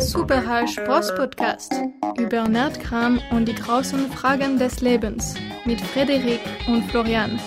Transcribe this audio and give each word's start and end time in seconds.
Superhall 0.00 0.66
Spross-Podcast 0.66 1.74
über 2.18 2.48
Nerdkram 2.48 3.20
und 3.32 3.46
die 3.46 3.54
großen 3.54 4.10
Fragen 4.10 4.58
des 4.58 4.80
Lebens 4.80 5.34
mit 5.66 5.78
Frederik 5.78 6.40
und 6.66 6.90
Florian. 6.90 7.38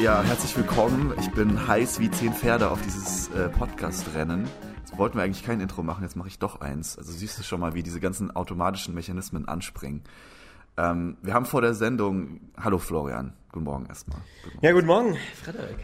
Ja, 0.00 0.22
herzlich 0.22 0.56
willkommen. 0.56 1.12
Ich 1.20 1.30
bin 1.32 1.68
heiß 1.68 2.00
wie 2.00 2.10
zehn 2.10 2.32
Pferde 2.32 2.70
auf 2.70 2.80
dieses 2.80 3.28
äh, 3.28 3.50
Podcast-Rennen. 3.50 4.48
Jetzt 4.78 4.96
wollten 4.96 5.18
wir 5.18 5.24
eigentlich 5.24 5.44
kein 5.44 5.60
Intro 5.60 5.82
machen, 5.82 6.02
jetzt 6.02 6.16
mache 6.16 6.28
ich 6.28 6.38
doch 6.38 6.62
eins. 6.62 6.96
Also 6.96 7.12
siehst 7.12 7.38
du 7.38 7.42
schon 7.42 7.60
mal, 7.60 7.74
wie 7.74 7.82
diese 7.82 8.00
ganzen 8.00 8.34
automatischen 8.34 8.94
Mechanismen 8.94 9.46
anspringen. 9.46 10.02
Ähm, 10.78 11.18
wir 11.20 11.34
haben 11.34 11.44
vor 11.44 11.60
der 11.60 11.74
Sendung. 11.74 12.40
Hallo 12.56 12.78
Florian, 12.78 13.34
guten 13.52 13.66
Morgen 13.66 13.86
erstmal. 13.86 14.20
Guten 14.42 14.54
Morgen. 14.54 14.66
Ja, 14.66 14.72
guten 14.72 14.86
Morgen, 14.86 15.16
Frederik. 15.34 15.78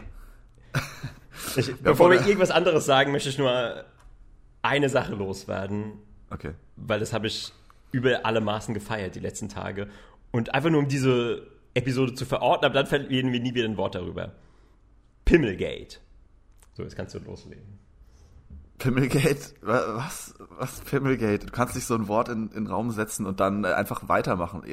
Ich, 1.55 1.75
bevor 1.77 2.11
wir 2.11 2.19
irgendwas 2.21 2.51
anderes 2.51 2.85
sagen, 2.85 3.11
möchte 3.11 3.29
ich 3.29 3.37
nur 3.37 3.83
eine 4.61 4.89
Sache 4.89 5.13
loswerden. 5.13 5.93
Okay. 6.29 6.53
Weil 6.75 6.99
das 6.99 7.13
habe 7.13 7.27
ich 7.27 7.53
über 7.91 8.25
alle 8.25 8.41
Maßen 8.41 8.73
gefeiert 8.73 9.15
die 9.15 9.19
letzten 9.19 9.49
Tage. 9.49 9.87
Und 10.31 10.53
einfach 10.53 10.69
nur 10.69 10.81
um 10.81 10.87
diese 10.87 11.47
Episode 11.73 12.13
zu 12.13 12.25
verorten, 12.25 12.65
aber 12.65 12.73
dann 12.73 12.87
verlieren 12.87 13.31
wir 13.31 13.39
nie 13.39 13.53
wieder 13.53 13.65
ein 13.65 13.77
Wort 13.77 13.95
darüber. 13.95 14.33
Pimmelgate. 15.25 15.99
So, 16.73 16.83
jetzt 16.83 16.95
kannst 16.95 17.15
du 17.15 17.19
loslegen. 17.19 17.79
Pimmelgate? 18.77 19.55
Was? 19.61 20.35
Was 20.57 20.81
Pimmelgate? 20.81 21.47
Du 21.47 21.51
kannst 21.51 21.75
nicht 21.75 21.85
so 21.85 21.95
ein 21.95 22.07
Wort 22.07 22.29
in, 22.29 22.47
in 22.49 22.65
den 22.65 22.67
Raum 22.67 22.91
setzen 22.91 23.25
und 23.25 23.39
dann 23.39 23.65
einfach 23.65 24.07
weitermachen. 24.07 24.63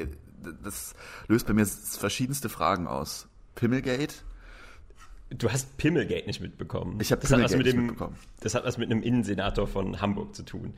Das 0.63 0.93
löst 1.27 1.47
bei 1.47 1.53
mir 1.53 1.65
verschiedenste 1.65 2.49
Fragen 2.49 2.87
aus. 2.87 3.27
Pimmelgate? 3.55 4.23
Du 5.29 5.51
hast 5.51 5.77
Pimmelgate 5.77 6.27
nicht 6.27 6.39
mitbekommen. 6.39 6.99
Ich 7.01 7.11
habe 7.11 7.21
Pimmelgate 7.21 7.57
nicht 7.57 7.73
dem, 7.73 7.85
mitbekommen. 7.87 8.17
Das 8.41 8.53
hat 8.55 8.63
was 8.63 8.77
mit 8.77 8.91
einem 8.91 9.01
Innensenator 9.01 9.67
von 9.67 10.01
Hamburg 10.01 10.35
zu 10.35 10.43
tun. 10.43 10.75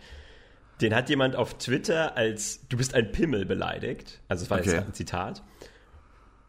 Den 0.82 0.96
hat 0.96 1.10
jemand 1.10 1.36
auf 1.36 1.58
Twitter 1.58 2.16
als 2.16 2.68
du 2.68 2.78
bist 2.78 2.94
ein 2.94 3.12
Pimmel 3.12 3.46
beleidigt. 3.46 4.22
Also 4.28 4.44
es 4.44 4.50
war 4.50 4.60
okay. 4.60 4.72
jetzt 4.72 4.88
ein 4.88 4.94
Zitat. 4.94 5.44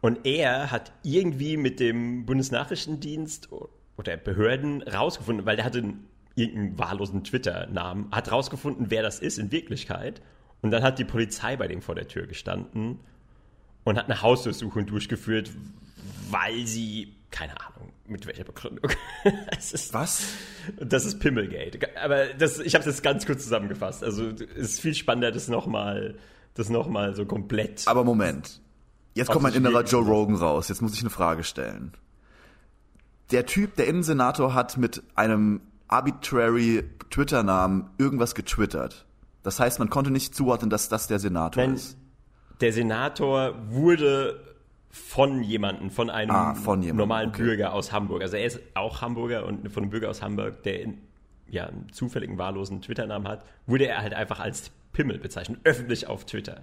Und 0.01 0.25
er 0.25 0.71
hat 0.71 0.93
irgendwie 1.03 1.57
mit 1.57 1.79
dem 1.79 2.25
Bundesnachrichtendienst 2.25 3.49
oder 3.97 4.15
Behörden 4.17 4.81
rausgefunden, 4.83 5.45
weil 5.45 5.57
der 5.57 5.65
hatte 5.65 5.79
einen, 5.79 6.07
irgendeinen 6.35 6.79
wahllosen 6.79 7.23
Twitter-Namen, 7.25 8.09
hat 8.11 8.31
rausgefunden, 8.31 8.89
wer 8.89 9.01
das 9.01 9.19
ist 9.19 9.37
in 9.39 9.51
Wirklichkeit. 9.51 10.21
Und 10.61 10.71
dann 10.71 10.83
hat 10.83 10.99
die 10.99 11.05
Polizei 11.05 11.57
bei 11.57 11.67
dem 11.67 11.81
vor 11.81 11.95
der 11.95 12.07
Tür 12.07 12.27
gestanden 12.27 12.99
und 13.83 13.97
hat 13.97 14.05
eine 14.05 14.21
Hausdurchsuchung 14.21 14.85
durchgeführt, 14.85 15.51
weil 16.29 16.65
sie, 16.65 17.15
keine 17.31 17.53
Ahnung, 17.59 17.93
mit 18.07 18.25
welcher 18.25 18.43
Begründung. 18.43 18.91
ist, 19.57 19.93
Was? 19.93 20.23
Das 20.77 21.05
ist 21.05 21.19
Pimmelgate. 21.19 21.79
Aber 22.01 22.33
das, 22.33 22.59
ich 22.59 22.73
habe 22.75 22.81
es 22.81 22.87
jetzt 22.87 23.03
ganz 23.03 23.25
kurz 23.25 23.43
zusammengefasst. 23.43 24.03
Also 24.03 24.29
es 24.29 24.73
ist 24.73 24.81
viel 24.81 24.95
spannender, 24.95 25.31
das 25.31 25.47
nochmal 25.47 26.15
das 26.55 26.69
noch 26.69 26.89
so 27.13 27.25
komplett. 27.25 27.87
Aber 27.87 28.03
Moment. 28.03 28.61
Jetzt 29.13 29.31
kommt 29.31 29.43
mein 29.43 29.53
innerer 29.53 29.83
Joe 29.83 30.03
Rogan 30.03 30.35
raus. 30.35 30.69
Jetzt 30.69 30.81
muss 30.81 30.93
ich 30.93 31.01
eine 31.01 31.09
Frage 31.09 31.43
stellen. 31.43 31.93
Der 33.31 33.45
Typ, 33.45 33.75
der 33.75 33.87
Innensenator, 33.87 34.53
hat 34.53 34.77
mit 34.77 35.03
einem 35.15 35.61
arbitrary 35.87 36.83
Twitter-Namen 37.09 37.89
irgendwas 37.97 38.35
getwittert. 38.35 39.05
Das 39.43 39.59
heißt, 39.59 39.79
man 39.79 39.89
konnte 39.89 40.11
nicht 40.11 40.35
zuordnen, 40.35 40.69
dass 40.69 40.89
das 40.89 41.07
der 41.07 41.19
Senator 41.19 41.63
Nein, 41.63 41.75
ist. 41.75 41.97
Der 42.61 42.73
Senator 42.73 43.55
wurde 43.69 44.48
von 44.89 45.43
jemandem, 45.43 45.91
von 45.91 46.09
einem 46.09 46.31
ah, 46.31 46.55
von 46.55 46.81
jemandem. 46.81 46.97
normalen 46.97 47.29
okay. 47.29 47.43
Bürger 47.43 47.73
aus 47.73 47.91
Hamburg. 47.91 48.21
Also 48.21 48.37
er 48.37 48.45
ist 48.45 48.59
auch 48.73 49.01
Hamburger 49.01 49.45
und 49.45 49.71
von 49.71 49.83
einem 49.83 49.91
Bürger 49.91 50.09
aus 50.09 50.21
Hamburg, 50.21 50.63
der 50.63 50.81
in, 50.81 50.97
ja, 51.49 51.67
einen 51.67 51.91
zufälligen 51.91 52.37
wahllosen 52.37 52.81
Twitter-Namen 52.81 53.27
hat, 53.27 53.45
wurde 53.67 53.87
er 53.87 54.01
halt 54.01 54.13
einfach 54.13 54.39
als 54.39 54.71
Pimmel 54.91 55.19
bezeichnet, 55.19 55.59
öffentlich 55.63 56.07
auf 56.07 56.25
Twitter. 56.25 56.61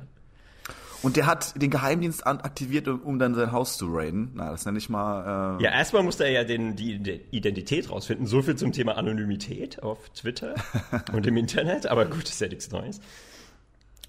Und 1.03 1.17
der 1.17 1.27
hat 1.27 1.61
den 1.61 1.71
Geheimdienst 1.71 2.27
aktiviert, 2.27 2.89
um, 2.89 3.19
dann 3.19 3.35
sein 3.35 3.53
Haus 3.53 3.77
zu 3.77 3.87
raiden. 3.95 4.33
Na, 4.35 4.51
das 4.51 4.65
nenne 4.65 4.79
ich 4.79 4.89
mal. 4.89 5.59
Äh 5.61 5.65
ja, 5.65 5.71
erstmal 5.71 6.03
musste 6.03 6.25
er 6.25 6.31
ja 6.31 6.45
den, 6.45 6.75
die, 6.75 6.99
die, 6.99 7.21
Identität 7.31 7.91
rausfinden. 7.91 8.27
So 8.27 8.43
viel 8.43 8.57
zum 8.57 8.73
Thema 8.73 8.97
Anonymität 8.97 9.83
auf 9.83 10.09
Twitter 10.11 10.55
und 11.13 11.27
im 11.27 11.37
Internet. 11.37 11.87
Aber 11.87 12.07
gut, 12.07 12.25
ist 12.25 12.41
ja 12.41 12.49
nichts 12.49 12.71
Neues. 12.71 13.01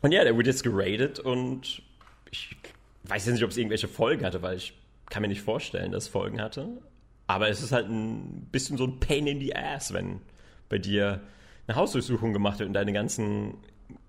Und 0.01 0.11
ja, 0.11 0.23
der 0.23 0.35
wurde 0.35 0.49
jetzt 0.49 0.63
geradet 0.63 1.19
und 1.19 1.81
ich 2.31 2.55
weiß 3.09 3.25
jetzt 3.25 3.33
nicht, 3.33 3.43
ob 3.43 3.51
es 3.51 3.57
irgendwelche 3.57 3.87
Folgen 3.87 4.25
hatte, 4.25 4.41
weil 4.41 4.57
ich 4.57 4.73
kann 5.09 5.21
mir 5.21 5.27
nicht 5.27 5.41
vorstellen, 5.41 5.91
dass 5.91 6.05
es 6.05 6.09
Folgen 6.09 6.41
hatte. 6.41 6.67
Aber 7.27 7.49
es 7.49 7.61
ist 7.61 7.71
halt 7.71 7.89
ein 7.89 8.47
bisschen 8.51 8.77
so 8.77 8.85
ein 8.85 8.99
Pain 8.99 9.27
in 9.27 9.39
the 9.39 9.55
Ass, 9.55 9.93
wenn 9.93 10.21
bei 10.69 10.77
dir 10.77 11.21
eine 11.67 11.75
Hausdurchsuchung 11.75 12.33
gemacht 12.33 12.59
wird 12.59 12.67
und 12.67 12.73
deine 12.73 12.93
ganzen 12.93 13.55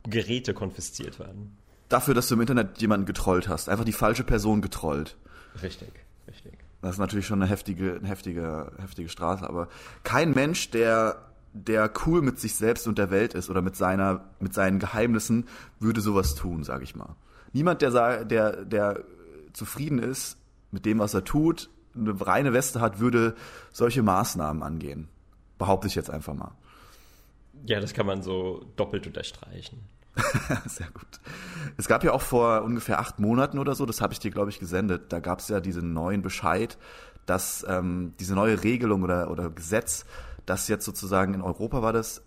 Geräte 0.04 0.54
konfisziert 0.54 1.19
werden 1.19 1.59
dafür, 1.88 2.14
dass 2.14 2.28
du 2.28 2.34
im 2.34 2.41
Internet 2.41 2.81
jemanden 2.81 3.06
getrollt 3.06 3.48
hast. 3.48 3.69
Einfach 3.69 3.84
die 3.84 3.92
falsche 3.92 4.25
Person 4.25 4.60
getrollt. 4.60 5.16
Richtig, 5.62 5.92
richtig. 6.26 6.53
Das 6.82 6.92
ist 6.92 6.98
natürlich 6.98 7.26
schon 7.26 7.42
eine 7.42 7.50
heftige, 7.50 7.97
eine 7.97 8.09
heftige, 8.09 8.72
heftige 8.78 9.09
Straße, 9.09 9.48
aber 9.48 9.69
kein 10.04 10.32
Mensch, 10.32 10.70
der, 10.70 11.16
der 11.53 11.91
cool 12.06 12.22
mit 12.22 12.38
sich 12.38 12.54
selbst 12.54 12.86
und 12.86 12.98
der 12.98 13.10
Welt 13.10 13.34
ist 13.34 13.50
oder 13.50 13.62
mit 13.62 13.75
seiner, 13.75 14.25
mit 14.38 14.54
seinen 14.54 14.78
Geheimnissen, 14.78 15.48
würde 15.80 16.00
sowas 16.00 16.34
tun, 16.34 16.62
sag 16.62 16.82
ich 16.82 16.94
mal. 16.94 17.16
Niemand, 17.53 17.82
der, 17.82 18.25
der, 18.25 18.64
der 18.64 19.04
zufrieden 19.53 19.98
ist 19.98 20.36
mit 20.70 20.84
dem, 20.84 20.98
was 20.98 21.14
er 21.14 21.25
tut, 21.25 21.70
eine 21.94 22.14
reine 22.26 22.53
Weste 22.53 22.81
hat, 22.81 23.00
würde 23.00 23.34
solche 23.72 24.03
Maßnahmen 24.03 24.62
angehen. 24.62 25.09
Behaupte 25.59 25.88
ich 25.88 25.94
jetzt 25.94 26.10
einfach 26.10 26.34
mal. 26.34 26.53
Ja, 27.66 27.81
das 27.81 27.92
kann 27.92 28.06
man 28.06 28.22
so 28.22 28.64
doppelt 28.76 29.06
unterstreichen. 29.06 29.81
Sehr 30.66 30.88
gut. 30.88 31.20
Es 31.76 31.88
gab 31.88 32.04
ja 32.04 32.12
auch 32.12 32.22
vor 32.22 32.62
ungefähr 32.62 32.98
acht 33.00 33.19
Monaten 33.19 33.59
oder 33.59 33.75
so, 33.75 33.86
das 33.86 34.00
habe 34.00 34.12
ich 34.12 34.19
dir, 34.19 34.30
glaube 34.30 34.50
ich, 34.50 34.59
gesendet, 34.59 35.12
da 35.12 35.20
gab 35.20 35.41
es 35.41 35.48
ja 35.48 35.60
diesen 35.60 35.92
neuen 35.92 36.22
Bescheid, 36.22 36.78
dass 37.26 37.65
ähm, 37.69 38.15
diese 38.19 38.34
neue 38.34 38.65
Regelung 38.65 39.03
oder, 39.03 39.30
oder 39.30 39.50
Gesetz, 39.50 40.06
das 40.47 40.69
jetzt 40.69 40.84
sozusagen 40.84 41.34
in 41.34 41.42
Europa 41.42 41.82
war 41.82 41.92
das, 41.92 42.22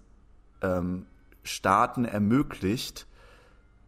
ähm, 0.62 1.06
Staaten 1.44 2.06
ermöglicht, 2.06 3.08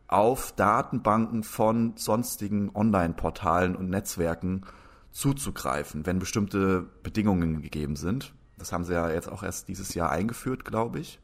auf 0.07 0.51
Datenbanken 0.53 1.43
von 1.43 1.93
sonstigen 1.95 2.71
Online-Portalen 2.75 3.75
und 3.75 3.89
Netzwerken 3.89 4.65
zuzugreifen, 5.11 6.05
wenn 6.05 6.19
bestimmte 6.19 6.83
Bedingungen 7.03 7.61
gegeben 7.61 7.95
sind. 7.95 8.33
Das 8.57 8.71
haben 8.71 8.83
sie 8.83 8.93
ja 8.93 9.09
jetzt 9.09 9.29
auch 9.29 9.43
erst 9.43 9.67
dieses 9.67 9.93
Jahr 9.93 10.11
eingeführt, 10.11 10.65
glaube 10.65 10.99
ich. 10.99 11.19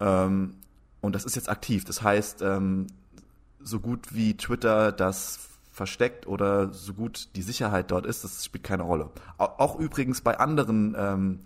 Ähm, 0.00 0.56
und 1.00 1.14
das 1.14 1.24
ist 1.24 1.36
jetzt 1.36 1.48
aktiv. 1.48 1.84
Das 1.84 2.02
heißt, 2.02 2.42
ähm, 2.42 2.86
so 3.60 3.80
gut 3.80 4.14
wie 4.14 4.36
Twitter 4.36 4.92
das 4.92 5.40
versteckt 5.72 6.26
oder 6.26 6.72
so 6.72 6.94
gut 6.94 7.36
die 7.36 7.42
Sicherheit 7.42 7.90
dort 7.90 8.06
ist, 8.06 8.24
das 8.24 8.44
spielt 8.44 8.64
keine 8.64 8.82
Rolle. 8.82 9.10
Auch 9.36 9.78
übrigens 9.78 10.22
bei 10.22 10.38
anderen 10.38 10.94
ähm, 10.98 11.40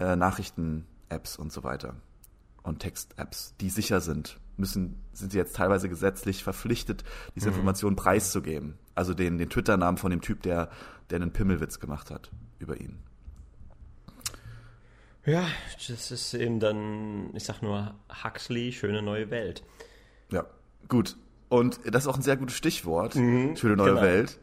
äh, 0.00 0.16
Nachrichten-Apps 0.16 1.36
und 1.36 1.52
so 1.52 1.62
weiter 1.62 1.94
und 2.62 2.80
Text-Apps, 2.80 3.54
die 3.60 3.70
sicher 3.70 4.00
sind, 4.00 4.38
müssen 4.58 5.02
sind 5.12 5.32
sie 5.32 5.38
jetzt 5.38 5.56
teilweise 5.56 5.88
gesetzlich 5.88 6.44
verpflichtet, 6.44 7.04
diese 7.34 7.48
mhm. 7.48 7.54
Informationen 7.54 7.96
preiszugeben. 7.96 8.78
Also 8.94 9.14
den, 9.14 9.38
den 9.38 9.50
Twitter-Namen 9.50 9.98
von 9.98 10.10
dem 10.10 10.20
Typ, 10.20 10.42
der, 10.42 10.70
der 11.10 11.16
einen 11.16 11.32
Pimmelwitz 11.32 11.80
gemacht 11.80 12.10
hat 12.10 12.30
über 12.58 12.80
ihn. 12.80 12.98
Ja, 15.24 15.46
das 15.88 16.10
ist 16.10 16.34
eben 16.34 16.58
dann, 16.58 17.30
ich 17.34 17.44
sag 17.44 17.60
nur, 17.60 17.94
Huxley, 18.24 18.72
schöne 18.72 19.02
neue 19.02 19.30
Welt. 19.30 19.62
Ja, 20.30 20.46
gut. 20.88 21.16
Und 21.48 21.80
das 21.84 22.04
ist 22.04 22.08
auch 22.08 22.16
ein 22.16 22.22
sehr 22.22 22.36
gutes 22.36 22.56
Stichwort, 22.56 23.14
mhm, 23.14 23.56
schöne 23.56 23.76
neue 23.76 23.90
genau. 23.90 24.02
Welt. 24.02 24.38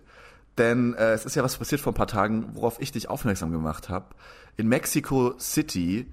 Denn 0.58 0.94
äh, 0.94 1.14
es 1.14 1.26
ist 1.26 1.36
ja 1.36 1.44
was 1.44 1.58
passiert 1.58 1.82
vor 1.82 1.92
ein 1.92 1.96
paar 1.96 2.08
Tagen, 2.08 2.56
worauf 2.56 2.80
ich 2.80 2.92
dich 2.92 3.10
aufmerksam 3.10 3.52
gemacht 3.52 3.90
habe. 3.90 4.16
In 4.58 4.68
Mexico 4.68 5.38
City 5.40 6.08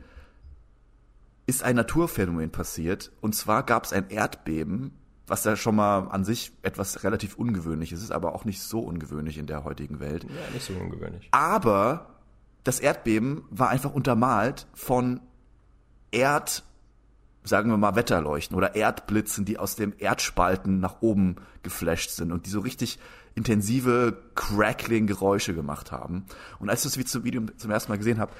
ist 1.56 1.62
ein 1.62 1.76
Naturphänomen 1.76 2.50
passiert. 2.50 3.12
Und 3.20 3.34
zwar 3.34 3.62
gab 3.64 3.84
es 3.84 3.92
ein 3.92 4.08
Erdbeben, 4.08 4.92
was 5.26 5.44
ja 5.44 5.54
schon 5.54 5.76
mal 5.76 6.08
an 6.08 6.24
sich 6.24 6.52
etwas 6.62 7.04
relativ 7.04 7.36
ungewöhnliches 7.36 8.02
ist, 8.02 8.10
aber 8.10 8.34
auch 8.34 8.44
nicht 8.44 8.62
so 8.62 8.80
ungewöhnlich 8.80 9.36
in 9.36 9.46
der 9.46 9.62
heutigen 9.64 10.00
Welt. 10.00 10.24
Ja, 10.24 10.30
nicht 10.52 10.64
so 10.64 10.72
ungewöhnlich. 10.72 11.28
Aber 11.30 12.06
das 12.64 12.80
Erdbeben 12.80 13.44
war 13.50 13.68
einfach 13.68 13.92
untermalt 13.92 14.66
von 14.72 15.20
Erd, 16.10 16.64
sagen 17.44 17.70
wir 17.70 17.76
mal, 17.76 17.96
Wetterleuchten 17.96 18.56
oder 18.56 18.74
Erdblitzen, 18.74 19.44
die 19.44 19.58
aus 19.58 19.76
dem 19.76 19.92
Erdspalten 19.98 20.80
nach 20.80 21.02
oben 21.02 21.36
geflasht 21.62 22.10
sind 22.10 22.32
und 22.32 22.46
die 22.46 22.50
so 22.50 22.60
richtig 22.60 22.98
intensive 23.34 24.22
Crackling-Geräusche 24.34 25.54
gemacht 25.54 25.92
haben. 25.92 26.24
Und 26.60 26.70
als 26.70 26.84
ich 26.84 27.04
das 27.04 27.24
Video 27.24 27.42
zum 27.56 27.70
ersten 27.70 27.92
Mal 27.92 27.98
gesehen 27.98 28.18
habe, 28.18 28.32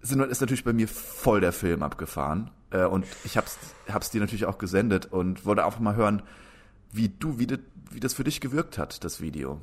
ist 0.00 0.40
natürlich 0.40 0.64
bei 0.64 0.72
mir 0.72 0.88
voll 0.88 1.40
der 1.40 1.52
Film 1.52 1.82
abgefahren. 1.82 2.50
Äh, 2.70 2.84
und 2.84 3.06
ich 3.24 3.36
hab's, 3.36 3.58
hab's 3.88 4.10
dir 4.10 4.20
natürlich 4.20 4.46
auch 4.46 4.58
gesendet 4.58 5.06
und 5.06 5.44
wollte 5.44 5.64
einfach 5.64 5.80
mal 5.80 5.96
hören, 5.96 6.22
wie 6.92 7.08
du, 7.08 7.38
wie, 7.38 7.46
das, 7.46 7.60
wie 7.90 8.00
das 8.00 8.14
für 8.14 8.24
dich 8.24 8.40
gewirkt 8.40 8.78
hat, 8.78 9.04
das 9.04 9.20
Video. 9.20 9.60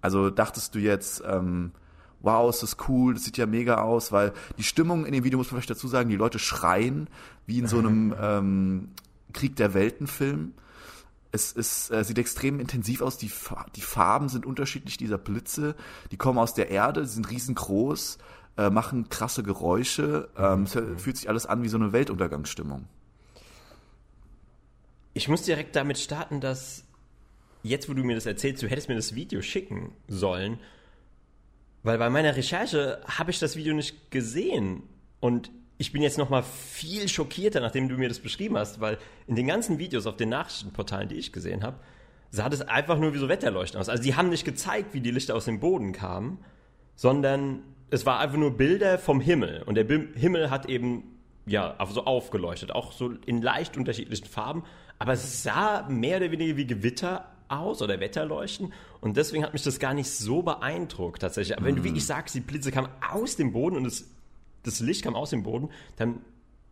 Also 0.00 0.30
dachtest 0.30 0.74
du 0.74 0.78
jetzt, 0.78 1.22
ähm, 1.26 1.72
wow, 2.20 2.50
ist 2.50 2.62
das 2.62 2.76
cool, 2.88 3.14
das 3.14 3.24
sieht 3.24 3.36
ja 3.36 3.46
mega 3.46 3.76
aus, 3.76 4.12
weil 4.12 4.32
die 4.58 4.62
Stimmung 4.62 5.06
in 5.06 5.12
dem 5.12 5.24
Video 5.24 5.38
muss 5.38 5.50
man 5.50 5.60
vielleicht 5.60 5.70
dazu 5.70 5.88
sagen, 5.88 6.10
die 6.10 6.16
Leute 6.16 6.38
schreien 6.38 7.08
wie 7.46 7.58
in 7.58 7.66
so 7.66 7.78
einem 7.78 8.14
ähm, 8.20 8.88
Krieg 9.32 9.56
der 9.56 9.74
Welten-Film. 9.74 10.52
Es 11.32 11.52
ist, 11.52 11.90
äh, 11.90 12.04
sieht 12.04 12.18
extrem 12.18 12.60
intensiv 12.60 13.02
aus, 13.02 13.18
die, 13.18 13.30
die 13.74 13.80
Farben 13.80 14.28
sind 14.28 14.46
unterschiedlich 14.46 14.96
dieser 14.96 15.18
Blitze, 15.18 15.74
die 16.12 16.16
kommen 16.16 16.38
aus 16.38 16.54
der 16.54 16.70
Erde, 16.70 17.06
sind 17.06 17.28
riesengroß, 17.30 18.18
äh, 18.56 18.70
machen 18.70 19.08
krasse 19.08 19.42
Geräusche, 19.42 20.28
ähm, 20.36 20.64
es 20.64 20.72
fühlt 20.72 21.16
sich 21.16 21.28
alles 21.28 21.46
an 21.46 21.62
wie 21.62 21.68
so 21.68 21.76
eine 21.76 21.92
Weltuntergangsstimmung. 21.92 22.86
Ich 25.12 25.28
muss 25.28 25.42
direkt 25.42 25.76
damit 25.76 25.98
starten, 25.98 26.40
dass 26.40 26.84
jetzt, 27.62 27.88
wo 27.88 27.94
du 27.94 28.04
mir 28.04 28.14
das 28.14 28.26
erzählst, 28.26 28.62
du 28.62 28.68
hättest 28.68 28.88
mir 28.88 28.96
das 28.96 29.14
Video 29.14 29.42
schicken 29.42 29.92
sollen, 30.08 30.58
weil 31.82 31.98
bei 31.98 32.10
meiner 32.10 32.36
Recherche 32.36 33.00
habe 33.06 33.30
ich 33.30 33.38
das 33.38 33.56
Video 33.56 33.74
nicht 33.74 34.10
gesehen 34.10 34.82
und 35.20 35.50
ich 35.76 35.92
bin 35.92 36.02
jetzt 36.02 36.18
noch 36.18 36.30
mal 36.30 36.42
viel 36.42 37.08
schockierter, 37.08 37.60
nachdem 37.60 37.88
du 37.88 37.96
mir 37.96 38.08
das 38.08 38.20
beschrieben 38.20 38.56
hast, 38.56 38.80
weil 38.80 38.98
in 39.26 39.34
den 39.34 39.46
ganzen 39.46 39.78
Videos 39.78 40.06
auf 40.06 40.16
den 40.16 40.28
Nachrichtenportalen, 40.28 41.08
die 41.08 41.16
ich 41.16 41.32
gesehen 41.32 41.64
habe, 41.64 41.78
sah 42.30 42.48
das 42.48 42.62
einfach 42.62 42.98
nur 42.98 43.14
wie 43.14 43.18
so 43.18 43.28
Wetterleuchten 43.28 43.80
aus. 43.80 43.88
Also 43.88 44.02
die 44.02 44.14
haben 44.14 44.28
nicht 44.28 44.44
gezeigt, 44.44 44.94
wie 44.94 45.00
die 45.00 45.10
Lichter 45.10 45.34
aus 45.34 45.44
dem 45.44 45.60
Boden 45.60 45.92
kamen, 45.92 46.38
sondern 46.96 47.62
es 47.94 48.04
war 48.04 48.18
einfach 48.18 48.36
nur 48.36 48.56
Bilder 48.56 48.98
vom 48.98 49.20
Himmel 49.20 49.62
und 49.66 49.76
der 49.76 49.86
Himmel 49.86 50.50
hat 50.50 50.66
eben 50.66 51.04
ja 51.46 51.76
so 51.90 52.04
aufgeleuchtet, 52.04 52.72
auch 52.72 52.92
so 52.92 53.12
in 53.26 53.40
leicht 53.40 53.76
unterschiedlichen 53.76 54.26
Farben, 54.26 54.64
aber 54.98 55.12
es 55.12 55.42
sah 55.42 55.86
mehr 55.88 56.16
oder 56.18 56.30
weniger 56.30 56.56
wie 56.56 56.66
Gewitter 56.66 57.28
aus 57.48 57.82
oder 57.82 58.00
Wetterleuchten 58.00 58.72
und 59.00 59.16
deswegen 59.16 59.44
hat 59.44 59.52
mich 59.52 59.62
das 59.62 59.78
gar 59.78 59.94
nicht 59.94 60.10
so 60.10 60.42
beeindruckt 60.42 61.22
tatsächlich. 61.22 61.56
Aber 61.56 61.66
wenn 61.66 61.76
du 61.76 61.82
mhm. 61.82 61.86
wirklich 61.86 62.06
sagst, 62.06 62.34
die 62.34 62.40
Blitze 62.40 62.72
kamen 62.72 62.88
aus 63.12 63.36
dem 63.36 63.52
Boden 63.52 63.76
und 63.76 63.84
das, 63.84 64.10
das 64.64 64.80
Licht 64.80 65.04
kam 65.04 65.14
aus 65.14 65.30
dem 65.30 65.42
Boden, 65.42 65.68
dann 65.96 66.20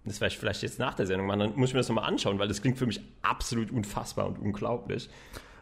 das 0.04 0.20
werde 0.20 0.32
ich 0.32 0.38
vielleicht 0.40 0.62
jetzt 0.62 0.80
nach 0.80 0.94
der 0.94 1.06
Sendung 1.06 1.28
machen, 1.28 1.38
dann 1.38 1.56
muss 1.56 1.68
ich 1.68 1.74
mir 1.74 1.80
das 1.80 1.88
nochmal 1.88 2.06
anschauen, 2.06 2.40
weil 2.40 2.48
das 2.48 2.60
klingt 2.60 2.78
für 2.78 2.86
mich 2.86 3.00
absolut 3.22 3.70
unfassbar 3.70 4.26
und 4.26 4.40
unglaublich. 4.40 5.08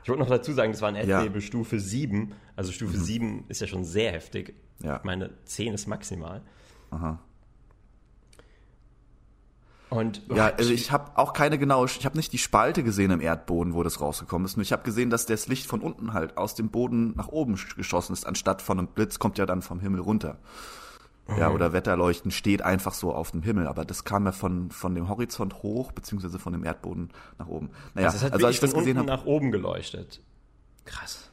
Ich 0.03 0.09
wollte 0.09 0.23
noch 0.23 0.29
dazu 0.29 0.53
sagen, 0.53 0.73
das 0.73 0.81
war 0.81 0.89
ein 0.89 0.97
Erdbeben. 0.97 1.41
Stufe 1.41 1.79
7. 1.79 2.33
Also 2.57 2.73
Stufe 2.73 2.97
mhm. 2.97 3.03
7 3.03 3.45
ist 3.49 3.61
ja 3.61 3.67
schon 3.67 3.85
sehr 3.85 4.13
heftig. 4.13 4.55
Ja. 4.83 5.01
Meine 5.05 5.31
10 5.45 5.75
ist 5.75 5.87
maximal. 5.87 6.43
Aha. 6.91 7.19
Und 9.91 10.23
ja, 10.33 10.53
also 10.55 10.73
ich 10.73 10.93
habe 10.93 11.19
auch 11.19 11.33
keine 11.33 11.59
genaue, 11.59 11.87
ich 11.87 12.07
habe 12.07 12.17
nicht 12.17 12.33
die 12.33 12.39
Spalte 12.39 12.85
gesehen 12.85 13.11
im 13.11 13.21
Erdboden, 13.21 13.75
wo 13.75 13.83
das 13.83 14.01
rausgekommen 14.01 14.47
ist. 14.47 14.57
Nur 14.57 14.63
ich 14.63 14.71
habe 14.73 14.85
gesehen, 14.85 15.11
dass 15.11 15.27
das 15.27 15.49
Licht 15.49 15.67
von 15.67 15.81
unten 15.81 16.13
halt 16.13 16.37
aus 16.39 16.55
dem 16.55 16.71
Boden 16.71 17.15
nach 17.17 17.27
oben 17.27 17.59
geschossen 17.77 18.13
ist, 18.13 18.25
anstatt 18.25 18.63
von 18.63 18.79
einem 18.79 18.87
Blitz 18.87 19.19
kommt 19.19 19.37
ja 19.37 19.47
dann 19.47 19.63
vom 19.63 19.81
Himmel 19.81 20.01
runter. 20.01 20.39
Ja, 21.39 21.49
mhm. 21.49 21.55
oder 21.55 21.73
Wetterleuchten 21.73 22.31
steht 22.31 22.63
einfach 22.63 22.95
so 22.95 23.15
auf 23.15 23.31
dem 23.31 23.43
Himmel, 23.43 23.67
aber 23.69 23.85
das 23.85 24.05
kam 24.05 24.27
ja 24.27 24.33
von, 24.33 24.71
von 24.71 24.95
dem 24.95 25.09
Horizont 25.09 25.63
hoch, 25.63 25.93
beziehungsweise 25.93 26.39
von 26.39 26.53
dem 26.53 26.65
Erdboden 26.65 27.11
nach 27.39 27.47
oben. 27.47 27.71
Naja, 27.95 28.09
also, 28.09 28.27
also 28.27 28.47
als 28.47 28.57
ich 28.57 28.61
das 28.61 28.75
gesehen 28.75 28.99
habe. 28.99 29.07
nach 29.07 29.25
oben 29.25 29.51
geleuchtet. 29.53 30.21
Krass. 30.85 31.31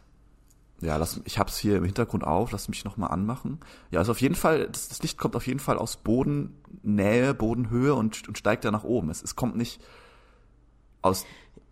Ja, 0.80 0.98
lass, 0.98 1.22
ich 1.26 1.40
habe 1.40 1.50
es 1.50 1.58
hier 1.58 1.78
im 1.78 1.84
Hintergrund 1.86 2.24
auf, 2.24 2.52
lass 2.52 2.70
mich 2.70 2.86
nochmal 2.86 3.10
anmachen. 3.10 3.60
Ja, 3.90 4.00
also 4.00 4.12
auf 4.12 4.22
jeden 4.22 4.36
Fall, 4.36 4.68
das, 4.68 4.90
das, 4.90 5.02
Licht 5.02 5.18
kommt 5.18 5.36
auf 5.36 5.48
jeden 5.48 5.60
Fall 5.60 5.78
aus 5.78 5.98
Bodennähe, 5.98 7.34
Bodenhöhe 7.34 7.96
und, 7.96 8.28
und 8.28 8.38
steigt 8.38 8.64
da 8.64 8.70
nach 8.70 8.84
oben. 8.84 9.10
Es, 9.10 9.24
es 9.24 9.36
kommt 9.36 9.58
nicht 9.58 9.82
aus 11.02 11.26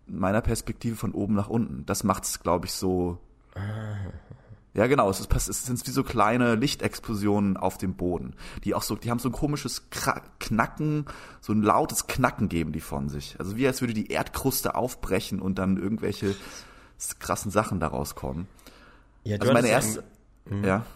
meiner 0.06 0.40
Perspektive 0.40 0.96
von 0.96 1.12
oben 1.12 1.34
nach 1.34 1.48
unten. 1.48 1.86
Das 1.86 2.02
macht's, 2.02 2.40
glaube 2.40 2.66
ich, 2.66 2.72
so. 2.72 3.18
Ja, 4.76 4.86
genau. 4.86 5.08
Es, 5.08 5.20
ist, 5.20 5.48
es 5.48 5.64
sind 5.64 5.86
wie 5.86 5.90
so 5.90 6.04
kleine 6.04 6.54
Lichtexplosionen 6.54 7.56
auf 7.56 7.78
dem 7.78 7.94
Boden, 7.94 8.34
die 8.64 8.74
auch 8.74 8.82
so, 8.82 8.94
die 8.94 9.10
haben 9.10 9.18
so 9.18 9.30
ein 9.30 9.32
komisches 9.32 9.88
Knacken, 10.38 11.06
so 11.40 11.54
ein 11.54 11.62
lautes 11.62 12.06
Knacken 12.06 12.50
geben 12.50 12.72
die 12.72 12.80
von 12.80 13.08
sich. 13.08 13.36
Also 13.38 13.56
wie 13.56 13.66
als 13.66 13.80
würde 13.80 13.94
die 13.94 14.10
Erdkruste 14.10 14.74
aufbrechen 14.74 15.40
und 15.40 15.58
dann 15.58 15.78
irgendwelche 15.78 16.34
krassen 17.18 17.50
Sachen 17.50 17.80
daraus 17.80 18.14
kommen. 18.14 18.48
Ja, 19.24 19.38
also 19.38 19.52
meine 19.52 19.68
erste. 19.68 20.04
Ja, 20.50 20.66
ja. 20.66 20.86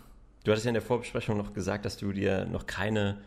Du 0.45 0.53
hattest 0.53 0.67
ja 0.67 0.71
in 0.71 0.75
der 0.75 0.83
Vorbesprechung 0.83 1.37
noch 1.37 1.55
gesagt, 1.55 1.85
dass 1.85 1.97
du 1.97 2.13
dir 2.13 2.45
noch 2.47 2.67
keine 2.67 3.19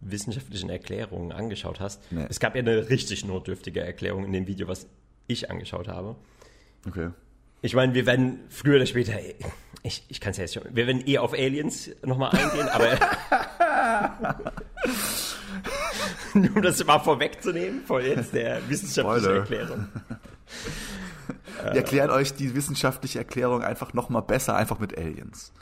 wissenschaftlichen 0.00 0.70
Erklärungen 0.70 1.30
angeschaut 1.30 1.78
hast. 1.78 2.00
Nee. 2.10 2.26
Es 2.28 2.40
gab 2.40 2.56
ja 2.56 2.60
eine 2.60 2.88
richtig 2.88 3.24
notdürftige 3.24 3.80
Erklärung 3.80 4.24
in 4.24 4.32
dem 4.32 4.46
Video, 4.46 4.66
was 4.66 4.86
ich 5.26 5.50
angeschaut 5.50 5.88
habe. 5.88 6.16
Okay. 6.86 7.10
Ich 7.62 7.74
meine, 7.74 7.94
wir 7.94 8.06
werden 8.06 8.40
früher 8.48 8.76
oder 8.76 8.86
später, 8.86 9.12
ich, 9.82 10.04
ich 10.08 10.20
kann 10.20 10.30
es 10.30 10.38
ja 10.38 10.44
jetzt 10.44 10.54
schon, 10.54 10.62
wir 10.70 10.86
werden 10.86 11.02
eh 11.06 11.18
auf 11.18 11.32
Aliens 11.32 11.90
nochmal 12.02 12.30
eingehen, 12.30 12.68
aber 12.68 12.98
nur 16.34 16.56
um 16.56 16.62
das 16.62 16.84
mal 16.84 16.98
vorwegzunehmen, 17.00 17.82
vor 17.84 18.00
jetzt 18.00 18.32
der 18.32 18.66
wissenschaftlichen 18.68 19.36
Erklärung. 19.36 19.88
Wir 21.62 21.72
erklären 21.72 22.10
euch 22.10 22.32
die 22.32 22.54
wissenschaftliche 22.54 23.18
Erklärung 23.18 23.62
einfach 23.62 23.92
noch 23.92 24.08
mal 24.08 24.22
besser, 24.22 24.56
einfach 24.56 24.78
mit 24.78 24.96
Aliens. 24.96 25.52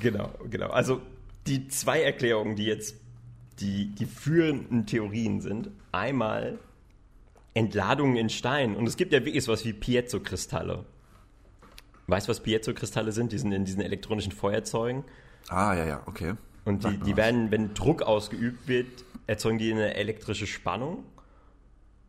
Genau, 0.00 0.30
genau. 0.50 0.70
Also 0.70 1.00
die 1.46 1.68
zwei 1.68 2.02
Erklärungen, 2.02 2.56
die 2.56 2.64
jetzt 2.64 2.96
die, 3.60 3.94
die 3.94 4.06
führenden 4.06 4.86
Theorien 4.86 5.40
sind, 5.40 5.70
einmal 5.92 6.58
Entladungen 7.54 8.16
in 8.16 8.28
Stein. 8.28 8.74
Und 8.74 8.88
es 8.88 8.96
gibt 8.96 9.12
ja 9.12 9.24
wirklich 9.24 9.44
sowas 9.44 9.64
wie 9.64 9.72
Piezo-Kristalle. 9.72 10.84
Weißt 12.06 12.28
du, 12.28 12.30
was 12.30 12.40
Piezo-Kristalle 12.40 13.12
sind? 13.12 13.32
Die 13.32 13.38
sind 13.38 13.52
in 13.52 13.64
diesen 13.64 13.80
elektronischen 13.80 14.32
Feuerzeugen. 14.32 15.04
Ah, 15.48 15.74
ja, 15.74 15.86
ja, 15.86 16.02
okay. 16.06 16.34
Und 16.64 16.84
die, 16.84 16.96
die 16.98 17.16
werden, 17.16 17.50
wenn 17.50 17.74
Druck 17.74 18.02
ausgeübt 18.02 18.68
wird, 18.68 19.04
erzeugen 19.26 19.58
die 19.58 19.72
eine 19.72 19.94
elektrische 19.94 20.46
Spannung 20.46 21.04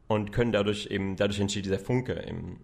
und 0.07 0.31
können 0.31 0.51
dadurch 0.51 0.87
eben, 0.87 1.15
dadurch 1.15 1.39
entsteht 1.39 1.65
dieser 1.65 1.79
Funke 1.79 2.13
im, 2.13 2.57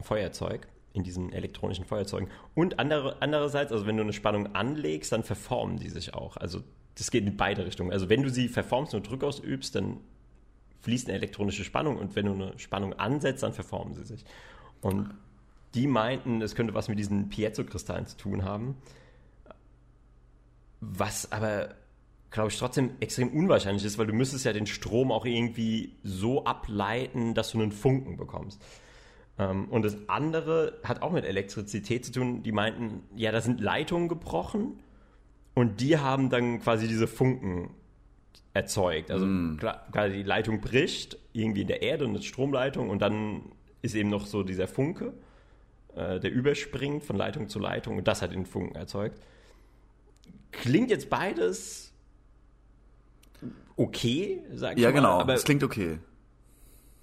Feuerzeug, 0.00 0.68
in 0.92 1.02
diesen 1.02 1.32
elektronischen 1.32 1.84
Feuerzeugen. 1.84 2.28
Und 2.54 2.78
andere, 2.78 3.16
andererseits, 3.20 3.72
also 3.72 3.86
wenn 3.86 3.96
du 3.96 4.02
eine 4.02 4.12
Spannung 4.12 4.54
anlegst, 4.54 5.12
dann 5.12 5.22
verformen 5.22 5.78
die 5.78 5.90
sich 5.90 6.14
auch. 6.14 6.36
Also 6.36 6.62
das 6.94 7.10
geht 7.10 7.26
in 7.26 7.36
beide 7.36 7.64
Richtungen. 7.64 7.92
Also 7.92 8.08
wenn 8.08 8.22
du 8.22 8.30
sie 8.30 8.48
verformst 8.48 8.94
und 8.94 9.08
Druck 9.08 9.24
ausübst, 9.24 9.74
dann 9.74 9.98
fließt 10.80 11.08
eine 11.08 11.18
elektronische 11.18 11.64
Spannung 11.64 11.96
und 11.96 12.16
wenn 12.16 12.26
du 12.26 12.32
eine 12.32 12.58
Spannung 12.58 12.92
ansetzt, 12.94 13.42
dann 13.42 13.52
verformen 13.52 13.94
sie 13.94 14.04
sich. 14.04 14.24
Und 14.80 15.10
die 15.78 15.86
meinten, 15.86 16.42
es 16.42 16.56
könnte 16.56 16.74
was 16.74 16.88
mit 16.88 16.98
diesen 16.98 17.28
Piezo-Kristallen 17.28 18.06
zu 18.06 18.16
tun 18.16 18.44
haben. 18.44 18.76
Was 20.80 21.30
aber, 21.30 21.74
glaube 22.30 22.50
ich, 22.50 22.58
trotzdem 22.58 22.90
extrem 22.98 23.28
unwahrscheinlich 23.28 23.84
ist, 23.84 23.96
weil 23.96 24.08
du 24.08 24.12
müsstest 24.12 24.44
ja 24.44 24.52
den 24.52 24.66
Strom 24.66 25.12
auch 25.12 25.24
irgendwie 25.24 25.96
so 26.02 26.44
ableiten, 26.44 27.34
dass 27.34 27.52
du 27.52 27.60
einen 27.60 27.70
Funken 27.70 28.16
bekommst. 28.16 28.60
Ähm, 29.38 29.66
und 29.66 29.84
das 29.84 29.96
andere 30.08 30.80
hat 30.82 31.00
auch 31.02 31.12
mit 31.12 31.24
Elektrizität 31.24 32.04
zu 32.04 32.10
tun. 32.10 32.42
Die 32.42 32.52
meinten, 32.52 33.04
ja, 33.14 33.30
da 33.30 33.40
sind 33.40 33.60
Leitungen 33.60 34.08
gebrochen 34.08 34.80
und 35.54 35.80
die 35.80 35.96
haben 35.96 36.28
dann 36.28 36.60
quasi 36.60 36.88
diese 36.88 37.06
Funken 37.06 37.70
erzeugt. 38.52 39.12
Also 39.12 39.26
mm. 39.26 39.58
klar, 39.58 40.08
die 40.08 40.24
Leitung 40.24 40.60
bricht 40.60 41.18
irgendwie 41.32 41.60
in 41.62 41.68
der 41.68 41.82
Erde 41.82 42.04
und 42.04 42.10
eine 42.10 42.22
Stromleitung 42.22 42.90
und 42.90 43.00
dann 43.00 43.52
ist 43.80 43.94
eben 43.94 44.08
noch 44.08 44.26
so 44.26 44.42
dieser 44.42 44.66
Funke, 44.66 45.14
äh, 45.98 46.20
der 46.20 46.32
überspringt 46.32 47.04
von 47.04 47.16
Leitung 47.16 47.48
zu 47.48 47.58
Leitung 47.58 47.98
und 47.98 48.08
das 48.08 48.22
hat 48.22 48.32
den 48.32 48.46
Funken 48.46 48.76
erzeugt. 48.76 49.20
Klingt 50.52 50.90
jetzt 50.90 51.10
beides 51.10 51.92
okay, 53.76 54.42
sag 54.54 54.76
ich 54.76 54.82
ja, 54.82 54.88
mal. 54.88 54.94
Ja, 54.94 55.00
genau, 55.00 55.20
aber 55.20 55.34
es 55.34 55.44
klingt 55.44 55.62
okay. 55.62 55.98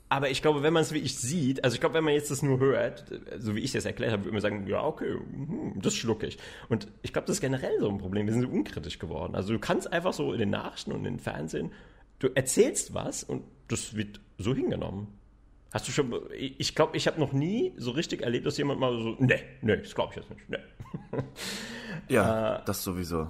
Aber 0.07 0.29
ich 0.29 0.41
glaube, 0.41 0.61
wenn 0.61 0.71
man 0.71 0.83
es 0.83 0.93
wirklich 0.93 1.17
sieht, 1.17 1.63
also 1.63 1.73
ich 1.73 1.79
glaube, 1.79 1.95
wenn 1.95 2.03
man 2.03 2.13
jetzt 2.13 2.29
das 2.29 2.43
nur 2.43 2.59
hört, 2.59 3.05
so 3.39 3.55
wie 3.55 3.61
ich 3.61 3.71
das 3.71 3.85
erklärt 3.85 4.11
habe, 4.11 4.23
würde 4.23 4.33
man 4.33 4.41
sagen, 4.41 4.67
ja, 4.67 4.83
okay, 4.83 5.13
hm, 5.13 5.73
das 5.81 5.95
schlucke 5.95 6.27
ich. 6.27 6.37
Und 6.69 6.87
ich 7.01 7.11
glaube, 7.11 7.25
das 7.25 7.37
ist 7.37 7.41
generell 7.41 7.79
so 7.79 7.89
ein 7.89 7.97
Problem. 7.97 8.27
Wir 8.27 8.33
sind 8.33 8.43
so 8.43 8.49
unkritisch 8.49 8.99
geworden. 8.99 9.35
Also 9.35 9.51
du 9.53 9.59
kannst 9.59 9.91
einfach 9.91 10.13
so 10.13 10.31
in 10.31 10.39
den 10.39 10.51
Nachrichten 10.51 10.91
und 10.91 10.99
in 10.99 11.15
den 11.15 11.19
Fernsehen, 11.19 11.71
du 12.19 12.29
erzählst 12.35 12.93
was 12.93 13.23
und 13.23 13.43
das 13.67 13.95
wird 13.95 14.19
so 14.37 14.53
hingenommen. 14.53 15.07
Hast 15.75 15.89
du 15.89 15.91
schon, 15.91 16.13
ich 16.31 16.73
glaube, 16.73 16.95
ich 16.95 17.05
habe 17.05 17.19
noch 17.19 17.33
nie 17.33 17.73
so 17.75 17.91
richtig 17.91 18.21
erlebt, 18.21 18.45
dass 18.45 18.57
jemand 18.57 18.79
mal 18.79 18.97
so, 18.97 19.17
nee, 19.19 19.41
nee, 19.61 19.75
das 19.75 19.93
glaube 19.93 20.13
ich 20.13 20.21
jetzt 20.21 20.29
nicht, 20.29 20.49
nee. 20.49 20.57
Ja, 22.07 22.59
äh, 22.59 22.61
das 22.63 22.81
sowieso. 22.81 23.29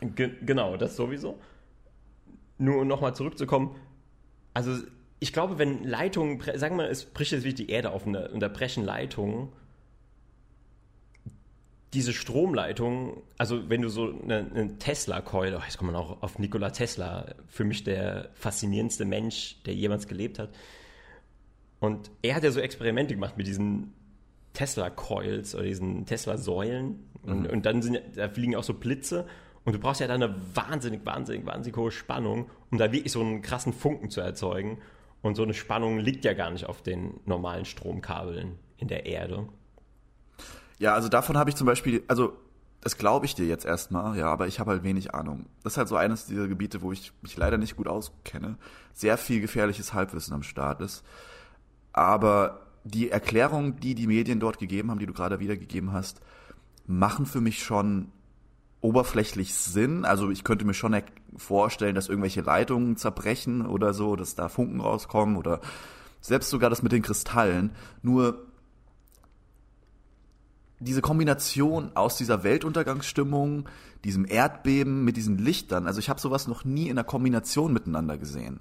Ge 0.00 0.30
genau, 0.40 0.78
das 0.78 0.96
sowieso. 0.96 1.38
Nur 2.56 2.80
um 2.80 2.88
nochmal 2.88 3.14
zurückzukommen, 3.14 3.76
also 4.54 4.86
ich 5.20 5.34
glaube, 5.34 5.58
wenn 5.58 5.84
Leitungen, 5.84 6.40
sagen 6.54 6.78
wir 6.78 6.84
mal, 6.84 6.90
es 6.90 7.04
bricht 7.04 7.32
jetzt 7.32 7.44
wirklich 7.44 7.66
die 7.66 7.70
Erde 7.70 7.90
auf 7.90 8.06
und 8.06 8.14
da 8.14 8.48
brechen 8.48 8.82
Leitungen, 8.82 9.52
diese 11.92 12.14
Stromleitung, 12.14 13.22
also 13.36 13.68
wenn 13.68 13.82
du 13.82 13.90
so 13.90 14.18
eine, 14.22 14.50
eine 14.50 14.78
Tesla-Coil, 14.78 15.54
oh, 15.54 15.62
jetzt 15.62 15.76
kommt 15.76 15.92
man 15.92 16.00
auch 16.00 16.22
auf 16.22 16.38
Nikola 16.38 16.70
Tesla, 16.70 17.34
für 17.48 17.64
mich 17.64 17.84
der 17.84 18.30
faszinierendste 18.32 19.04
Mensch, 19.04 19.62
der 19.66 19.74
jemals 19.74 20.08
gelebt 20.08 20.38
hat. 20.38 20.48
Und 21.86 22.10
er 22.22 22.34
hat 22.34 22.44
ja 22.44 22.50
so 22.50 22.60
Experimente 22.60 23.14
gemacht 23.14 23.36
mit 23.36 23.46
diesen 23.46 23.92
Tesla-Coils 24.52 25.54
oder 25.54 25.64
diesen 25.64 26.04
Tesla-Säulen. 26.06 26.98
Und, 27.22 27.40
mhm. 27.42 27.46
und, 27.46 27.66
dann 27.66 27.82
sind, 27.82 28.00
da 28.14 28.28
fliegen 28.28 28.56
auch 28.56 28.64
so 28.64 28.74
Blitze 28.74 29.26
Und 29.64 29.74
du 29.74 29.78
brauchst 29.80 30.00
ja 30.00 30.06
dann 30.06 30.22
eine 30.22 30.34
wahnsinnig, 30.54 31.04
wahnsinnig, 31.04 31.44
wahnsinnig 31.46 31.76
hohe 31.76 31.90
Spannung, 31.90 32.50
um 32.70 32.78
da 32.78 32.92
wirklich 32.92 33.12
so 33.12 33.20
einen 33.20 33.42
krassen 33.42 33.72
Funken 33.72 34.10
zu 34.10 34.20
erzeugen. 34.20 34.78
Und 35.22 35.34
so 35.34 35.42
eine 35.42 35.54
Spannung 35.54 35.98
liegt 35.98 36.24
ja 36.24 36.34
gar 36.34 36.50
nicht 36.50 36.66
auf 36.66 36.82
den 36.82 37.20
normalen 37.24 37.64
Stromkabeln 37.64 38.58
in 38.76 38.88
der 38.88 39.06
Erde. 39.06 39.48
Ja, 40.78 40.94
also 40.94 41.08
davon 41.08 41.36
habe 41.36 41.50
ich 41.50 41.56
zum 41.56 41.66
Beispiel, 41.66 42.04
also 42.06 42.36
das 42.80 42.98
glaube 42.98 43.26
ich 43.26 43.34
dir 43.34 43.46
jetzt 43.46 43.64
erstmal, 43.64 44.16
ja, 44.16 44.26
aber 44.26 44.46
ich 44.46 44.60
habe 44.60 44.70
halt 44.70 44.84
wenig 44.84 45.14
Ahnung. 45.14 45.46
Das 45.64 45.72
ist 45.72 45.78
halt 45.78 45.88
so 45.88 45.96
eines 45.96 46.26
dieser 46.26 46.46
Gebiete, 46.46 46.82
wo 46.82 46.92
ich 46.92 47.12
mich 47.22 47.36
leider 47.36 47.58
nicht 47.58 47.76
gut 47.76 47.88
auskenne. 47.88 48.58
Sehr 48.92 49.18
viel 49.18 49.40
gefährliches 49.40 49.92
Halbwissen 49.94 50.34
am 50.34 50.44
Start 50.44 50.80
ist. 50.80 51.04
Aber 51.96 52.60
die 52.84 53.10
Erklärungen, 53.10 53.80
die 53.80 53.96
die 53.96 54.06
Medien 54.06 54.38
dort 54.38 54.58
gegeben 54.58 54.90
haben, 54.90 55.00
die 55.00 55.06
du 55.06 55.14
gerade 55.14 55.40
wiedergegeben 55.40 55.92
hast, 55.92 56.20
machen 56.86 57.26
für 57.26 57.40
mich 57.40 57.64
schon 57.64 58.12
oberflächlich 58.80 59.54
Sinn. 59.54 60.04
Also 60.04 60.30
ich 60.30 60.44
könnte 60.44 60.64
mir 60.64 60.74
schon 60.74 60.94
vorstellen, 61.36 61.94
dass 61.94 62.08
irgendwelche 62.08 62.42
Leitungen 62.42 62.96
zerbrechen 62.96 63.66
oder 63.66 63.94
so, 63.94 64.14
dass 64.14 64.34
da 64.34 64.48
Funken 64.48 64.80
rauskommen 64.80 65.36
oder 65.36 65.60
selbst 66.20 66.50
sogar 66.50 66.70
das 66.70 66.82
mit 66.82 66.92
den 66.92 67.02
Kristallen. 67.02 67.72
Nur 68.02 68.46
diese 70.78 71.00
Kombination 71.00 71.92
aus 71.94 72.18
dieser 72.18 72.44
Weltuntergangsstimmung, 72.44 73.68
diesem 74.04 74.26
Erdbeben 74.26 75.02
mit 75.02 75.16
diesen 75.16 75.38
Lichtern, 75.38 75.86
also 75.86 75.98
ich 75.98 76.10
habe 76.10 76.20
sowas 76.20 76.46
noch 76.46 76.64
nie 76.64 76.88
in 76.88 76.98
einer 76.98 77.04
Kombination 77.04 77.72
miteinander 77.72 78.18
gesehen. 78.18 78.60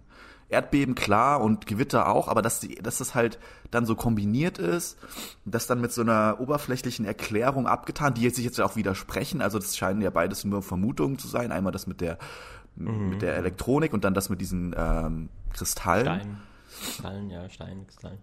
Erdbeben 0.50 0.96
klar 0.96 1.42
und 1.42 1.66
Gewitter 1.66 2.08
auch, 2.08 2.28
aber 2.28 2.42
dass, 2.42 2.60
die, 2.60 2.76
dass 2.76 3.00
das 3.00 3.16
halt 3.16 3.40
dann 3.72 3.86
so 3.86 3.96
kombiniert 3.96 4.58
ist, 4.58 4.98
das 5.44 5.68
dann 5.68 5.82
mit 5.82 5.92
so 5.92 6.02
einer 6.02 6.40
oberflächlichen 6.40 7.06
Erklärung 7.06 7.68
abgetan, 7.68 8.14
die 8.14 8.22
jetzt 8.22 8.36
sich 8.36 8.46
jetzt 8.46 8.58
ja 8.58 8.66
auch 8.66 8.76
widersprechen, 8.76 9.42
also 9.42 9.58
das 9.58 9.76
scheinen 9.76 10.02
ja 10.02 10.12
beides 10.12 10.44
nur 10.46 10.62
Vermutungen 10.62 11.18
zu 11.18 11.28
sein, 11.28 11.52
einmal 11.52 11.72
das 11.72 11.88
mit 11.88 12.00
der 12.00 12.20
mhm. 12.76 13.10
mit 13.10 13.22
der 13.22 13.36
Elektronik 13.38 13.94
und 13.94 14.04
dann 14.04 14.14
das 14.14 14.30
mit 14.30 14.40
diesen 14.40 14.76
ähm, 14.78 15.30
Kristallen. 15.54 16.06
Stein. 16.06 16.38
Kristallen, 16.84 17.30
ja, 17.30 17.50
Stein, 17.50 17.88
Kristallen 17.88 18.20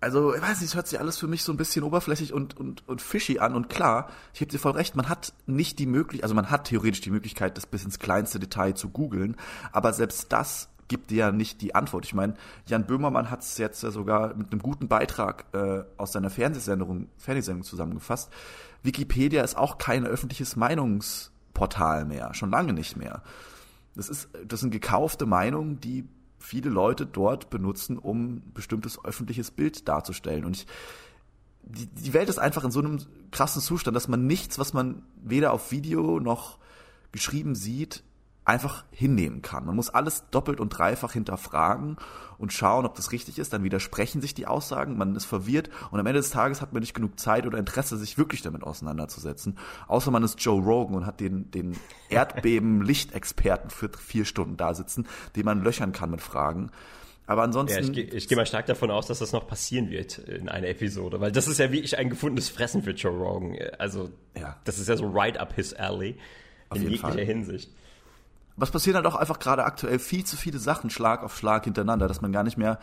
also, 0.00 0.34
ich 0.34 0.40
weiß 0.40 0.60
nicht, 0.60 0.68
es 0.68 0.74
hört 0.76 0.86
sich 0.86 1.00
alles 1.00 1.18
für 1.18 1.26
mich 1.26 1.42
so 1.42 1.52
ein 1.52 1.56
bisschen 1.56 1.82
oberflächlich 1.82 2.32
und, 2.32 2.56
und, 2.56 2.86
und 2.88 3.02
fishy 3.02 3.40
an. 3.40 3.54
Und 3.54 3.68
klar, 3.68 4.10
ich 4.32 4.38
gebe 4.38 4.50
dir 4.50 4.58
voll 4.58 4.72
recht, 4.72 4.94
man 4.94 5.08
hat 5.08 5.32
nicht 5.46 5.78
die 5.78 5.86
Möglichkeit, 5.86 6.22
also 6.22 6.34
man 6.34 6.50
hat 6.50 6.64
theoretisch 6.68 7.00
die 7.00 7.10
Möglichkeit, 7.10 7.56
das 7.56 7.66
bis 7.66 7.84
ins 7.84 7.98
kleinste 7.98 8.38
Detail 8.38 8.74
zu 8.74 8.90
googeln, 8.90 9.36
aber 9.72 9.92
selbst 9.92 10.32
das 10.32 10.68
gibt 10.88 11.10
dir 11.10 11.16
ja 11.16 11.32
nicht 11.32 11.60
die 11.60 11.74
Antwort. 11.74 12.04
Ich 12.04 12.14
meine, 12.14 12.34
Jan 12.66 12.86
Böhmermann 12.86 13.30
hat 13.30 13.42
es 13.42 13.58
jetzt 13.58 13.82
ja 13.82 13.90
sogar 13.90 14.34
mit 14.34 14.50
einem 14.50 14.60
guten 14.60 14.88
Beitrag 14.88 15.44
äh, 15.52 15.84
aus 15.96 16.12
seiner 16.12 16.30
Fernsehsendung, 16.30 17.08
Fernsehsendung 17.18 17.62
zusammengefasst. 17.62 18.32
Wikipedia 18.82 19.42
ist 19.42 19.56
auch 19.56 19.78
kein 19.78 20.06
öffentliches 20.06 20.56
Meinungsportal 20.56 22.04
mehr, 22.04 22.34
schon 22.34 22.50
lange 22.50 22.72
nicht 22.72 22.96
mehr. 22.96 23.22
Das 23.94 24.08
ist, 24.08 24.28
das 24.46 24.60
sind 24.60 24.70
gekaufte 24.70 25.26
Meinungen, 25.26 25.80
die 25.80 26.08
viele 26.38 26.70
Leute 26.70 27.04
dort 27.04 27.50
benutzen, 27.50 27.98
um 27.98 28.42
bestimmtes 28.54 29.04
öffentliches 29.04 29.50
Bild 29.50 29.88
darzustellen. 29.88 30.44
Und 30.44 30.56
ich, 30.56 30.66
die, 31.62 31.86
die 31.86 32.14
Welt 32.14 32.28
ist 32.28 32.38
einfach 32.38 32.64
in 32.64 32.70
so 32.70 32.80
einem 32.80 33.00
krassen 33.30 33.60
Zustand, 33.60 33.96
dass 33.96 34.08
man 34.08 34.26
nichts, 34.26 34.58
was 34.58 34.72
man 34.72 35.02
weder 35.22 35.52
auf 35.52 35.72
Video 35.72 36.20
noch 36.20 36.58
geschrieben 37.12 37.54
sieht, 37.54 38.04
einfach 38.48 38.84
hinnehmen 38.90 39.42
kann. 39.42 39.66
Man 39.66 39.76
muss 39.76 39.90
alles 39.90 40.24
doppelt 40.30 40.58
und 40.58 40.70
dreifach 40.70 41.12
hinterfragen 41.12 41.96
und 42.38 42.52
schauen, 42.52 42.86
ob 42.86 42.94
das 42.94 43.12
richtig 43.12 43.38
ist. 43.38 43.52
Dann 43.52 43.62
widersprechen 43.62 44.22
sich 44.22 44.32
die 44.32 44.46
Aussagen, 44.46 44.96
man 44.96 45.14
ist 45.14 45.26
verwirrt 45.26 45.68
und 45.90 46.00
am 46.00 46.06
Ende 46.06 46.20
des 46.20 46.30
Tages 46.30 46.62
hat 46.62 46.72
man 46.72 46.80
nicht 46.80 46.94
genug 46.94 47.20
Zeit 47.20 47.46
oder 47.46 47.58
Interesse, 47.58 47.98
sich 47.98 48.16
wirklich 48.16 48.40
damit 48.40 48.62
auseinanderzusetzen. 48.62 49.58
Außer 49.86 50.10
man 50.10 50.22
ist 50.22 50.40
Joe 50.40 50.62
Rogan 50.62 50.96
und 50.96 51.06
hat 51.06 51.20
den, 51.20 51.50
den 51.50 51.76
Erdbeben-Lichtexperten 52.08 53.68
für 53.68 53.90
vier 53.98 54.24
Stunden 54.24 54.56
da 54.56 54.72
sitzen, 54.72 55.06
den 55.36 55.44
man 55.44 55.62
löchern 55.62 55.92
kann 55.92 56.10
mit 56.10 56.22
Fragen. 56.22 56.70
Aber 57.26 57.42
ansonsten. 57.42 57.92
Ja, 57.92 58.00
ich, 58.00 58.14
ich 58.14 58.28
gehe 58.28 58.38
mal 58.38 58.46
stark 58.46 58.64
davon 58.64 58.90
aus, 58.90 59.08
dass 59.08 59.18
das 59.18 59.32
noch 59.32 59.46
passieren 59.46 59.90
wird 59.90 60.16
in 60.16 60.48
einer 60.48 60.68
Episode, 60.68 61.20
weil 61.20 61.32
das 61.32 61.48
ist 61.48 61.58
ja 61.58 61.70
wie 61.70 61.80
ich 61.80 61.98
ein 61.98 62.08
gefundenes 62.08 62.48
Fressen 62.48 62.82
für 62.82 62.92
Joe 62.92 63.12
Rogan. 63.12 63.58
Also, 63.78 64.08
ja. 64.34 64.56
das 64.64 64.78
ist 64.78 64.88
ja 64.88 64.96
so 64.96 65.06
right 65.06 65.36
up 65.36 65.52
his 65.52 65.74
alley. 65.74 66.16
Auf 66.70 66.78
in 66.78 66.84
jeglicher 66.84 67.08
Fall. 67.08 67.20
Hinsicht 67.20 67.70
was 68.58 68.70
passieren 68.70 68.96
halt 68.96 69.06
auch 69.06 69.16
einfach 69.16 69.38
gerade 69.38 69.64
aktuell 69.64 69.98
viel 69.98 70.24
zu 70.24 70.36
viele 70.36 70.58
Sachen 70.58 70.90
Schlag 70.90 71.22
auf 71.22 71.36
Schlag 71.36 71.64
hintereinander, 71.64 72.08
dass 72.08 72.20
man 72.20 72.32
gar 72.32 72.42
nicht 72.42 72.58
mehr, 72.58 72.78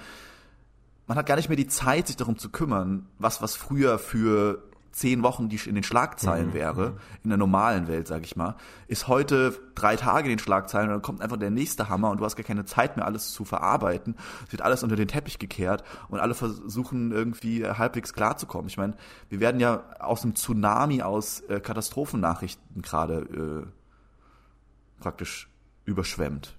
man 1.08 1.18
hat 1.18 1.26
gar 1.26 1.36
nicht 1.36 1.50
mehr 1.50 1.58
die 1.58 1.68
Zeit, 1.68 2.08
sich 2.08 2.16
darum 2.16 2.38
zu 2.38 2.50
kümmern, 2.50 3.08
was, 3.20 3.42
was 3.42 3.56
früher 3.56 4.00
für 4.00 4.64
zehn 4.96 5.24
Wochen, 5.24 5.50
die 5.50 5.60
in 5.66 5.76
den 5.76 5.84
Schlagzeilen 5.84 6.50
mhm. 6.50 6.54
wäre, 6.54 6.90
mhm. 6.92 6.98
in 7.24 7.30
der 7.30 7.38
normalen 7.38 7.90
Welt, 7.90 8.08
sag 8.08 8.24
ich 8.24 8.38
mal, 8.38 8.56
ist 8.88 9.10
heute 9.10 9.54
drei 9.76 9.98
Tage 9.98 10.30
in 10.30 10.38
den 10.38 10.40
Schlagzeilen 10.40 10.88
und 10.88 10.94
dann 10.94 11.02
kommt 11.02 11.22
einfach 11.22 11.36
der 11.36 11.52
nächste 11.52 11.90
Hammer 11.90 12.12
und 12.12 12.20
du 12.20 12.26
hast 12.26 12.38
gar 12.38 12.46
keine 12.46 12.64
Zeit 12.64 12.96
mehr, 12.96 13.06
alles 13.06 13.34
zu 13.34 13.44
verarbeiten. 13.44 14.16
Es 14.46 14.54
wird 14.54 14.62
alles 14.62 14.84
unter 14.84 14.96
den 14.96 15.10
Teppich 15.10 15.38
gekehrt 15.38 15.84
und 16.08 16.22
alle 16.22 16.34
versuchen 16.34 17.12
irgendwie 17.12 17.68
halbwegs 17.68 18.14
klarzukommen. 18.14 18.68
Ich 18.68 18.78
meine, 18.78 18.96
wir 19.28 19.42
werden 19.42 19.60
ja 19.60 19.84
aus 20.00 20.24
einem 20.24 20.36
Tsunami 20.36 21.02
aus 21.02 21.42
äh, 21.42 21.60
Katastrophennachrichten 21.60 22.82
gerade 22.82 23.66
äh, 23.66 25.02
praktisch 25.02 25.50
überschwemmt. 25.86 26.54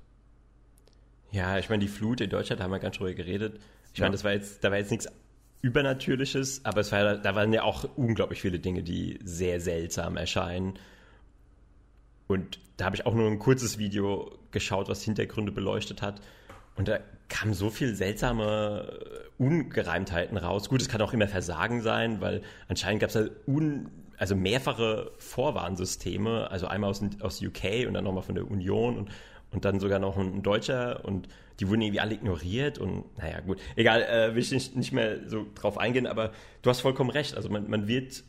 Ja, 1.31 1.59
ich 1.59 1.69
meine, 1.69 1.81
die 1.81 1.89
Flut 1.89 2.21
in 2.21 2.31
Deutschland, 2.31 2.61
da 2.61 2.65
haben 2.65 2.71
wir 2.71 2.79
ganz 2.79 2.97
drüber 2.97 3.13
geredet. 3.13 3.61
Ich 3.93 3.99
ja. 3.99 4.05
meine, 4.05 4.13
das 4.13 4.25
war 4.25 4.33
jetzt, 4.33 4.63
da 4.65 4.71
war 4.71 4.79
jetzt 4.79 4.91
nichts 4.91 5.09
Übernatürliches, 5.63 6.65
aber 6.65 6.81
es 6.81 6.93
war, 6.93 7.17
da 7.17 7.35
waren 7.35 7.53
ja 7.53 7.63
auch 7.63 7.89
unglaublich 7.97 8.41
viele 8.41 8.59
Dinge, 8.59 8.83
die 8.83 9.19
sehr 9.25 9.61
seltsam 9.61 10.17
erscheinen. 10.17 10.79
Und 12.29 12.61
da 12.77 12.87
habe 12.87 12.97
ich 12.97 13.07
auch 13.07 13.15
nur 13.15 13.29
ein 13.29 13.39
kurzes 13.39 13.79
Video 13.79 14.39
geschaut, 14.51 14.89
was 14.89 15.03
Hintergründe 15.03 15.53
beleuchtet 15.53 16.03
hat. 16.03 16.21
Und 16.77 16.89
da 16.89 17.01
kamen 17.29 17.55
so 17.55 17.71
viel 17.71 17.95
seltsame 17.95 19.01
Ungereimtheiten 19.39 20.37
raus. 20.37 20.69
Gut, 20.69 20.81
es 20.81 20.89
kann 20.89 21.01
auch 21.01 21.13
immer 21.13 21.29
Versagen 21.29 21.83
sein, 21.83 22.21
weil 22.21 22.43
anscheinend 22.69 23.01
gab 23.01 23.11
es 23.11 23.15
da 23.15 23.27
un 23.47 23.91
also 24.19 24.35
mehrfache 24.35 25.13
Vorwarnsysteme, 25.19 26.51
also 26.51 26.67
einmal 26.67 26.91
aus, 26.91 27.03
aus 27.21 27.43
UK 27.43 27.87
und 27.87 27.95
dann 27.95 28.05
nochmal 28.05 28.23
von 28.23 28.35
der 28.35 28.51
Union 28.51 28.97
und, 28.97 29.11
und 29.51 29.65
dann 29.65 29.81
sogar 29.81 29.99
noch 29.99 30.17
ein, 30.17 30.43
Deutscher 30.43 31.05
und 31.05 31.29
die 31.61 31.69
wurden 31.69 31.83
irgendwie 31.83 32.01
alle 32.01 32.15
ignoriert 32.15 32.79
und 32.79 33.05
naja, 33.17 33.41
gut. 33.41 33.59
Egal, 33.77 34.03
äh, 34.03 34.35
will 34.35 34.43
ich 34.43 34.51
nicht, 34.51 34.77
nicht 34.77 34.93
mehr 34.93 35.29
so 35.29 35.47
drauf 35.55 35.79
eingehen, 35.79 36.07
aber 36.07 36.33
du 36.63 36.71
hast 36.71 36.81
vollkommen 36.81 37.11
recht. 37.11 37.35
Also 37.35 37.49
man, 37.49 37.69
man 37.69 37.89
wird 37.89 38.25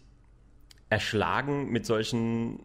erschlagen 0.90 1.70
mit 1.72 1.86
solchen 1.86 2.60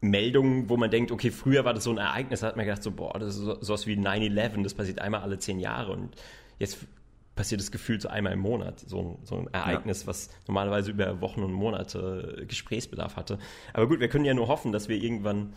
Meldungen, 0.00 0.68
wo 0.68 0.76
man 0.76 0.90
denkt, 0.90 1.10
okay, 1.10 1.30
früher 1.30 1.64
war 1.64 1.72
das 1.72 1.84
so 1.84 1.90
ein 1.90 1.98
Ereignis, 1.98 2.40
da 2.40 2.48
hat 2.48 2.56
man 2.56 2.66
gedacht, 2.66 2.82
so, 2.82 2.90
boah, 2.90 3.18
das 3.18 3.36
ist 3.36 3.42
so, 3.42 3.62
sowas 3.62 3.86
wie 3.86 3.94
9-11, 3.94 4.62
das 4.62 4.74
passiert 4.74 4.98
einmal 4.98 5.22
alle 5.22 5.38
zehn 5.38 5.58
Jahre 5.58 5.92
und 5.92 6.14
jetzt 6.58 6.86
passiert 7.34 7.60
das 7.60 7.70
Gefühl 7.70 8.00
so 8.00 8.08
einmal 8.08 8.32
im 8.32 8.40
Monat. 8.40 8.80
So 8.80 9.00
ein, 9.00 9.18
so 9.24 9.36
ein 9.36 9.48
Ereignis, 9.52 10.02
ja. 10.02 10.06
was 10.08 10.30
normalerweise 10.46 10.90
über 10.90 11.20
Wochen 11.20 11.42
und 11.42 11.52
Monate 11.52 12.44
Gesprächsbedarf 12.46 13.16
hatte. 13.16 13.38
Aber 13.72 13.88
gut, 13.88 14.00
wir 14.00 14.08
können 14.08 14.24
ja 14.24 14.34
nur 14.34 14.48
hoffen, 14.48 14.72
dass 14.72 14.88
wir 14.88 14.96
irgendwann, 14.96 15.54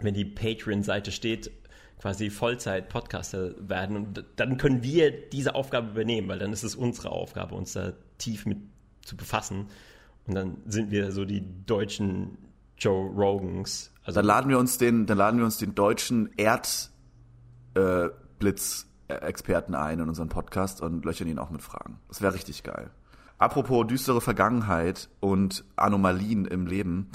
wenn 0.00 0.14
die 0.14 0.24
Patreon-Seite 0.24 1.12
steht, 1.12 1.50
quasi 2.00 2.30
Vollzeit-Podcaster 2.30 3.68
werden. 3.68 3.96
Und 3.96 4.24
dann 4.36 4.56
können 4.56 4.82
wir 4.82 5.10
diese 5.10 5.54
Aufgabe 5.54 5.90
übernehmen, 5.90 6.28
weil 6.28 6.38
dann 6.38 6.52
ist 6.52 6.62
es 6.62 6.74
unsere 6.74 7.10
Aufgabe, 7.10 7.54
uns 7.54 7.72
da 7.72 7.92
tief 8.18 8.46
mit 8.46 8.58
zu 9.04 9.16
befassen. 9.16 9.68
Und 10.26 10.34
dann 10.34 10.56
sind 10.66 10.90
wir 10.90 11.12
so 11.12 11.24
die 11.24 11.42
deutschen 11.66 12.38
Joe 12.78 13.10
Rogans. 13.10 13.92
Also 14.04 14.18
dann 14.20 14.26
laden 14.26 14.48
wir 14.50 14.58
uns 14.58 14.78
den, 14.78 15.06
dann 15.06 15.18
laden 15.18 15.38
wir 15.38 15.44
uns 15.44 15.58
den 15.58 15.74
deutschen 15.74 16.30
Erdblitz 16.36 16.90
äh, 17.74 18.91
Experten 19.20 19.74
ein 19.74 20.00
in 20.00 20.08
unseren 20.08 20.28
Podcast 20.28 20.80
und 20.80 21.04
löchern 21.04 21.28
ihn 21.28 21.38
auch 21.38 21.50
mit 21.50 21.62
Fragen. 21.62 21.98
Das 22.08 22.22
wäre 22.22 22.34
richtig 22.34 22.62
geil. 22.62 22.90
Apropos 23.38 23.86
düstere 23.86 24.20
Vergangenheit 24.20 25.08
und 25.20 25.64
Anomalien 25.76 26.44
im 26.44 26.66
Leben. 26.66 27.08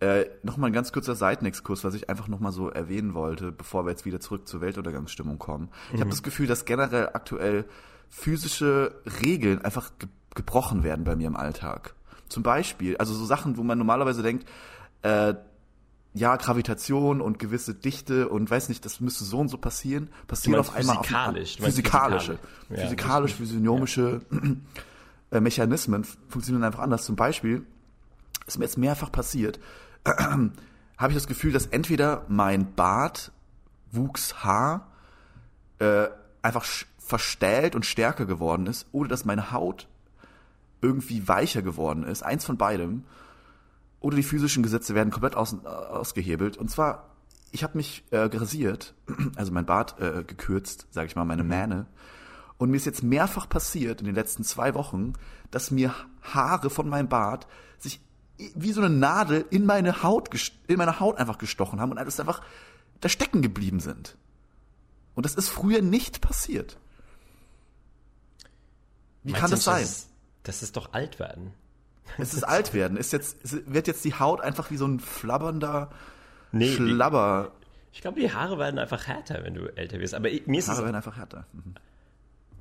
Äh, 0.00 0.26
nochmal 0.42 0.70
ein 0.70 0.72
ganz 0.72 0.92
kurzer 0.92 1.14
Seitenexkurs, 1.14 1.82
was 1.84 1.94
ich 1.94 2.08
einfach 2.08 2.28
nochmal 2.28 2.52
so 2.52 2.68
erwähnen 2.68 3.14
wollte, 3.14 3.52
bevor 3.52 3.84
wir 3.84 3.90
jetzt 3.90 4.04
wieder 4.04 4.20
zurück 4.20 4.46
zur 4.46 4.60
Weltuntergangsstimmung 4.60 5.38
kommen. 5.38 5.70
Ich 5.88 5.94
mhm. 5.94 6.00
habe 6.00 6.10
das 6.10 6.22
Gefühl, 6.22 6.46
dass 6.46 6.64
generell 6.64 7.10
aktuell 7.12 7.64
physische 8.08 8.94
Regeln 9.22 9.62
einfach 9.62 9.90
ge 9.98 10.08
gebrochen 10.34 10.82
werden 10.82 11.04
bei 11.04 11.14
mir 11.14 11.28
im 11.28 11.36
Alltag. 11.36 11.94
Zum 12.28 12.42
Beispiel, 12.42 12.96
also 12.96 13.14
so 13.14 13.24
Sachen, 13.24 13.56
wo 13.56 13.62
man 13.62 13.78
normalerweise 13.78 14.20
denkt, 14.24 14.48
äh, 15.02 15.34
ja, 16.14 16.36
Gravitation 16.36 17.20
und 17.20 17.40
gewisse 17.40 17.74
Dichte 17.74 18.28
und 18.28 18.48
weiß 18.48 18.68
nicht, 18.68 18.84
das 18.84 19.00
müsste 19.00 19.24
so 19.24 19.40
und 19.40 19.48
so 19.48 19.58
passieren, 19.58 20.08
passieren 20.28 20.60
auf 20.60 20.74
einmal 20.74 20.98
physikalisch, 20.98 21.58
auf 21.58 21.64
physikalische, 21.64 22.38
ja, 22.70 22.76
physikalisch, 22.76 23.34
physiognomische 23.34 24.20
ja. 25.32 25.40
Mechanismen 25.40 26.06
funktionieren 26.28 26.62
einfach 26.62 26.78
anders. 26.78 27.04
Zum 27.04 27.16
Beispiel 27.16 27.66
ist 28.46 28.58
mir 28.58 28.64
jetzt 28.64 28.78
mehrfach 28.78 29.10
passiert, 29.10 29.58
habe 30.06 30.52
ich 31.08 31.14
das 31.14 31.26
Gefühl, 31.26 31.52
dass 31.52 31.66
entweder 31.66 32.24
mein 32.28 32.74
Bart, 32.74 33.32
Wuchs, 33.90 34.44
Haar 34.44 34.86
äh, 35.80 36.06
einfach 36.42 36.64
verstellt 36.98 37.74
und 37.74 37.84
stärker 37.84 38.24
geworden 38.24 38.66
ist 38.66 38.86
oder 38.92 39.08
dass 39.08 39.24
meine 39.24 39.50
Haut 39.50 39.88
irgendwie 40.80 41.26
weicher 41.26 41.62
geworden 41.62 42.04
ist. 42.04 42.22
Eins 42.22 42.44
von 42.44 42.56
beidem. 42.56 43.04
Oder 44.04 44.16
die 44.16 44.22
physischen 44.22 44.62
Gesetze 44.62 44.94
werden 44.94 45.10
komplett 45.10 45.34
aus, 45.34 45.54
äh, 45.54 45.66
ausgehebelt. 45.66 46.58
Und 46.58 46.70
zwar, 46.70 47.08
ich 47.52 47.64
habe 47.64 47.78
mich 47.78 48.04
äh, 48.10 48.18
rasiert, 48.18 48.94
also 49.36 49.50
mein 49.50 49.64
Bart 49.64 49.98
äh, 49.98 50.22
gekürzt, 50.24 50.86
sage 50.90 51.06
ich 51.06 51.16
mal, 51.16 51.24
meine 51.24 51.42
Mähne. 51.42 51.86
Und 52.58 52.70
mir 52.70 52.76
ist 52.76 52.84
jetzt 52.84 53.02
mehrfach 53.02 53.48
passiert 53.48 54.00
in 54.00 54.06
den 54.06 54.14
letzten 54.14 54.44
zwei 54.44 54.74
Wochen, 54.74 55.14
dass 55.50 55.70
mir 55.70 55.94
Haare 56.20 56.68
von 56.68 56.86
meinem 56.86 57.08
Bart 57.08 57.46
sich 57.78 57.98
wie 58.36 58.72
so 58.72 58.82
eine 58.82 58.94
Nadel 58.94 59.46
in 59.48 59.64
meine 59.64 60.02
Haut, 60.02 60.28
in 60.66 60.76
meine 60.76 61.00
Haut 61.00 61.16
einfach 61.16 61.38
gestochen 61.38 61.80
haben 61.80 61.90
und 61.90 61.98
alles 61.98 62.20
einfach 62.20 62.42
da 63.00 63.08
stecken 63.08 63.40
geblieben 63.40 63.80
sind. 63.80 64.18
Und 65.14 65.24
das 65.24 65.34
ist 65.34 65.48
früher 65.48 65.80
nicht 65.80 66.20
passiert. 66.20 66.78
Wie 69.22 69.32
Meinst 69.32 69.40
kann 69.40 69.50
das 69.50 69.64
sein? 69.64 69.82
Das 69.82 70.08
das 70.42 70.62
ist 70.62 70.76
doch 70.76 70.92
alt 70.92 71.18
werden. 71.18 71.54
Es 72.18 72.34
ist 72.34 72.44
alt 72.44 72.74
werden. 72.74 72.96
Ist 72.96 73.12
jetzt, 73.12 73.38
wird 73.72 73.86
jetzt 73.86 74.04
die 74.04 74.14
Haut 74.14 74.40
einfach 74.40 74.70
wie 74.70 74.76
so 74.76 74.86
ein 74.86 75.00
flabbernder 75.00 75.90
nee, 76.52 76.68
Schlabber. 76.68 77.52
Ich, 77.90 77.98
ich 77.98 78.00
glaube, 78.02 78.20
die 78.20 78.32
Haare 78.32 78.58
werden 78.58 78.78
einfach 78.78 79.06
härter, 79.06 79.42
wenn 79.42 79.54
du 79.54 79.66
älter 79.76 79.98
wirst. 80.00 80.14
Aber 80.14 80.28
mir 80.46 80.58
ist 80.58 80.68
Haare 80.68 80.78
es, 80.78 80.84
werden 80.84 80.96
einfach 80.96 81.16
härter. 81.16 81.46
Mhm. 81.52 81.74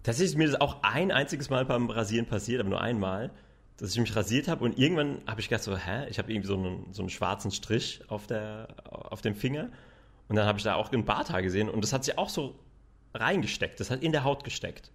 Tatsächlich 0.03 0.33
ist 0.33 0.37
mir 0.37 0.47
das 0.47 0.59
auch 0.59 0.83
ein 0.83 1.11
einziges 1.11 1.49
Mal 1.49 1.65
beim 1.65 1.89
Rasieren 1.89 2.25
passiert, 2.25 2.59
aber 2.59 2.69
nur 2.69 2.81
einmal, 2.81 3.31
dass 3.77 3.91
ich 3.91 3.99
mich 3.99 4.15
rasiert 4.15 4.47
habe 4.47 4.63
und 4.63 4.77
irgendwann 4.77 5.21
habe 5.27 5.39
ich 5.39 5.49
gedacht 5.49 5.63
so, 5.63 5.75
hä, 5.77 6.07
ich 6.09 6.19
habe 6.19 6.31
irgendwie 6.31 6.47
so 6.47 6.55
einen, 6.55 6.93
so 6.93 7.01
einen 7.01 7.09
schwarzen 7.09 7.51
Strich 7.51 8.01
auf, 8.09 8.27
der, 8.27 8.67
auf 8.85 9.21
dem 9.21 9.35
Finger 9.35 9.69
und 10.27 10.35
dann 10.35 10.45
habe 10.45 10.57
ich 10.57 10.63
da 10.63 10.75
auch 10.75 10.91
ein 10.91 11.05
Barthaar 11.05 11.41
gesehen 11.41 11.69
und 11.69 11.81
das 11.83 11.93
hat 11.93 12.03
sich 12.03 12.17
auch 12.17 12.29
so 12.29 12.59
reingesteckt, 13.13 13.79
das 13.79 13.89
hat 13.89 14.03
in 14.03 14.11
der 14.11 14.23
Haut 14.23 14.43
gesteckt. 14.43 14.91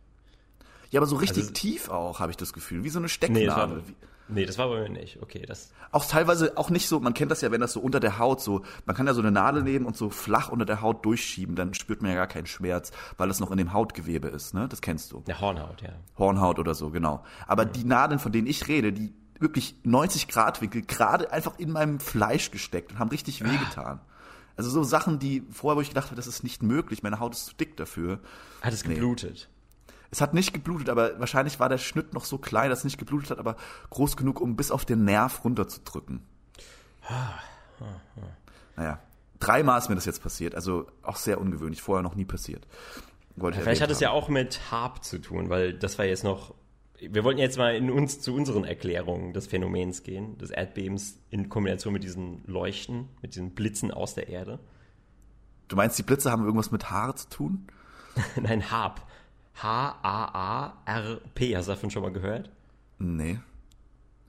Ja, 0.91 1.01
aber 1.01 1.07
so 1.07 1.17
richtig 1.17 1.45
also, 1.45 1.53
tief 1.53 1.89
auch, 1.89 2.21
habe 2.21 2.31
ich 2.31 2.37
das 2.37 2.53
Gefühl. 2.53 2.83
Wie 2.85 2.89
so 2.89 2.99
eine 2.99 3.09
Stecknadel. 3.09 3.83
Nee, 3.87 3.95
nee, 4.29 4.47
das 4.47 4.59
war 4.59 4.69
bei 4.69 4.81
mir 4.83 4.89
nicht. 4.89 5.23
Okay, 5.23 5.45
das. 5.47 5.73
Auch 5.93 6.05
teilweise 6.05 6.57
auch 6.57 6.71
nicht 6.71 6.89
so, 6.89 7.01
man 7.01 7.15
kennt 7.15 7.31
das 7.31 7.41
ja, 7.41 7.51
wenn 7.51 7.61
das 7.61 7.73
so 7.73 7.81
unter 7.81 8.01
der 8.01 8.19
Haut 8.19 8.41
so, 8.41 8.63
man 8.87 8.97
kann 8.97 9.07
ja 9.07 9.15
so 9.15 9.21
eine 9.21 9.31
Nadel 9.31 9.63
nehmen 9.63 9.87
und 9.87 9.97
so 9.97 10.11
flach 10.11 10.49
unter 10.51 10.65
der 10.65 10.83
Haut 10.83 11.05
durchschieben, 11.05 11.57
dann 11.57 11.75
spürt 11.75 12.03
man 12.03 12.11
ja 12.11 12.17
gar 12.17 12.27
keinen 12.27 12.47
Schmerz, 12.47 12.93
weil 13.17 13.29
das 13.29 13.41
noch 13.41 13.51
in 13.51 13.59
dem 13.59 13.73
Hautgewebe 13.73 14.29
ist, 14.29 14.55
ne? 14.55 14.69
Das 14.69 14.81
kennst 14.81 15.13
du. 15.13 15.23
Ja, 15.27 15.41
Hornhaut, 15.41 15.83
ja. 15.83 15.91
Hornhaut 16.19 16.59
oder 16.59 16.75
so, 16.75 16.91
genau. 16.91 17.25
Aber 17.47 17.65
mhm. 17.65 17.73
die 17.73 17.85
Nadeln, 17.85 18.19
von 18.19 18.33
denen 18.33 18.47
ich 18.47 18.69
rede, 18.69 18.93
die 18.93 19.13
wirklich 19.41 19.77
90 19.85 20.29
Grad 20.29 20.61
Winkel 20.61 20.83
gerade 20.83 21.33
einfach 21.33 21.59
in 21.59 21.71
meinem 21.71 22.01
Fleisch 22.01 22.51
gesteckt 22.51 22.93
und 22.93 22.99
haben 22.99 23.11
richtig 23.11 23.45
wehgetan. 23.45 24.01
Ah. 24.03 24.07
Also 24.57 24.71
so 24.71 24.83
Sachen, 24.83 25.21
die 25.21 25.45
vorher, 25.53 25.77
wo 25.77 25.81
ich 25.81 25.91
gedacht 25.91 26.07
habe, 26.07 26.17
das 26.17 26.27
ist 26.27 26.43
nicht 26.43 26.65
möglich, 26.65 27.05
meine 27.05 27.21
Haut 27.21 27.35
ist 27.35 27.47
zu 27.47 27.55
dick 27.55 27.77
dafür. 27.77 28.19
Hat 28.61 28.73
es 28.73 28.83
geblutet? 28.83 29.49
Es 30.11 30.21
hat 30.21 30.33
nicht 30.33 30.55
geblutet, 30.55 30.89
aber 30.89 31.19
wahrscheinlich 31.21 31.61
war 31.61 31.69
der 31.69 31.79
Schnitt 31.79 32.15
noch 32.15 32.25
so 32.25 32.39
klein, 32.39 32.71
dass 32.71 32.81
es 32.81 32.85
nicht 32.85 32.99
geblutet 32.99 33.31
hat, 33.31 33.39
aber 33.39 33.57
groß 33.91 34.17
genug, 34.17 34.41
um 34.41 34.57
bis 34.57 34.71
auf 34.71 34.85
den 34.85 35.05
Nerv 35.05 35.45
runterzudrücken. 35.45 36.23
naja, 38.77 39.01
dreimal 39.39 39.79
ist 39.79 39.89
mir 39.89 39.95
das 39.95 40.07
jetzt 40.07 40.23
passiert, 40.23 40.55
also 40.55 40.87
auch 41.03 41.17
sehr 41.17 41.41
ungewöhnlich, 41.41 41.83
vorher 41.83 42.03
noch 42.03 42.15
nie 42.15 42.25
passiert. 42.25 42.67
Ja, 43.37 43.53
vielleicht 43.53 43.83
hat 43.83 43.91
es 43.91 44.01
ja 44.01 44.11
auch 44.11 44.29
mit 44.29 44.73
Harp 44.73 45.05
zu 45.05 45.19
tun, 45.19 45.49
weil 45.49 45.73
das 45.75 45.99
war 45.99 46.05
jetzt 46.05 46.25
noch. 46.25 46.55
Wir 47.01 47.23
wollten 47.23 47.39
jetzt 47.39 47.57
mal 47.57 47.77
in 47.77 47.91
uns 47.91 48.21
zu 48.21 48.35
unseren 48.35 48.65
Erklärungen 48.65 49.33
des 49.33 49.47
Phänomens 49.47 50.03
gehen, 50.03 50.37
des 50.39 50.51
Erdbebens 50.51 51.21
in 51.31 51.49
Kombination 51.49 51.93
mit 51.93 52.03
diesen 52.03 52.43
Leuchten, 52.47 53.09
mit 53.23 53.37
diesen 53.37 53.55
Blitzen 53.55 53.93
aus 53.93 54.15
der 54.15 54.29
Erde. 54.29 54.59
Du 55.69 55.77
meinst, 55.77 55.97
die 55.97 56.03
Blitze 56.03 56.33
haben 56.33 56.43
irgendwas 56.45 56.73
mit 56.73 56.91
Haare 56.91 57.15
zu 57.15 57.29
tun? 57.29 57.69
Nein, 58.43 58.73
Harp. 58.73 59.07
H-A-A-R-P. 59.63 61.57
Hast 61.57 61.69
du 61.69 61.73
davon 61.73 61.91
schon 61.91 62.03
mal 62.03 62.13
gehört? 62.13 62.51
Nee. 62.99 63.39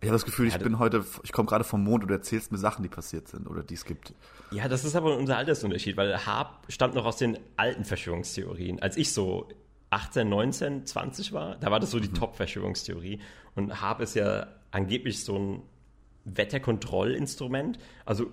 Ich 0.01 0.07
habe 0.07 0.15
das 0.15 0.25
Gefühl, 0.25 0.47
ich 0.47 0.53
ja, 0.53 0.59
bin 0.59 0.79
heute, 0.79 1.03
ich 1.23 1.33
komme 1.33 1.49
gerade 1.49 1.65
vom 1.65 1.83
Mond 1.83 2.03
und 2.03 2.07
du 2.07 2.13
erzählst 2.13 2.53
mir 2.53 2.57
Sachen, 2.57 2.83
die 2.83 2.89
passiert 2.89 3.27
sind 3.27 3.47
oder 3.47 3.63
die 3.63 3.73
es 3.73 3.83
gibt. 3.83 4.13
Ja, 4.51 4.69
das 4.69 4.85
ist 4.85 4.95
aber 4.95 5.17
unser 5.17 5.37
Altersunterschied, 5.37 5.97
weil 5.97 6.25
Harp 6.25 6.65
stammt 6.69 6.95
noch 6.95 7.05
aus 7.05 7.17
den 7.17 7.37
alten 7.57 7.83
Verschwörungstheorien. 7.83 8.81
Als 8.81 8.95
ich 8.95 9.11
so 9.11 9.49
18, 9.89 10.29
19, 10.29 10.85
20 10.85 11.33
war, 11.33 11.57
da 11.57 11.69
war 11.69 11.81
das 11.81 11.91
so 11.91 11.99
die 11.99 12.07
mhm. 12.07 12.13
Top-Verschwörungstheorie. 12.13 13.19
Und 13.55 13.81
Harp 13.81 13.99
ist 13.99 14.15
ja 14.15 14.47
angeblich 14.71 15.23
so 15.23 15.37
ein 15.37 15.61
Wetterkontrollinstrument. 16.23 17.77
Also 18.05 18.31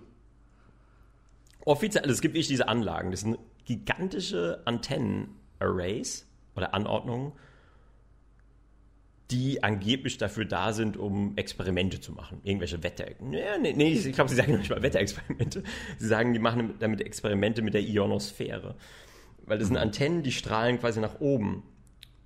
offiziell, 1.65 2.05
also 2.05 2.13
es 2.13 2.21
gibt 2.21 2.35
wirklich 2.35 2.49
diese 2.49 2.69
Anlagen, 2.69 3.11
das 3.11 3.21
sind 3.21 3.39
gigantische 3.65 4.63
Antennen-Arrays 4.67 6.26
oder 6.57 6.75
Anordnungen, 6.75 7.33
die 9.31 9.63
angeblich 9.63 10.19
dafür 10.19 10.45
da 10.45 10.73
sind, 10.73 10.97
um 10.97 11.37
Experimente 11.37 12.01
zu 12.01 12.13
machen. 12.13 12.41
Irgendwelche 12.45 12.83
Wetter... 12.83 13.07
Nee, 13.21 13.43
nee, 13.61 13.73
nee 13.73 13.93
ich 13.93 14.13
glaube, 14.13 14.31
sie 14.31 14.37
sagen 14.37 14.57
nicht 14.57 14.71
mal 14.71 14.83
Wetterexperimente. 14.83 15.65
Sie 15.99 16.07
sagen, 16.07 16.33
die 16.33 16.39
machen 16.39 16.75
damit 16.79 17.01
Experimente 17.01 17.63
mit 17.63 17.75
der 17.75 17.83
Ionosphäre. 17.83 18.77
Weil 19.45 19.59
das 19.59 19.69
sind 19.69 19.77
Antennen, 19.77 20.23
die 20.23 20.33
strahlen 20.33 20.79
quasi 20.79 21.01
nach 21.01 21.21
oben. 21.21 21.65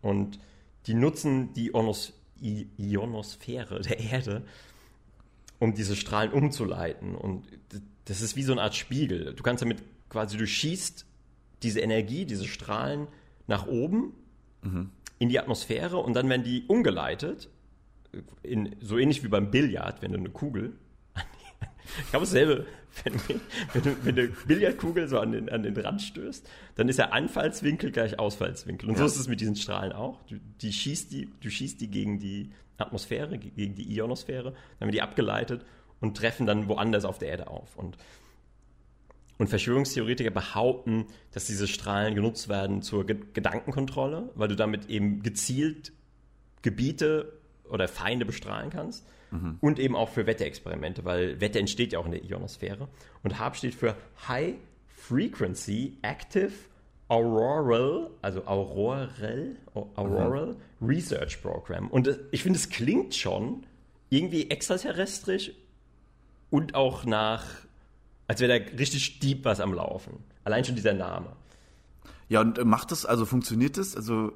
Und 0.02 0.38
die 0.86 0.94
nutzen 0.94 1.52
die 1.54 1.68
Ionos 1.68 2.12
Ionosphäre 2.40 3.80
der 3.80 3.98
Erde, 3.98 4.42
um 5.58 5.74
diese 5.74 5.96
Strahlen 5.96 6.32
umzuleiten. 6.32 7.14
Und 7.14 7.46
das 8.06 8.22
ist 8.22 8.36
wie 8.36 8.42
so 8.42 8.52
eine 8.52 8.62
Art 8.62 8.74
Spiegel. 8.74 9.34
Du 9.34 9.42
kannst 9.42 9.62
damit 9.62 9.82
quasi, 10.08 10.36
du 10.36 10.46
schießt 10.46 11.06
diese 11.62 11.80
Energie, 11.80 12.24
diese 12.24 12.46
Strahlen 12.46 13.08
nach 13.46 13.66
oben 13.66 14.14
mhm. 14.62 14.90
in 15.18 15.28
die 15.28 15.38
Atmosphäre 15.38 15.98
und 15.98 16.14
dann 16.14 16.28
werden 16.28 16.44
die 16.44 16.64
umgeleitet, 16.66 17.48
in, 18.42 18.74
so 18.80 18.98
ähnlich 18.98 19.22
wie 19.22 19.28
beim 19.28 19.50
Billard, 19.50 20.02
wenn 20.02 20.12
du 20.12 20.18
eine 20.18 20.30
Kugel 20.30 20.72
ich 22.04 22.10
glaube 22.10 22.24
dasselbe, 22.24 22.66
wenn, 23.04 23.14
wenn, 23.72 23.82
du, 23.82 24.04
wenn 24.04 24.16
du 24.16 24.28
Billardkugel 24.46 25.08
so 25.08 25.18
an 25.18 25.32
den, 25.32 25.48
an 25.48 25.62
den 25.62 25.76
Rand 25.76 26.02
stößt, 26.02 26.48
dann 26.76 26.88
ist 26.88 26.98
der 26.98 27.12
Anfallswinkel 27.12 27.90
gleich 27.90 28.18
Ausfallswinkel. 28.18 28.88
Und 28.88 28.96
ja. 28.96 29.00
so 29.00 29.06
ist 29.06 29.16
es 29.16 29.28
mit 29.28 29.40
diesen 29.40 29.56
Strahlen 29.56 29.92
auch. 29.92 30.20
Du, 30.28 30.36
die 30.60 30.72
schießt 30.72 31.12
die, 31.12 31.28
du 31.40 31.50
schießt 31.50 31.80
die 31.80 31.88
gegen 31.88 32.18
die 32.18 32.50
Atmosphäre, 32.78 33.38
gegen 33.38 33.74
die 33.74 33.94
Ionosphäre, 33.94 34.52
dann 34.52 34.80
werden 34.80 34.92
die 34.92 35.02
abgeleitet 35.02 35.64
und 36.00 36.16
treffen 36.16 36.46
dann 36.46 36.68
woanders 36.68 37.04
auf 37.04 37.18
der 37.18 37.28
Erde 37.28 37.48
auf. 37.48 37.76
Und 37.76 37.98
und 39.40 39.48
Verschwörungstheoretiker 39.48 40.30
behaupten, 40.30 41.06
dass 41.32 41.46
diese 41.46 41.66
Strahlen 41.66 42.14
genutzt 42.14 42.50
werden 42.50 42.82
zur 42.82 43.06
Ge 43.06 43.16
Gedankenkontrolle, 43.32 44.28
weil 44.34 44.48
du 44.48 44.54
damit 44.54 44.90
eben 44.90 45.22
gezielt 45.22 45.92
Gebiete 46.60 47.32
oder 47.68 47.88
Feinde 47.88 48.26
bestrahlen 48.26 48.68
kannst. 48.68 49.06
Mhm. 49.30 49.56
Und 49.60 49.78
eben 49.78 49.96
auch 49.96 50.10
für 50.10 50.26
Wetterexperimente, 50.26 51.06
weil 51.06 51.40
Wetter 51.40 51.58
entsteht 51.58 51.94
ja 51.94 52.00
auch 52.00 52.04
in 52.04 52.12
der 52.12 52.22
Ionosphäre. 52.22 52.88
Und 53.22 53.38
HARP 53.38 53.56
steht 53.56 53.74
für 53.74 53.96
High 54.28 54.56
Frequency 54.88 55.96
Active 56.02 56.52
Auroral, 57.08 58.10
also 58.20 58.44
Auroral, 58.46 59.56
Auroral 59.72 60.56
mhm. 60.80 60.86
Research 60.86 61.40
Program. 61.40 61.88
Und 61.88 62.20
ich 62.30 62.42
finde, 62.42 62.58
es 62.58 62.68
klingt 62.68 63.14
schon 63.14 63.64
irgendwie 64.10 64.50
extraterrestrisch 64.50 65.52
und 66.50 66.74
auch 66.74 67.06
nach 67.06 67.46
als 68.30 68.38
wäre 68.38 68.60
da 68.60 68.76
richtig 68.76 69.18
deep 69.18 69.44
was 69.44 69.58
am 69.58 69.74
Laufen. 69.74 70.22
Allein 70.44 70.64
schon 70.64 70.76
dieser 70.76 70.92
Name. 70.92 71.32
Ja, 72.28 72.40
und 72.42 72.58
äh, 72.58 72.64
macht 72.64 72.92
das, 72.92 73.04
also 73.04 73.26
funktioniert 73.26 73.76
das? 73.76 73.96
Also, 73.96 74.32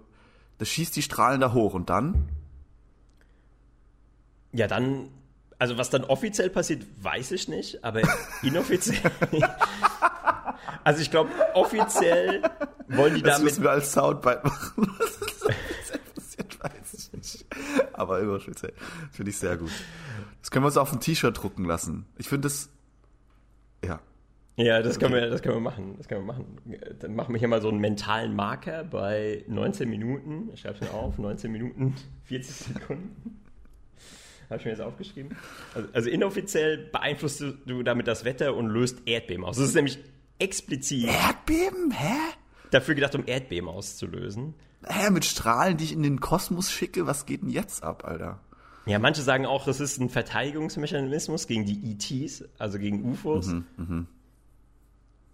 das 0.58 0.68
schießt 0.68 0.96
die 0.96 1.02
Strahlen 1.02 1.40
da 1.40 1.52
hoch 1.52 1.74
und 1.74 1.90
dann? 1.90 2.28
Ja, 4.50 4.66
dann, 4.66 5.10
also 5.60 5.78
was 5.78 5.90
dann 5.90 6.02
offiziell 6.02 6.50
passiert, 6.50 6.84
weiß 7.02 7.30
ich 7.30 7.46
nicht, 7.46 7.84
aber 7.84 8.02
inoffiziell. 8.42 8.98
also 10.82 11.00
ich 11.00 11.12
glaube, 11.12 11.30
offiziell 11.54 12.42
wollen 12.88 13.14
die 13.14 13.22
das 13.22 13.36
damit. 13.36 13.52
Das 13.52 13.58
müssen 13.58 13.62
wir 13.62 13.70
als 13.70 13.92
Soundbite 13.92 14.40
machen. 14.42 14.90
Passiert, 16.16 16.64
weiß 16.64 16.94
ich 16.94 17.12
nicht. 17.12 17.46
Aber 17.92 18.18
überoffiziell. 18.18 18.72
Finde 19.12 19.30
ich 19.30 19.38
sehr 19.38 19.56
gut. 19.56 19.70
Das 20.40 20.50
können 20.50 20.64
wir 20.64 20.66
uns 20.66 20.78
auf 20.78 20.92
ein 20.92 20.98
T-Shirt 20.98 21.40
drucken 21.40 21.64
lassen. 21.64 22.06
Ich 22.18 22.28
finde 22.28 22.48
das 22.48 22.70
ja. 23.86 24.00
Ja, 24.56 24.82
das 24.82 25.00
können, 25.00 25.14
wir, 25.14 25.28
das 25.30 25.42
können 25.42 25.56
wir 25.56 25.60
machen. 25.60 25.94
Das 25.98 26.06
können 26.06 26.20
wir 26.20 26.32
machen. 26.32 26.58
Dann 27.00 27.14
machen 27.16 27.34
wir 27.34 27.40
hier 27.40 27.48
mal 27.48 27.60
so 27.60 27.68
einen 27.68 27.80
mentalen 27.80 28.36
Marker 28.36 28.84
bei 28.84 29.44
19 29.48 29.88
Minuten. 29.88 30.50
Ich 30.52 30.60
schreibe 30.60 30.76
es 30.76 30.80
mir 30.80 30.94
auf, 30.94 31.18
19 31.18 31.50
Minuten, 31.50 31.96
40 32.24 32.54
Sekunden. 32.54 33.40
Habe 34.48 34.58
ich 34.60 34.64
mir 34.64 34.70
jetzt 34.72 34.80
aufgeschrieben. 34.80 35.36
Also, 35.74 35.88
also, 35.92 36.10
inoffiziell 36.10 36.78
beeinflusst 36.92 37.40
du 37.40 37.82
damit 37.82 38.06
das 38.06 38.24
Wetter 38.24 38.54
und 38.54 38.68
löst 38.68 39.02
Erdbeben 39.06 39.44
aus. 39.44 39.56
Das 39.56 39.66
ist 39.66 39.74
nämlich 39.74 39.98
explizit. 40.38 41.08
Erdbeben? 41.08 41.90
Hä? 41.90 42.14
Dafür 42.70 42.94
gedacht, 42.94 43.14
um 43.16 43.24
Erdbeben 43.26 43.68
auszulösen. 43.68 44.54
Hä, 44.86 45.10
mit 45.10 45.24
Strahlen, 45.24 45.78
die 45.78 45.84
ich 45.84 45.92
in 45.92 46.02
den 46.02 46.20
Kosmos 46.20 46.70
schicke? 46.70 47.06
Was 47.06 47.26
geht 47.26 47.42
denn 47.42 47.48
jetzt 47.48 47.82
ab, 47.82 48.04
Alter? 48.04 48.40
Ja, 48.86 48.98
manche 48.98 49.22
sagen 49.22 49.46
auch, 49.46 49.64
das 49.64 49.80
ist 49.80 49.98
ein 49.98 50.10
Verteidigungsmechanismus 50.10 51.46
gegen 51.46 51.64
die 51.64 51.92
ETs, 51.92 52.44
also 52.58 52.78
gegen 52.78 53.02
UFOs, 53.10 53.46
mhm, 53.48 53.64
mh. 53.76 54.06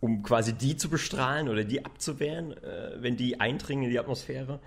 um 0.01 0.23
quasi 0.23 0.53
die 0.53 0.77
zu 0.77 0.89
bestrahlen 0.89 1.49
oder 1.49 1.65
die 1.65 1.85
abzuwehren, 1.85 2.53
äh, 2.53 2.97
wenn 3.01 3.17
die 3.17 3.41
eindringen 3.41 3.85
in 3.85 3.91
die 3.91 3.99
Atmosphäre. 3.99 4.61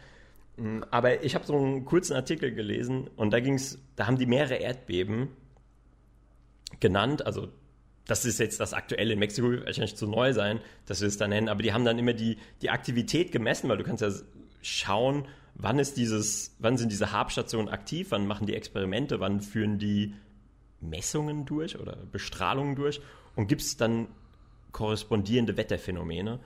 Mm, 0.58 0.82
aber 0.92 1.24
ich 1.24 1.34
habe 1.36 1.46
so 1.46 1.56
einen 1.56 1.86
kurzen 1.86 2.14
Artikel 2.14 2.54
gelesen 2.54 3.10
und 3.16 3.32
da 3.32 3.40
ging's, 3.40 3.80
da 3.96 4.06
haben 4.06 4.18
die 4.18 4.26
mehrere 4.26 4.56
Erdbeben 4.56 5.30
genannt. 6.80 7.26
Also 7.26 7.48
das 8.06 8.26
ist 8.26 8.40
jetzt 8.40 8.60
das 8.60 8.74
aktuelle 8.74 9.14
in 9.14 9.20
Mexiko, 9.20 9.50
wahrscheinlich 9.66 9.96
zu 9.96 10.08
neu 10.08 10.34
sein, 10.34 10.60
dass 10.86 11.00
wir 11.00 11.08
es 11.08 11.18
da 11.18 11.28
nennen, 11.28 11.48
aber 11.48 11.64
die 11.64 11.72
haben 11.72 11.86
dann 11.86 11.98
immer 11.98 12.14
die, 12.14 12.38
die 12.62 12.70
Aktivität 12.70 13.32
gemessen, 13.32 13.70
weil 13.70 13.78
du 13.78 13.84
kannst 13.86 14.02
ja 14.02 14.12
schauen, 14.62 15.26
wann 15.56 15.80
ist 15.80 15.98
dieses, 15.98 16.56
wann 16.60 16.78
sind 16.78 16.92
diese 16.92 17.12
Habstationen 17.12 17.70
aktiv, 17.70 18.08
wann 18.10 18.28
machen 18.28 18.48
die 18.48 18.56
Experimente, 18.56 19.20
wann 19.20 19.42
führen 19.42 19.80
die 19.80 20.14
Messungen 20.82 21.46
durch 21.46 21.80
oder 21.80 21.96
Bestrahlungen 22.12 22.76
durch 22.76 23.02
und 23.36 23.48
gibt 23.48 23.62
es 23.62 23.78
dann 23.78 24.08
korrespondierende 24.72 25.56
Wetterphänomene. 25.56 26.40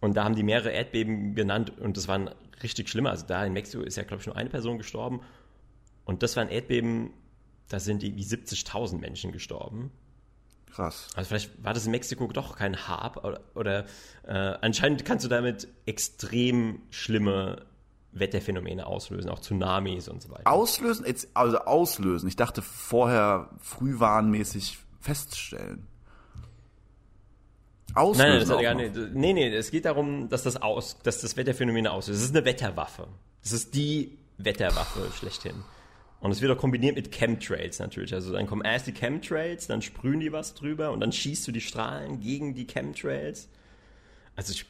Und 0.00 0.16
da 0.16 0.24
haben 0.24 0.34
die 0.34 0.42
mehrere 0.42 0.70
Erdbeben 0.70 1.34
genannt 1.34 1.78
und 1.78 1.96
das 1.96 2.08
waren 2.08 2.30
richtig 2.62 2.88
schlimme. 2.88 3.10
Also 3.10 3.26
da 3.26 3.44
in 3.44 3.52
Mexiko 3.52 3.82
ist 3.82 3.96
ja, 3.96 4.02
glaube 4.02 4.20
ich, 4.20 4.26
nur 4.26 4.36
eine 4.36 4.50
Person 4.50 4.78
gestorben. 4.78 5.20
Und 6.04 6.22
das 6.22 6.36
war 6.36 6.42
ein 6.42 6.50
Erdbeben, 6.50 7.10
da 7.68 7.80
sind 7.80 8.02
wie 8.02 8.22
70.000 8.22 8.98
Menschen 8.98 9.32
gestorben. 9.32 9.90
Krass. 10.70 11.08
Also 11.14 11.28
vielleicht 11.28 11.64
war 11.64 11.72
das 11.72 11.86
in 11.86 11.92
Mexiko 11.92 12.26
doch 12.26 12.56
kein 12.56 12.88
Harp 12.88 13.24
oder, 13.24 13.40
oder 13.54 13.86
äh, 14.26 14.32
anscheinend 14.60 15.04
kannst 15.04 15.24
du 15.24 15.28
damit 15.28 15.68
extrem 15.86 16.82
schlimme 16.90 17.64
Wetterphänomene 18.14 18.86
auslösen, 18.86 19.28
auch 19.28 19.40
Tsunamis 19.40 20.08
und 20.08 20.22
so 20.22 20.30
weiter. 20.30 20.50
Auslösen? 20.50 21.04
Also 21.34 21.58
auslösen. 21.58 22.28
Ich 22.28 22.36
dachte 22.36 22.62
vorher 22.62 23.50
frühwarnmäßig 23.60 24.78
feststellen. 25.00 25.86
Auslösen. 27.94 28.28
Nein, 28.28 28.38
nein, 28.38 28.48
das 28.48 28.62
gar 28.62 28.74
nicht, 28.74 29.14
nee, 29.14 29.32
nee, 29.32 29.54
es 29.54 29.70
geht 29.70 29.84
darum, 29.84 30.28
dass 30.28 30.42
das, 30.42 30.60
aus, 30.60 30.98
dass 31.02 31.20
das 31.20 31.36
Wetterphänomene 31.36 31.90
auslöst. 31.90 32.20
Das 32.20 32.28
ist 32.28 32.36
eine 32.36 32.44
Wetterwaffe. 32.44 33.06
Das 33.42 33.52
ist 33.52 33.74
die 33.74 34.18
Wetterwaffe 34.38 35.10
schlechthin. 35.16 35.62
Und 36.20 36.30
es 36.30 36.40
wird 36.40 36.50
auch 36.50 36.58
kombiniert 36.58 36.96
mit 36.96 37.12
Chemtrails 37.12 37.78
natürlich. 37.78 38.14
Also 38.14 38.32
dann 38.32 38.46
kommen 38.46 38.62
erst 38.64 38.86
die 38.86 38.92
Chemtrails, 38.92 39.66
dann 39.66 39.82
sprühen 39.82 40.20
die 40.20 40.32
was 40.32 40.54
drüber 40.54 40.90
und 40.90 41.00
dann 41.00 41.12
schießt 41.12 41.46
du 41.46 41.52
die 41.52 41.60
Strahlen 41.60 42.20
gegen 42.20 42.54
die 42.54 42.66
Chemtrails. 42.66 43.48
Also 44.34 44.52
ich 44.52 44.64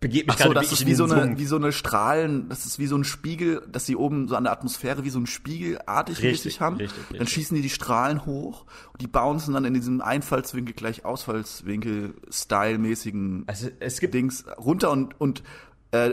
begebe 0.00 0.32
mich 0.32 0.40
Ach 0.40 0.46
so, 0.46 0.54
das 0.54 0.72
ist 0.72 0.86
wie 0.86 0.94
so, 0.94 1.04
eine, 1.04 1.38
wie 1.38 1.44
so 1.44 1.56
eine 1.56 1.72
Strahlen, 1.72 2.48
das 2.48 2.64
ist 2.64 2.78
wie 2.78 2.86
so 2.86 2.96
ein 2.96 3.04
Spiegel, 3.04 3.62
dass 3.70 3.84
sie 3.84 3.96
oben 3.96 4.28
so 4.28 4.36
an 4.36 4.44
der 4.44 4.52
Atmosphäre 4.52 5.04
wie 5.04 5.10
so 5.10 5.20
ein 5.20 5.26
Spiegelartig 5.26 6.22
richtig, 6.22 6.60
haben. 6.60 6.76
Richtig, 6.76 6.98
richtig. 6.98 7.18
Dann 7.18 7.26
schießen 7.26 7.54
die 7.54 7.60
die 7.62 7.68
Strahlen 7.68 8.24
hoch 8.24 8.64
und 8.92 9.02
die 9.02 9.06
bouncen 9.06 9.52
dann 9.54 9.66
in 9.66 9.74
diesem 9.74 10.00
Einfallswinkel 10.00 10.74
gleich 10.74 11.04
Ausfallswinkel-Style-mäßigen 11.04 13.44
also 13.46 13.68
es 13.78 14.00
gibt 14.00 14.14
Dings 14.14 14.46
runter 14.58 14.90
und, 14.90 15.20
und 15.20 15.42
äh, 15.90 16.12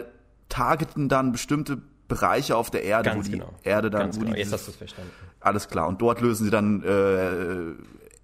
targeten 0.49 1.07
dann 1.07 1.31
bestimmte 1.31 1.81
Bereiche 2.07 2.57
auf 2.57 2.69
der 2.69 2.83
Erde, 2.83 3.09
Ganz 3.09 3.19
wo 3.19 3.23
die 3.31 3.37
genau. 3.37 3.53
Erde 3.63 3.89
dann, 3.89 4.01
Ganz 4.01 4.17
wo 4.17 4.19
genau. 4.21 4.33
die 4.33 4.39
Jetzt 4.39 4.53
hast 4.53 4.67
du 4.67 4.73
verstanden. 4.73 5.11
Alles 5.39 5.69
klar. 5.69 5.87
Und 5.87 6.01
dort 6.01 6.21
lösen 6.21 6.45
sie 6.45 6.51
dann 6.51 6.83
äh, 6.83 7.73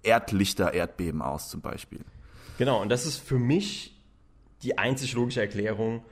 Erdlichter, 0.02 0.74
Erdbeben 0.74 1.22
aus, 1.22 1.48
zum 1.48 1.60
Beispiel. 1.60 2.00
Genau, 2.58 2.80
und 2.80 2.88
das 2.88 3.06
ist 3.06 3.18
für 3.18 3.38
mich 3.38 3.93
die 4.62 4.78
einzig 4.78 5.12
logische 5.14 5.40
Erklärung. 5.40 6.04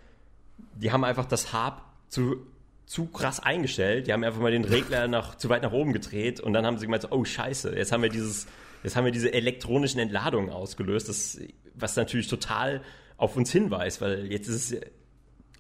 Die 0.75 0.93
haben 0.93 1.05
einfach 1.05 1.27
das 1.27 1.53
Hab 1.53 1.93
zu, 2.09 2.47
zu 2.87 3.07
krass 3.07 3.41
eingestellt. 3.41 4.07
Die 4.07 4.13
haben 4.13 4.25
einfach 4.25 4.41
mal 4.41 4.53
den 4.53 4.65
Regler 4.65 5.09
nach, 5.09 5.37
zu 5.37 5.49
weit 5.49 5.63
nach 5.63 5.73
oben 5.73 5.93
gedreht 5.93 6.41
und 6.41 6.53
dann 6.53 6.67
haben 6.67 6.79
sie 6.79 6.87
gemeint, 6.87 7.11
oh 7.11 7.25
scheiße, 7.25 7.77
jetzt 7.77 7.93
haben 7.93 8.03
wir 8.03 8.11
dieses, 8.11 8.47
jetzt 8.83 8.97
haben 8.97 9.05
wir 9.05 9.13
diese 9.13 9.33
elektronischen 9.33 10.01
Entladungen 10.01 10.51
ausgelöst, 10.51 11.09
das, 11.09 11.39
was 11.75 11.97
natürlich 11.97 12.29
total 12.29 12.83
auf 13.17 13.37
uns 13.37 13.53
hinweist, 13.53 14.01
weil 14.01 14.31
jetzt 14.31 14.49
ist 14.49 14.73
es 14.73 14.81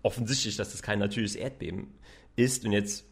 offensichtlich, 0.02 0.56
dass 0.56 0.72
das 0.72 0.82
kein 0.82 0.98
natürliches 0.98 1.36
Erdbeben 1.36 1.94
ist. 2.36 2.64
Und 2.64 2.72
jetzt 2.72 3.04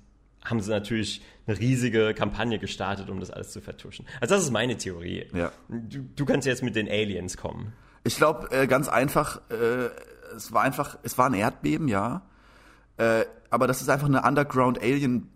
haben 0.44 0.60
sie 0.60 0.70
natürlich 0.70 1.22
eine 1.46 1.58
riesige 1.58 2.14
Kampagne 2.14 2.58
gestartet, 2.58 3.10
um 3.10 3.20
das 3.20 3.30
alles 3.30 3.50
zu 3.50 3.60
vertuschen. 3.60 4.06
Also 4.20 4.34
das 4.34 4.44
ist 4.44 4.50
meine 4.50 4.76
Theorie. 4.76 5.26
Ja. 5.34 5.52
Du, 5.68 6.00
du 6.16 6.24
kannst 6.24 6.46
jetzt 6.46 6.62
mit 6.62 6.76
den 6.76 6.88
Aliens 6.88 7.36
kommen. 7.36 7.72
Ich 8.04 8.16
glaube, 8.16 8.50
äh, 8.50 8.66
ganz 8.66 8.88
einfach, 8.88 9.40
äh, 9.50 9.90
es 10.36 10.52
war 10.52 10.62
einfach, 10.62 10.98
es 11.02 11.18
war 11.18 11.26
ein 11.26 11.34
Erdbeben, 11.34 11.88
ja. 11.88 12.22
Äh, 12.96 13.24
aber 13.50 13.66
das 13.66 13.82
ist 13.82 13.88
einfach 13.88 14.06
eine 14.06 14.22
Underground 14.22 14.80
Alien 14.80 15.28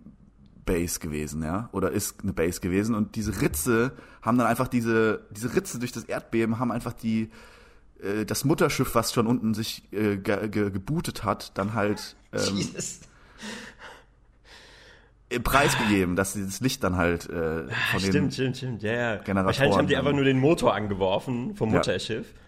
Base 0.64 0.98
gewesen, 0.98 1.42
ja, 1.42 1.68
oder 1.72 1.90
ist 1.90 2.22
eine 2.22 2.32
Base 2.32 2.60
gewesen 2.60 2.94
und 2.94 3.16
diese 3.16 3.40
Ritze 3.40 3.92
haben 4.22 4.38
dann 4.38 4.46
einfach 4.46 4.68
diese 4.68 5.26
diese 5.30 5.54
Ritze 5.54 5.78
durch 5.78 5.92
das 5.92 6.04
Erdbeben 6.04 6.58
haben 6.58 6.72
einfach 6.72 6.92
die 6.92 7.30
äh, 8.02 8.24
das 8.24 8.44
Mutterschiff, 8.44 8.94
was 8.94 9.12
schon 9.12 9.26
unten 9.26 9.54
sich 9.54 9.82
äh, 9.92 10.16
ge 10.16 10.48
ge 10.48 10.70
gebootet 10.70 11.24
hat, 11.24 11.56
dann 11.58 11.74
halt 11.74 12.16
ähm, 12.32 12.56
Jesus. 12.56 13.00
preisgegeben, 15.42 16.16
dass 16.16 16.32
sie 16.32 16.44
das 16.44 16.60
Licht 16.60 16.82
dann 16.82 16.96
halt 16.96 17.28
äh, 17.28 17.64
von 17.90 18.00
stimmt, 18.00 18.14
den 18.14 18.30
stimmt, 18.30 18.56
stimmt, 18.56 18.82
ja, 18.82 18.92
ja. 18.92 19.16
Generatoren 19.16 19.46
Wahrscheinlich 19.46 19.76
haben 19.76 19.88
die 19.88 19.96
einfach 19.96 20.12
nur 20.12 20.24
den 20.24 20.38
Motor 20.38 20.74
angeworfen 20.74 21.56
vom 21.56 21.70
Mutterschiff 21.70 22.32
ja. 22.32 22.43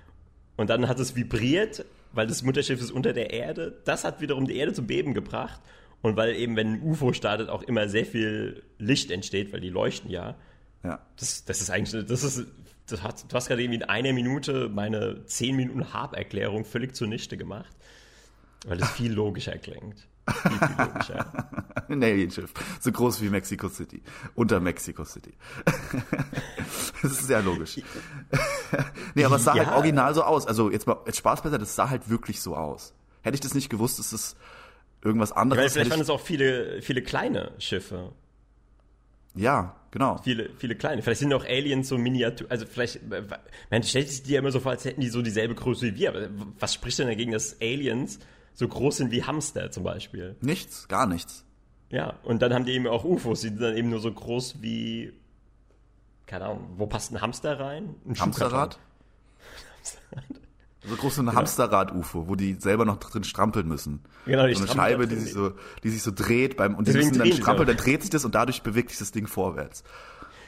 Und 0.57 0.71
dann 0.71 0.89
hat 0.89 0.99
es 0.99 1.17
vibriert, 1.17 1.85
weil 2.13 2.27
das 2.27 2.43
Mutterschiff 2.43 2.81
ist 2.81 2.91
unter 2.91 3.13
der 3.13 3.31
Erde. 3.33 3.81
Das 3.85 4.05
hat 4.05 4.21
wiederum 4.21 4.47
die 4.47 4.57
Erde 4.57 4.73
zum 4.73 4.87
Beben 4.87 5.15
gebracht 5.15 5.61
und 6.03 6.17
weil 6.17 6.35
eben, 6.37 6.57
wenn 6.57 6.75
ein 6.75 6.83
UFO 6.83 7.13
startet, 7.13 7.49
auch 7.49 7.63
immer 7.63 7.89
sehr 7.89 8.07
viel 8.07 8.63
Licht 8.79 9.11
entsteht, 9.11 9.53
weil 9.53 9.61
die 9.61 9.71
leuchten 9.71 10.11
ja. 10.11 10.37
Ja. 10.83 11.01
Das, 11.19 11.45
das 11.45 11.61
ist 11.61 11.71
eigentlich, 11.71 12.07
das 12.07 12.23
ist 12.23 12.47
du 12.89 13.03
hast, 13.03 13.31
du 13.31 13.37
hast 13.37 13.49
gerade 13.49 13.63
irgendwie 13.63 13.81
in 13.81 13.85
einer 13.85 14.13
Minute 14.13 14.69
meine 14.69 15.25
10 15.25 15.57
Minuten 15.57 15.93
Harp-Erklärung 15.93 16.65
völlig 16.65 16.95
zunichte 16.95 17.37
gemacht, 17.37 17.75
weil 18.67 18.81
es 18.81 18.91
viel 18.93 19.13
logischer 19.13 19.59
klingt. 19.59 20.07
Viel 20.29 20.87
logischer. 20.87 21.55
Ein 21.89 22.03
Alienschiff. 22.03 22.53
So 22.81 22.91
groß 22.91 23.21
wie 23.23 23.29
Mexico 23.29 23.69
City. 23.69 24.03
Unter 24.35 24.61
Mexico 24.61 25.05
City. 25.05 25.33
das 27.03 27.13
ist 27.13 27.27
sehr 27.27 27.43
logisch. 27.43 27.81
nee, 29.15 29.25
aber 29.25 29.37
es 29.37 29.45
sah 29.45 29.53
halt 29.53 29.63
ja. 29.63 29.67
halt 29.69 29.77
original 29.77 30.15
so 30.15 30.23
aus. 30.23 30.47
Also 30.47 30.71
jetzt 30.71 30.87
mal 30.87 30.99
jetzt 31.07 31.19
Spaß 31.19 31.43
besser, 31.43 31.59
das 31.59 31.75
sah 31.77 31.91
halt 31.91 32.09
wirklich 32.11 32.41
so 32.41 32.57
aus. 32.57 32.93
Hätte 33.23 33.37
ich 33.37 33.41
das 33.41 33.55
nicht 33.55 33.71
gewusst, 33.71 33.99
ist 34.01 34.13
es 34.13 34.37
irgendwas 35.03 35.33
anderes. 35.33 35.65
Ja, 35.65 35.71
vielleicht 35.71 35.91
waren 35.91 36.01
es 36.01 36.11
auch 36.11 36.21
viele, 36.21 36.83
viele 36.83 37.03
kleine 37.03 37.53
Schiffe. 37.59 38.13
Ja, 39.37 39.77
genau. 39.91 40.19
Viele, 40.25 40.51
viele 40.59 40.75
kleine. 40.75 41.03
Vielleicht 41.03 41.21
sind 41.21 41.33
auch 41.33 41.45
Aliens 41.45 41.89
so 41.89 41.99
Miniatur, 41.99 42.51
also 42.51 42.67
vielleicht, 42.67 43.01
man 43.71 43.83
stellt 43.83 44.09
sich 44.09 44.23
die 44.23 44.33
ja 44.33 44.41
immer 44.41 44.51
so 44.51 44.61
vor, 44.61 44.73
als 44.73 44.85
hätten 44.85 45.03
die 45.03 45.09
so 45.09 45.23
dieselbe 45.23 45.55
Größe 45.55 45.87
wie 45.87 45.97
wir, 45.97 46.09
aber 46.09 46.29
was 46.59 46.75
spricht 46.75 46.99
denn 46.99 47.07
dagegen, 47.07 47.33
dass 47.33 47.61
Aliens 47.61 48.19
so 48.57 48.67
groß 48.67 48.97
sind 48.97 49.13
wie 49.13 49.23
Hamster 49.23 49.71
zum 49.71 49.85
Beispiel? 49.85 50.35
Nichts, 50.41 50.89
gar 50.89 51.07
nichts. 51.07 51.45
Ja, 51.91 52.15
und 52.25 52.43
dann 52.43 52.53
haben 52.53 52.65
die 52.65 52.73
eben 52.73 52.89
auch 52.89 53.05
UFOs, 53.05 53.43
die 53.43 53.49
sind 53.49 53.61
dann 53.61 53.77
eben 53.77 53.91
nur 53.91 54.01
so 54.01 54.11
groß 54.11 54.61
wie, 54.61 55.13
keine 56.27 56.47
Ahnung, 56.47 56.71
wo 56.77 56.87
passt 56.87 57.13
ein 57.13 57.21
Hamster 57.21 57.61
rein? 57.61 57.95
Ein 58.07 58.19
Hamsterrad? 58.19 58.79
Hamsterrad. 59.77 60.41
So 60.89 60.95
groß 60.95 61.19
ein 61.19 61.27
genau. 61.27 61.39
Hamsterrad-UFO, 61.39 62.29
wo 62.29 62.37
die 62.37 62.55
selber 62.55 62.85
noch 62.85 62.99
drin 62.99 63.25
strampeln 63.25 63.67
müssen. 63.67 64.01
Genau, 64.25 64.47
die 64.47 64.55
so 64.55 64.65
eine 64.65 64.73
Scheibe, 64.73 65.09
die 65.09 65.17
sich 65.17 65.33
so, 65.33 65.53
die 65.83 65.91
sich 65.91 66.03
so 66.03 66.13
dreht 66.15 66.57
beim, 66.57 66.77
und 66.77 66.87
die 66.87 66.93
müssen 66.93 67.19
dann 67.19 67.33
strampeln, 67.33 67.67
dann 67.67 67.77
dreht 67.77 68.03
sich 68.03 68.11
das 68.11 68.25
und 68.25 68.35
dadurch 68.35 68.63
bewegt 68.63 68.91
sich 68.91 68.99
das 69.01 69.11
Ding 69.11 69.27
vorwärts. 69.27 69.83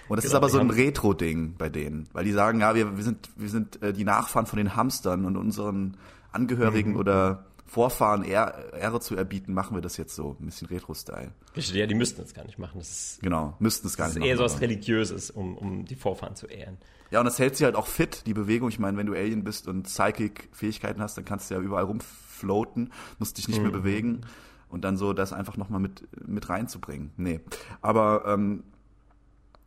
Und 0.08 0.16
das 0.16 0.24
genau, 0.24 0.32
ist 0.32 0.34
aber 0.36 0.48
so 0.48 0.60
ein 0.60 0.70
Retro-Ding 0.70 1.56
bei 1.58 1.68
denen, 1.68 2.08
weil 2.12 2.24
die 2.24 2.32
sagen, 2.32 2.60
ja, 2.60 2.74
wir, 2.74 2.96
wir 2.96 3.04
sind, 3.04 3.28
wir 3.36 3.48
sind 3.48 3.82
äh, 3.82 3.92
die 3.92 4.04
Nachfahren 4.04 4.46
von 4.46 4.58
den 4.58 4.76
Hamstern 4.76 5.24
und 5.24 5.36
unseren 5.36 5.96
Angehörigen 6.32 6.92
mhm. 6.92 6.98
oder 6.98 7.44
Vorfahren 7.68 8.24
Ehre 8.24 8.98
zu 9.00 9.14
erbieten, 9.14 9.52
machen 9.52 9.76
wir 9.76 9.82
das 9.82 9.98
jetzt 9.98 10.14
so, 10.14 10.36
ein 10.40 10.46
bisschen 10.46 10.68
Retro-Style. 10.68 11.32
Ja, 11.54 11.86
die 11.86 11.94
müssten 11.94 12.22
das 12.22 12.32
gar 12.32 12.44
nicht 12.44 12.58
machen. 12.58 12.78
Das 12.78 12.90
ist, 12.90 13.22
genau, 13.22 13.54
müssten 13.58 13.86
es 13.86 13.96
gar 13.96 14.06
nicht 14.06 14.16
machen. 14.16 14.22
Das 14.22 14.34
ist 14.34 14.40
eher 14.40 14.48
so 14.48 14.54
was 14.54 14.60
Religiöses, 14.62 15.30
um, 15.30 15.56
um 15.56 15.84
die 15.84 15.94
Vorfahren 15.94 16.34
zu 16.34 16.46
ehren. 16.46 16.78
Ja, 17.10 17.20
und 17.20 17.26
das 17.26 17.38
hält 17.38 17.56
sie 17.56 17.64
halt 17.64 17.76
auch 17.76 17.86
fit, 17.86 18.26
die 18.26 18.34
Bewegung. 18.34 18.70
Ich 18.70 18.78
meine, 18.78 18.96
wenn 18.96 19.06
du 19.06 19.12
Alien 19.12 19.44
bist 19.44 19.68
und 19.68 19.82
Psychic-Fähigkeiten 19.84 21.02
hast, 21.02 21.18
dann 21.18 21.26
kannst 21.26 21.50
du 21.50 21.54
ja 21.54 21.60
überall 21.60 21.84
rumfloaten, 21.84 22.90
musst 23.18 23.36
dich 23.36 23.48
nicht 23.48 23.58
mhm. 23.58 23.64
mehr 23.64 23.72
bewegen 23.72 24.22
und 24.70 24.82
dann 24.82 24.96
so 24.96 25.12
das 25.12 25.32
einfach 25.32 25.56
nochmal 25.56 25.80
mit, 25.80 26.08
mit 26.26 26.48
reinzubringen. 26.48 27.12
Nee. 27.16 27.40
Aber 27.80 28.24
ähm, 28.26 28.64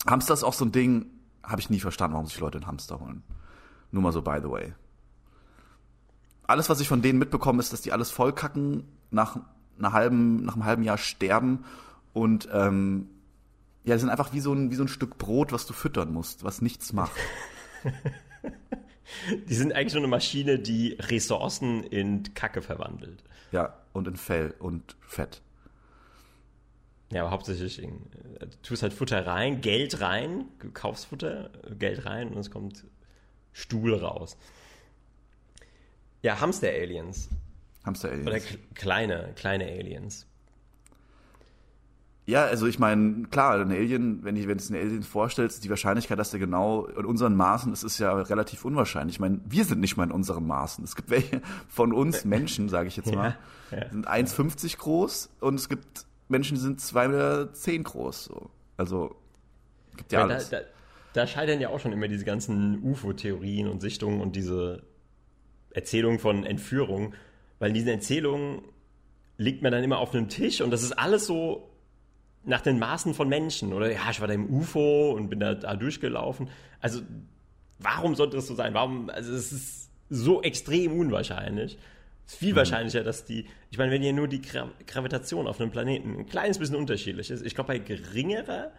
Hamster 0.08 0.34
ist 0.34 0.44
auch 0.44 0.54
so 0.54 0.66
ein 0.66 0.72
Ding, 0.72 1.06
habe 1.44 1.62
ich 1.62 1.70
nie 1.70 1.80
verstanden, 1.80 2.14
warum 2.14 2.28
sich 2.28 2.40
Leute 2.40 2.58
einen 2.58 2.68
Hamster 2.68 3.00
holen. 3.00 3.24
Nur 3.92 4.02
mal 4.04 4.12
so 4.12 4.22
by 4.22 4.40
the 4.42 4.50
way. 4.50 4.74
Alles, 6.44 6.70
was 6.70 6.80
ich 6.80 6.88
von 6.88 7.02
denen 7.02 7.20
mitbekomme, 7.20 7.60
ist, 7.60 7.74
dass 7.74 7.82
die 7.82 7.92
alles 7.92 8.12
vollkacken, 8.12 8.84
nach, 9.10 9.40
einer 9.78 9.94
halben, 9.94 10.44
nach 10.44 10.54
einem 10.54 10.66
halben 10.66 10.84
Jahr 10.84 10.98
sterben 10.98 11.66
und 12.14 12.50
ähm, 12.52 13.08
ja, 13.84 13.96
die 13.96 14.00
sind 14.00 14.10
einfach 14.10 14.34
wie 14.34 14.40
so, 14.40 14.54
ein, 14.54 14.72
wie 14.72 14.76
so 14.76 14.84
ein 14.84 14.88
Stück 14.88 15.18
Brot, 15.18 15.52
was 15.52 15.66
du 15.66 15.74
füttern 15.74 16.14
musst, 16.14 16.44
was 16.44 16.62
nichts 16.62 16.94
macht. 16.94 17.16
die 19.50 19.56
sind 19.56 19.74
eigentlich 19.74 19.94
nur 19.94 20.04
eine 20.04 20.10
Maschine, 20.10 20.60
die 20.60 20.98
Ressourcen 21.00 21.84
in 21.84 22.34
Kacke 22.34 22.62
verwandelt. 22.62 23.24
Ja, 23.52 23.74
und 23.94 24.08
in 24.08 24.16
Fell 24.16 24.54
und 24.60 24.96
Fett. 25.02 25.42
Ja, 27.12 27.22
aber 27.22 27.32
hauptsächlich, 27.32 27.82
in, 27.82 28.00
du 28.40 28.48
tust 28.64 28.84
halt 28.84 28.94
Futter 28.94 29.26
rein, 29.26 29.62
Geld 29.62 30.00
rein, 30.00 30.46
du 30.60 30.72
kaufst 30.72 31.08
Futter, 31.08 31.50
Geld 31.78 32.06
rein 32.06 32.30
und 32.30 32.38
es 32.38 32.52
kommt 32.52 32.86
Stuhl 33.52 33.96
raus. 33.96 34.38
Ja, 36.22 36.40
Hamster-Aliens. 36.40 37.30
Hamster-Aliens. 37.86 38.28
Oder 38.28 38.40
kleine, 38.76 39.34
kleine 39.36 39.66
Aliens. 39.66 40.28
Ja, 42.28 42.46
also 42.46 42.68
ich 42.68 42.78
meine, 42.78 43.24
klar, 43.24 43.60
ein 43.60 43.72
Alien, 43.72 44.24
wenn 44.24 44.36
ich, 44.36 44.48
wenn 44.48 44.58
es 44.58 44.70
ein 44.70 44.76
Alien 44.76 45.02
vorstellst, 45.02 45.64
die 45.64 45.70
Wahrscheinlichkeit, 45.70 46.20
dass 46.20 46.30
der 46.30 46.40
genau 46.40 46.86
in 46.86 47.06
unseren 47.06 47.36
Maßen 47.36 47.74
ist, 47.74 47.84
ist 47.84 47.98
ja 47.98 48.14
relativ 48.14 48.64
unwahrscheinlich. 48.64 49.16
Ich 49.16 49.20
meine, 49.20 49.42
wir 49.46 49.66
sind 49.66 49.82
nicht 49.82 49.98
mal 49.98 50.04
in 50.04 50.12
unseren 50.12 50.46
Maßen. 50.46 50.84
Es 50.84 50.96
gibt 50.96 51.10
welche 51.10 51.42
von 51.68 51.92
uns 51.92 52.24
Menschen, 52.26 52.70
sage 52.70 52.88
ich 52.88 52.96
jetzt 52.96 53.14
mal, 53.14 53.38
ja, 53.72 53.78
ja. 53.80 53.90
sind 53.90 54.08
1,50 54.08 54.78
groß 54.78 55.30
und 55.40 55.56
es 55.56 55.68
gibt 55.68 56.06
Menschen, 56.30 56.56
die 56.56 56.62
sind 56.62 56.80
2,10 56.80 57.08
Meter 57.10 57.84
groß. 57.84 58.26
So. 58.26 58.50
Also 58.78 59.16
gibt 59.98 60.12
ja, 60.12 60.20
ja 60.20 60.26
alles. 60.26 60.52
Da, 60.52 60.60
da, 60.60 60.66
da 61.14 61.28
scheitern 61.28 61.60
ja 61.60 61.70
auch 61.70 61.80
schon 61.80 61.92
immer 61.92 62.08
diese 62.08 62.24
ganzen 62.24 62.84
UFO-Theorien 62.84 63.68
und 63.68 63.82
Sichtungen 63.82 64.22
und 64.22 64.36
diese 64.36 64.84
Erzählungen 65.74 66.20
von 66.20 66.46
Entführungen, 66.46 67.14
weil 67.60 67.70
in 67.70 67.76
diesen 67.76 67.90
Erzählungen 67.90 68.62
liegt 69.38 69.62
man 69.62 69.72
dann 69.72 69.84
immer 69.84 70.00
auf 70.00 70.14
einem 70.14 70.30
Tisch 70.30 70.62
und 70.62 70.72
das 70.72 70.84
ist 70.84 70.94
alles 70.94 71.26
so 71.26 71.70
nach 72.44 72.62
den 72.62 72.80
Maßen 72.80 73.14
von 73.14 73.30
Menschen. 73.30 73.74
Oder 73.74 73.92
ja, 73.92 74.10
ich 74.10 74.20
war 74.20 74.28
da 74.28 74.34
im 74.34 74.50
UFO 74.50 75.12
und 75.12 75.30
bin 75.30 75.40
da, 75.40 75.54
da 75.54 75.76
durchgelaufen. 75.76 76.50
Also, 76.80 77.02
warum 77.80 78.16
sollte 78.16 78.38
das 78.38 78.48
so 78.48 78.56
sein? 78.56 78.74
Warum, 78.74 79.10
also 79.10 79.34
es 79.34 79.52
ist 79.52 79.90
so 80.10 80.42
extrem 80.42 80.98
unwahrscheinlich. 80.98 81.78
Es 82.26 82.34
ist 82.34 82.40
viel 82.40 82.54
mhm. 82.54 82.58
wahrscheinlicher, 82.58 83.04
dass 83.04 83.26
die, 83.26 83.46
ich 83.70 83.78
meine, 83.78 83.92
wenn 83.92 84.02
hier 84.02 84.14
nur 84.14 84.28
die 84.28 84.42
Gra 84.42 84.70
Gravitation 84.88 85.48
auf 85.48 85.60
einem 85.60 85.72
Planeten 85.72 86.20
ein 86.20 86.26
kleines 86.26 86.60
bisschen 86.60 86.76
unterschiedlich 86.76 87.30
ist, 87.32 87.46
ich 87.46 87.56
glaube, 87.56 87.70
bei 87.70 87.80
geringerer, 87.80 88.72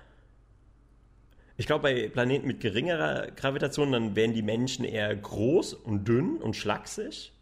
ich 1.63 1.67
glaube, 1.69 1.83
bei 1.83 2.09
Planeten 2.09 2.49
mit 2.49 2.59
geringerer 2.59 3.29
Gravitation, 3.37 3.93
dann 3.93 4.17
wären 4.17 4.33
die 4.33 4.43
Menschen 4.43 4.85
eher 4.85 5.15
groß 5.15 5.75
und 5.75 6.09
dünn 6.09 6.39
und 6.39 6.57
schlaksig. 6.57 7.33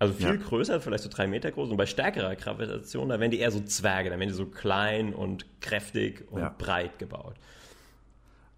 Also 0.00 0.14
viel 0.14 0.26
ja. 0.26 0.34
größer, 0.34 0.80
vielleicht 0.80 1.04
so 1.04 1.08
drei 1.08 1.28
Meter 1.28 1.52
groß. 1.52 1.70
Und 1.70 1.76
bei 1.76 1.86
stärkerer 1.86 2.34
Gravitation, 2.34 3.08
da 3.08 3.20
werden 3.20 3.30
die 3.30 3.38
eher 3.38 3.52
so 3.52 3.60
Zwerge, 3.60 4.10
da 4.10 4.18
werden 4.18 4.30
die 4.30 4.34
so 4.34 4.46
klein 4.46 5.14
und 5.14 5.46
kräftig 5.60 6.24
und 6.32 6.40
ja. 6.40 6.52
breit 6.58 6.98
gebaut. 6.98 7.36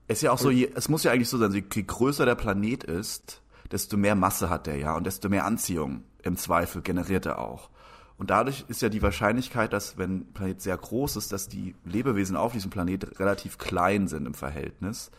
Es 0.08 0.18
ist 0.18 0.22
ja 0.22 0.32
auch 0.32 0.38
so, 0.38 0.50
je, 0.50 0.70
es 0.74 0.88
muss 0.88 1.04
ja 1.04 1.12
eigentlich 1.12 1.28
so 1.28 1.36
sein, 1.36 1.52
je 1.52 1.82
größer 1.82 2.24
der 2.24 2.34
Planet 2.34 2.84
ist, 2.84 3.42
desto 3.70 3.98
mehr 3.98 4.14
Masse 4.14 4.48
hat 4.48 4.66
der 4.66 4.78
ja 4.78 4.96
und 4.96 5.04
desto 5.04 5.28
mehr 5.28 5.44
Anziehung 5.44 6.04
im 6.22 6.38
Zweifel 6.38 6.80
generiert 6.80 7.26
er 7.26 7.40
auch. 7.40 7.68
Und 8.24 8.30
dadurch 8.30 8.64
ist 8.68 8.80
ja 8.80 8.88
die 8.88 9.02
Wahrscheinlichkeit, 9.02 9.74
dass 9.74 9.98
wenn 9.98 10.20
ein 10.20 10.32
Planet 10.32 10.62
sehr 10.62 10.78
groß 10.78 11.16
ist, 11.16 11.30
dass 11.30 11.46
die 11.46 11.74
Lebewesen 11.84 12.36
auf 12.36 12.54
diesem 12.54 12.70
Planet 12.70 13.20
relativ 13.20 13.58
klein 13.58 14.08
sind 14.08 14.24
im 14.24 14.32
Verhältnis. 14.32 15.10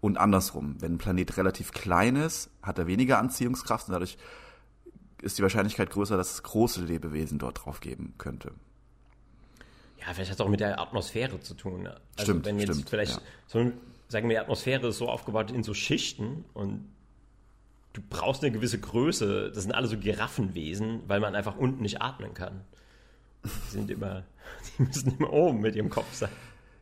Und 0.00 0.18
andersrum, 0.18 0.76
wenn 0.78 0.92
ein 0.92 0.98
Planet 0.98 1.36
relativ 1.36 1.72
klein 1.72 2.14
ist, 2.14 2.50
hat 2.62 2.78
er 2.78 2.86
weniger 2.86 3.18
Anziehungskraft 3.18 3.88
und 3.88 3.94
dadurch 3.94 4.18
ist 5.20 5.36
die 5.36 5.42
Wahrscheinlichkeit 5.42 5.90
größer, 5.90 6.16
dass 6.16 6.34
es 6.34 6.44
große 6.44 6.84
Lebewesen 6.84 7.40
dort 7.40 7.64
drauf 7.64 7.80
geben 7.80 8.14
könnte. 8.18 8.52
Ja, 9.98 10.14
vielleicht 10.14 10.30
hat 10.30 10.38
es 10.38 10.40
auch 10.40 10.48
mit 10.48 10.60
der 10.60 10.78
Atmosphäre 10.78 11.40
zu 11.40 11.54
tun. 11.54 11.88
Also 11.88 11.98
stimmt, 12.22 12.46
wenn 12.46 12.60
jetzt 12.60 12.70
stimmt, 12.70 12.88
vielleicht 12.88 13.16
ja. 13.16 13.22
so, 13.48 13.72
sagen 14.06 14.28
wir, 14.28 14.36
die 14.36 14.38
Atmosphäre 14.38 14.86
ist 14.86 14.98
so 14.98 15.08
aufgebaut 15.08 15.50
in 15.50 15.64
so 15.64 15.74
Schichten 15.74 16.44
und 16.54 16.88
du 17.94 18.02
brauchst 18.10 18.42
eine 18.42 18.52
gewisse 18.52 18.78
Größe. 18.78 19.50
Das 19.54 19.62
sind 19.62 19.72
alle 19.72 19.86
so 19.86 19.96
Giraffenwesen, 19.96 21.00
weil 21.06 21.20
man 21.20 21.34
einfach 21.34 21.56
unten 21.56 21.82
nicht 21.82 22.02
atmen 22.02 22.34
kann. 22.34 22.60
Die 23.44 23.70
sind 23.70 23.90
immer, 23.90 24.24
die 24.78 24.82
müssen 24.82 25.16
immer 25.16 25.32
oben 25.32 25.60
mit 25.60 25.74
ihrem 25.74 25.88
Kopf 25.88 26.12
sein. 26.12 26.28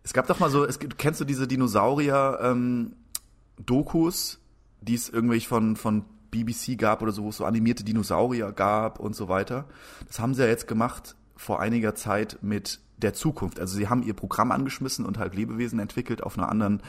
Es 0.03 0.12
gab 0.12 0.27
doch 0.27 0.40
mal 0.40 0.51
so, 0.51 0.64
es, 0.64 0.81
kennst 0.81 1.20
du 1.20 1.25
diese 1.25 1.46
Dinosaurier-Dokus, 1.46 4.35
ähm, 4.35 4.40
die 4.81 4.94
es 4.94 5.09
irgendwie 5.09 5.40
von, 5.40 5.77
von 5.77 6.05
BBC 6.33 6.77
gab 6.77 7.03
oder 7.03 7.12
so, 7.12 7.22
wo 7.22 7.29
es 7.29 7.37
so 7.37 7.44
animierte 7.44 7.85
Dinosaurier 7.85 8.51
gab 8.51 8.98
und 8.98 9.14
so 9.14 9.29
weiter. 9.29 9.66
Das 10.09 10.18
haben 10.18 10.35
sie 10.35 10.42
ja 10.42 10.48
jetzt 10.48 10.66
gemacht 10.66 11.14
vor 11.37 11.61
einiger 11.61 11.94
Zeit 11.94 12.38
mit 12.40 12.81
der 12.96 13.14
Zukunft. 13.14 13.61
Also 13.61 13.77
sie 13.77 13.88
haben 13.88 14.03
ihr 14.03 14.14
Programm 14.14 14.51
angeschmissen 14.51 15.05
und 15.05 15.18
halt 15.18 15.35
Lebewesen 15.35 15.79
entwickelt 15.79 16.22
auf 16.22 16.38
einer 16.38 16.48
anderen, 16.48 16.83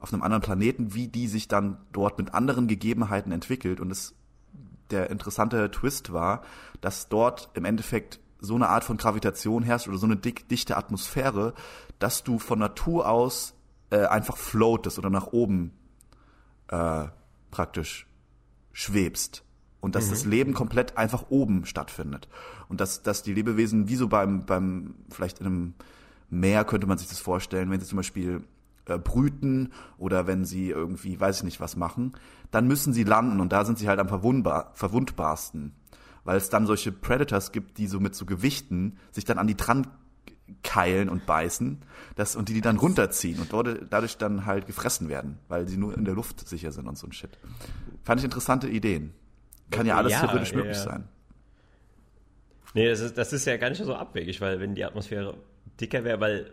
auf 0.00 0.12
einem 0.12 0.22
anderen 0.22 0.42
Planeten, 0.42 0.94
wie 0.94 1.08
die 1.08 1.26
sich 1.26 1.48
dann 1.48 1.78
dort 1.92 2.18
mit 2.18 2.34
anderen 2.34 2.68
Gegebenheiten 2.68 3.32
entwickelt. 3.32 3.80
Und 3.80 3.90
es, 3.90 4.14
der 4.90 5.10
interessante 5.10 5.70
Twist 5.70 6.12
war, 6.12 6.42
dass 6.80 7.08
dort 7.08 7.50
im 7.54 7.64
Endeffekt 7.64 8.20
so 8.40 8.54
eine 8.54 8.68
Art 8.68 8.84
von 8.84 8.96
Gravitation 8.96 9.62
herrscht 9.62 9.88
oder 9.88 9.98
so 9.98 10.06
eine 10.06 10.16
dick, 10.16 10.48
dichte 10.48 10.76
Atmosphäre, 10.76 11.54
dass 11.98 12.22
du 12.22 12.38
von 12.38 12.58
Natur 12.58 13.08
aus 13.08 13.54
äh, 13.90 14.04
einfach 14.06 14.36
floatest 14.36 14.98
oder 14.98 15.10
nach 15.10 15.28
oben 15.28 15.72
äh, 16.68 17.06
praktisch 17.50 18.06
schwebst 18.72 19.42
und 19.80 19.94
dass 19.94 20.06
mhm. 20.06 20.10
das 20.10 20.24
Leben 20.24 20.54
komplett 20.54 20.96
einfach 20.96 21.30
oben 21.30 21.64
stattfindet 21.66 22.28
und 22.68 22.80
dass, 22.80 23.02
dass 23.02 23.22
die 23.22 23.34
Lebewesen 23.34 23.88
wie 23.88 23.96
so 23.96 24.08
beim, 24.08 24.46
beim, 24.46 24.94
vielleicht 25.10 25.40
in 25.40 25.46
einem 25.46 25.74
Meer 26.30 26.64
könnte 26.64 26.86
man 26.86 26.98
sich 26.98 27.08
das 27.08 27.20
vorstellen, 27.20 27.70
wenn 27.70 27.80
sie 27.80 27.86
zum 27.86 27.96
Beispiel 27.96 28.44
äh, 28.90 28.98
brüten 28.98 29.72
oder 29.96 30.26
wenn 30.26 30.44
sie 30.44 30.70
irgendwie, 30.70 31.18
weiß 31.18 31.38
ich 31.38 31.44
nicht, 31.44 31.60
was 31.60 31.76
machen, 31.76 32.12
dann 32.50 32.66
müssen 32.66 32.92
sie 32.92 33.04
landen 33.04 33.40
und 33.40 33.52
da 33.52 33.64
sind 33.64 33.78
sie 33.78 33.88
halt 33.88 34.00
am 34.00 34.08
verwundbar, 34.08 34.72
verwundbarsten, 34.74 35.72
weil 36.24 36.36
es 36.36 36.50
dann 36.50 36.66
solche 36.66 36.92
Predators 36.92 37.52
gibt, 37.52 37.78
die 37.78 37.86
so 37.86 38.00
mit 38.00 38.14
so 38.14 38.26
Gewichten 38.26 38.98
sich 39.12 39.24
dann 39.24 39.38
an 39.38 39.46
die 39.46 39.56
dran 39.56 39.86
keilen 40.62 41.08
und 41.08 41.26
beißen 41.26 41.82
das, 42.16 42.36
und 42.36 42.48
die 42.48 42.54
die 42.54 42.60
dann 42.60 42.76
runterziehen 42.76 43.40
und 43.40 43.52
dort, 43.52 43.68
dadurch 43.90 44.16
dann 44.16 44.46
halt 44.46 44.66
gefressen 44.66 45.08
werden, 45.08 45.38
weil 45.48 45.68
sie 45.68 45.76
nur 45.76 45.96
in 45.96 46.04
der 46.04 46.14
Luft 46.14 46.48
sicher 46.48 46.72
sind 46.72 46.88
und 46.88 46.96
so 46.96 47.06
ein 47.06 47.12
Shit. 47.12 47.38
Fand 48.02 48.20
ich 48.20 48.24
interessante 48.24 48.68
Ideen. 48.68 49.12
Kann 49.70 49.86
ja 49.86 49.96
alles 49.96 50.12
ja, 50.12 50.20
theoretisch 50.20 50.52
ja, 50.52 50.56
möglich 50.56 50.78
sein. 50.78 51.04
Nee, 52.74 52.88
das 52.88 53.00
ist, 53.00 53.18
das 53.18 53.32
ist 53.32 53.44
ja 53.44 53.56
gar 53.56 53.70
nicht 53.70 53.82
so 53.82 53.94
abwegig, 53.94 54.40
weil 54.40 54.60
wenn 54.60 54.74
die 54.74 54.84
Atmosphäre 54.84 55.36
dicker 55.80 56.04
wäre, 56.04 56.20
weil 56.20 56.50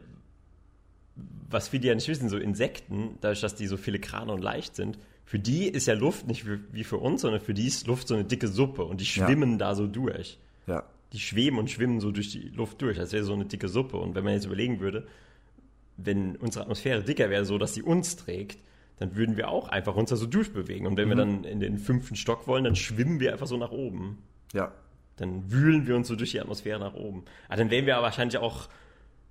was 1.49 1.69
viele 1.69 1.87
ja 1.87 1.95
nicht 1.95 2.07
wissen, 2.07 2.29
so 2.29 2.37
Insekten, 2.37 3.17
dadurch, 3.21 3.41
dass 3.41 3.55
die 3.55 3.67
so 3.67 3.77
filigrane 3.77 4.31
und 4.31 4.41
leicht 4.41 4.75
sind, 4.75 4.97
für 5.25 5.39
die 5.39 5.67
ist 5.67 5.87
ja 5.87 5.95
Luft 5.95 6.27
nicht 6.27 6.45
wie 6.71 6.83
für 6.83 6.97
uns, 6.97 7.21
sondern 7.21 7.41
für 7.41 7.53
die 7.53 7.67
ist 7.67 7.87
Luft 7.87 8.07
so 8.07 8.13
eine 8.13 8.25
dicke 8.25 8.47
Suppe 8.47 8.83
und 8.83 9.01
die 9.01 9.05
schwimmen 9.05 9.57
da 9.57 9.73
so 9.73 9.87
durch. 9.87 10.37
Ja 10.67 10.83
die 11.15 11.21
schweben 11.21 11.57
und 11.57 11.71
schwimmen 11.71 12.01
so 12.01 12.11
durch 12.11 12.31
die 12.31 12.49
Luft 12.49 12.81
durch. 12.81 12.97
Das 12.97 13.13
wäre 13.13 13.23
so 13.23 13.33
eine 13.33 13.45
dicke 13.45 13.69
Suppe. 13.69 13.97
Und 13.97 14.15
wenn 14.15 14.23
man 14.23 14.33
jetzt 14.33 14.45
überlegen 14.45 14.81
würde, 14.81 15.07
wenn 15.97 16.35
unsere 16.35 16.63
Atmosphäre 16.63 17.03
dicker 17.03 17.29
wäre, 17.29 17.45
so 17.45 17.57
dass 17.57 17.73
sie 17.73 17.83
uns 17.83 18.17
trägt, 18.17 18.59
dann 18.99 19.15
würden 19.15 19.37
wir 19.37 19.49
auch 19.49 19.69
einfach 19.69 19.95
uns 19.95 20.09
da 20.09 20.17
so 20.17 20.25
durchbewegen. 20.25 20.85
Und 20.85 20.97
wenn 20.97 21.05
mhm. 21.05 21.11
wir 21.11 21.15
dann 21.15 21.43
in 21.45 21.59
den 21.61 21.77
fünften 21.77 22.15
Stock 22.17 22.47
wollen, 22.47 22.65
dann 22.65 22.75
schwimmen 22.75 23.21
wir 23.21 23.31
einfach 23.31 23.47
so 23.47 23.55
nach 23.55 23.71
oben. 23.71 24.17
Ja. 24.53 24.73
Dann 25.15 25.49
wühlen 25.49 25.87
wir 25.87 25.95
uns 25.95 26.09
so 26.09 26.17
durch 26.17 26.31
die 26.31 26.41
Atmosphäre 26.41 26.79
nach 26.79 26.95
oben. 26.95 27.23
Aber 27.45 27.53
ah, 27.53 27.55
dann 27.55 27.69
wären 27.69 27.85
wir 27.85 27.95
aber 27.95 28.05
wahrscheinlich 28.05 28.37
auch 28.37 28.67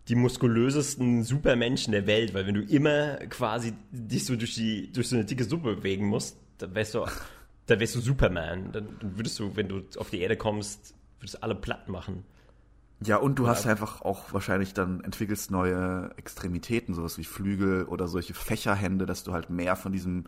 die 0.08 0.14
muskulösesten 0.14 1.22
Supermenschen 1.22 1.92
der 1.92 2.06
Welt, 2.06 2.34
weil 2.34 2.46
wenn 2.46 2.54
du 2.54 2.62
immer 2.62 3.16
quasi 3.28 3.72
dich 3.90 4.26
so 4.26 4.36
durch, 4.36 4.54
die, 4.54 4.92
durch 4.92 5.08
so 5.08 5.16
eine 5.16 5.24
dicke 5.24 5.44
Suppe 5.44 5.76
bewegen 5.76 6.06
musst, 6.06 6.36
dann 6.58 6.74
wärst 6.74 6.94
du, 6.94 7.06
dann 7.66 7.80
wärst 7.80 7.94
du 7.94 8.00
Superman. 8.00 8.72
Dann 8.72 8.88
würdest 9.00 9.38
du, 9.38 9.56
wenn 9.56 9.68
du 9.68 9.82
auf 9.98 10.10
die 10.10 10.20
Erde 10.20 10.36
kommst, 10.36 10.94
würdest 11.20 11.42
alle 11.42 11.54
platt 11.54 11.88
machen. 11.88 12.24
Ja, 13.00 13.16
und 13.16 13.38
du 13.38 13.48
hast 13.48 13.66
einfach 13.66 14.02
auch 14.02 14.32
wahrscheinlich 14.32 14.72
dann 14.72 15.02
entwickelst 15.02 15.50
neue 15.50 16.10
Extremitäten, 16.16 16.94
sowas 16.94 17.18
wie 17.18 17.24
Flügel 17.24 17.84
oder 17.84 18.06
solche 18.08 18.34
Fächerhände, 18.34 19.04
dass 19.04 19.24
du 19.24 19.32
halt 19.32 19.50
mehr 19.50 19.76
von 19.76 19.92
diesem 19.92 20.24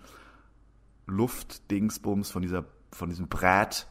Luftdingsbums, 1.07 2.31
von 2.31 2.43
dieser, 2.43 2.65
von 2.91 3.09
diesem 3.09 3.29
Brät 3.29 3.87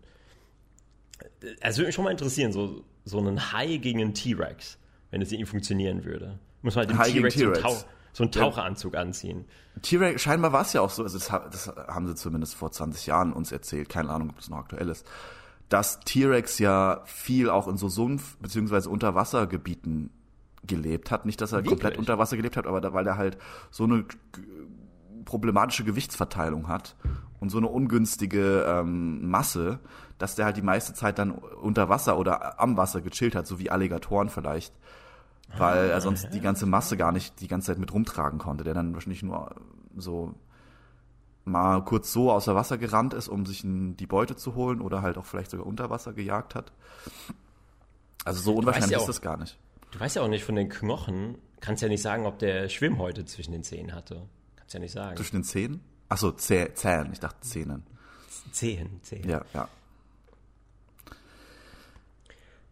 Also 1.62 1.80
würde 1.80 1.88
mich 1.88 1.96
schon 1.96 2.06
mal 2.06 2.12
interessieren, 2.12 2.52
so, 2.52 2.84
so 3.06 3.18
einen 3.18 3.52
Hai 3.52 3.78
gegen 3.78 4.02
einen 4.02 4.14
T-Rex, 4.14 4.78
wenn 5.10 5.24
es 5.24 5.32
irgendwie 5.32 5.50
funktionieren 5.50 6.06
würde. 6.06 6.38
Muss 6.62 6.76
man 6.76 6.96
halt 6.96 7.14
gegen 7.14 7.28
T-Rex 7.28 7.88
so, 8.16 8.24
einen 8.24 8.32
Taucheranzug 8.32 8.96
anziehen. 8.96 9.44
T-Rex, 9.82 10.22
scheinbar 10.22 10.54
war 10.54 10.62
es 10.62 10.72
ja 10.72 10.80
auch 10.80 10.90
so, 10.90 11.04
also 11.04 11.18
das, 11.18 11.28
das 11.28 11.68
haben 11.88 12.08
sie 12.08 12.16
zumindest 12.16 12.56
vor 12.56 12.72
20 12.72 13.08
Jahren 13.08 13.34
uns 13.34 13.52
erzählt, 13.52 13.90
keine 13.90 14.10
Ahnung, 14.10 14.30
ob 14.30 14.38
das 14.38 14.50
noch 14.50 14.58
aktuell 14.60 14.88
ist, 14.88 15.06
dass 15.68 16.00
T-Rex 16.00 16.60
ja 16.60 17.02
viel 17.04 17.50
auch 17.50 17.68
in 17.68 17.76
so 17.76 17.88
Sumpf- 17.90 18.38
bzw. 18.40 18.88
Unterwassergebieten 18.88 20.12
gelebt 20.64 21.12
hat. 21.12 21.26
Nicht, 21.26 21.42
dass 21.42 21.52
er 21.52 21.58
Wirklich? 21.58 21.72
komplett 21.72 21.98
unter 21.98 22.18
Wasser 22.18 22.38
gelebt 22.38 22.56
hat, 22.56 22.68
aber 22.68 22.80
da, 22.80 22.94
weil 22.94 23.06
er 23.06 23.18
halt 23.18 23.38
so 23.70 23.84
eine 23.84 24.06
problematische 25.26 25.84
Gewichtsverteilung 25.84 26.70
hat 26.70 26.96
und 27.42 27.50
so 27.50 27.58
eine 27.58 27.68
ungünstige 27.68 28.64
ähm, 28.66 29.30
Masse, 29.30 29.80
dass 30.18 30.36
der 30.36 30.46
halt 30.46 30.56
die 30.56 30.62
meiste 30.62 30.94
Zeit 30.94 31.20
dann 31.20 31.32
unter 31.32 31.90
Wasser 31.90 32.18
oder 32.18 32.62
am 32.62 32.78
Wasser 32.78 33.02
gechillt 33.02 33.36
hat, 33.36 33.46
so 33.46 33.60
wie 33.60 33.70
Alligatoren 33.70 34.30
vielleicht. 34.30 34.74
Weil 35.58 35.90
er 35.90 36.02
sonst 36.02 36.30
die 36.34 36.42
ganze 36.42 36.66
Masse 36.66 36.98
gar 36.98 37.12
nicht 37.12 37.40
die 37.40 37.48
ganze 37.48 37.68
Zeit 37.68 37.78
mit 37.80 37.94
rumtragen 37.94 38.40
konnte, 38.40 38.64
der 38.64 38.74
dann 38.74 38.94
wahrscheinlich 38.94 39.24
nur 39.24 39.56
so 39.96 40.34
mal 41.46 41.82
kurz 41.86 42.12
so 42.12 42.32
außer 42.32 42.56
Wasser 42.56 42.78
gerannt 42.78 43.14
ist, 43.14 43.28
um 43.30 43.46
sich 43.46 43.62
die 43.64 44.08
Beute 44.08 44.36
zu 44.36 44.56
holen 44.56 44.82
oder 44.82 45.02
halt 45.02 45.18
auch 45.18 45.26
vielleicht 45.26 45.52
sogar 45.52 45.66
unter 45.68 45.90
Wasser 45.90 46.14
gejagt 46.14 46.56
hat. 46.56 46.72
Also 48.26 48.42
so 48.42 48.56
unwahrscheinlich 48.56 48.92
ja 48.92 48.98
ist 48.98 49.04
auch- 49.04 49.08
das 49.08 49.22
gar 49.22 49.38
nicht. 49.38 49.58
Du 49.92 50.00
weißt 50.00 50.16
ja 50.18 50.24
auch 50.24 50.28
nicht 50.28 50.44
von 50.44 50.56
den 50.56 50.68
Knochen, 50.68 51.38
kannst 51.62 51.82
ja 51.84 51.88
nicht 51.88 52.02
sagen, 52.02 52.26
ob 52.26 52.40
der 52.40 52.68
Schwimmhäute 52.68 53.24
zwischen 53.26 53.52
den 53.54 53.64
Zähnen 53.64 53.94
hatte. 53.94 54.24
Kannst 54.58 54.74
ja 54.74 54.80
nicht 54.80 54.92
sagen. 54.92 55.16
Zwischen 55.16 55.38
den 55.38 55.44
Zähnen? 55.44 55.82
Achso, 56.10 56.32
Zäh 56.32 56.74
Zähnen, 56.74 57.14
ich 57.14 57.20
dachte 57.20 57.40
Zähnen. 57.42 57.84
Zehen, 58.52 59.00
Zehen. 59.04 59.30
Ja, 59.30 59.42
ja. 59.54 59.70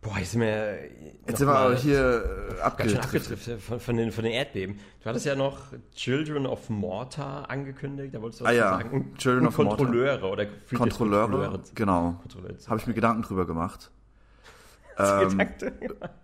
Boah, 0.04 0.18
jetzt 0.20 0.32
sind 0.32 0.42
wir. 0.42 0.78
Jetzt 1.26 1.38
sind 1.38 1.48
wir 1.48 1.56
aber 1.56 1.76
hier 1.76 2.58
äh, 2.58 2.62
abgedriftet. 2.62 3.06
abgetrifft 3.06 3.64
von, 3.64 3.80
von, 3.80 3.98
den, 3.98 4.12
von 4.12 4.26
den 4.26 4.34
Erdbeben. 4.34 4.80
Du 5.02 5.10
hattest 5.10 5.26
ja 5.26 5.36
noch 5.36 5.60
Children 5.96 6.46
of 6.46 6.70
Mortar 6.70 7.50
angekündigt, 7.50 8.14
da 8.14 8.22
wolltest 8.22 8.42
du 8.42 8.44
was 8.44 8.52
Ah 8.52 8.54
ja, 8.54 8.70
sagen. 8.78 9.14
Children 9.18 9.48
of 9.48 9.58
Mortar. 9.58 9.78
Kontrolleure 9.78 10.30
oder 10.30 10.46
gefühlt 10.46 10.72
jetzt 10.72 10.98
Kontrolleure, 10.98 11.62
genau. 11.74 12.18
Kontrolleure 12.22 12.58
zu 12.58 12.70
Habe 12.70 12.80
ich 12.82 12.88
mir 12.88 12.94
Gedanken 12.94 13.24
drüber 13.24 13.46
gemacht. 13.48 13.92
Ähm, 14.96 15.42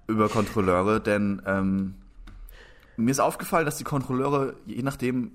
über 0.06 0.30
Kontrolleure, 0.30 1.00
denn 1.00 1.42
ähm, 1.48 1.96
mir 2.98 3.10
ist 3.10 3.20
aufgefallen, 3.20 3.66
dass 3.66 3.80
die 3.80 3.84
Kontrolleure, 3.84 4.54
je 4.68 4.84
nachdem, 4.84 5.32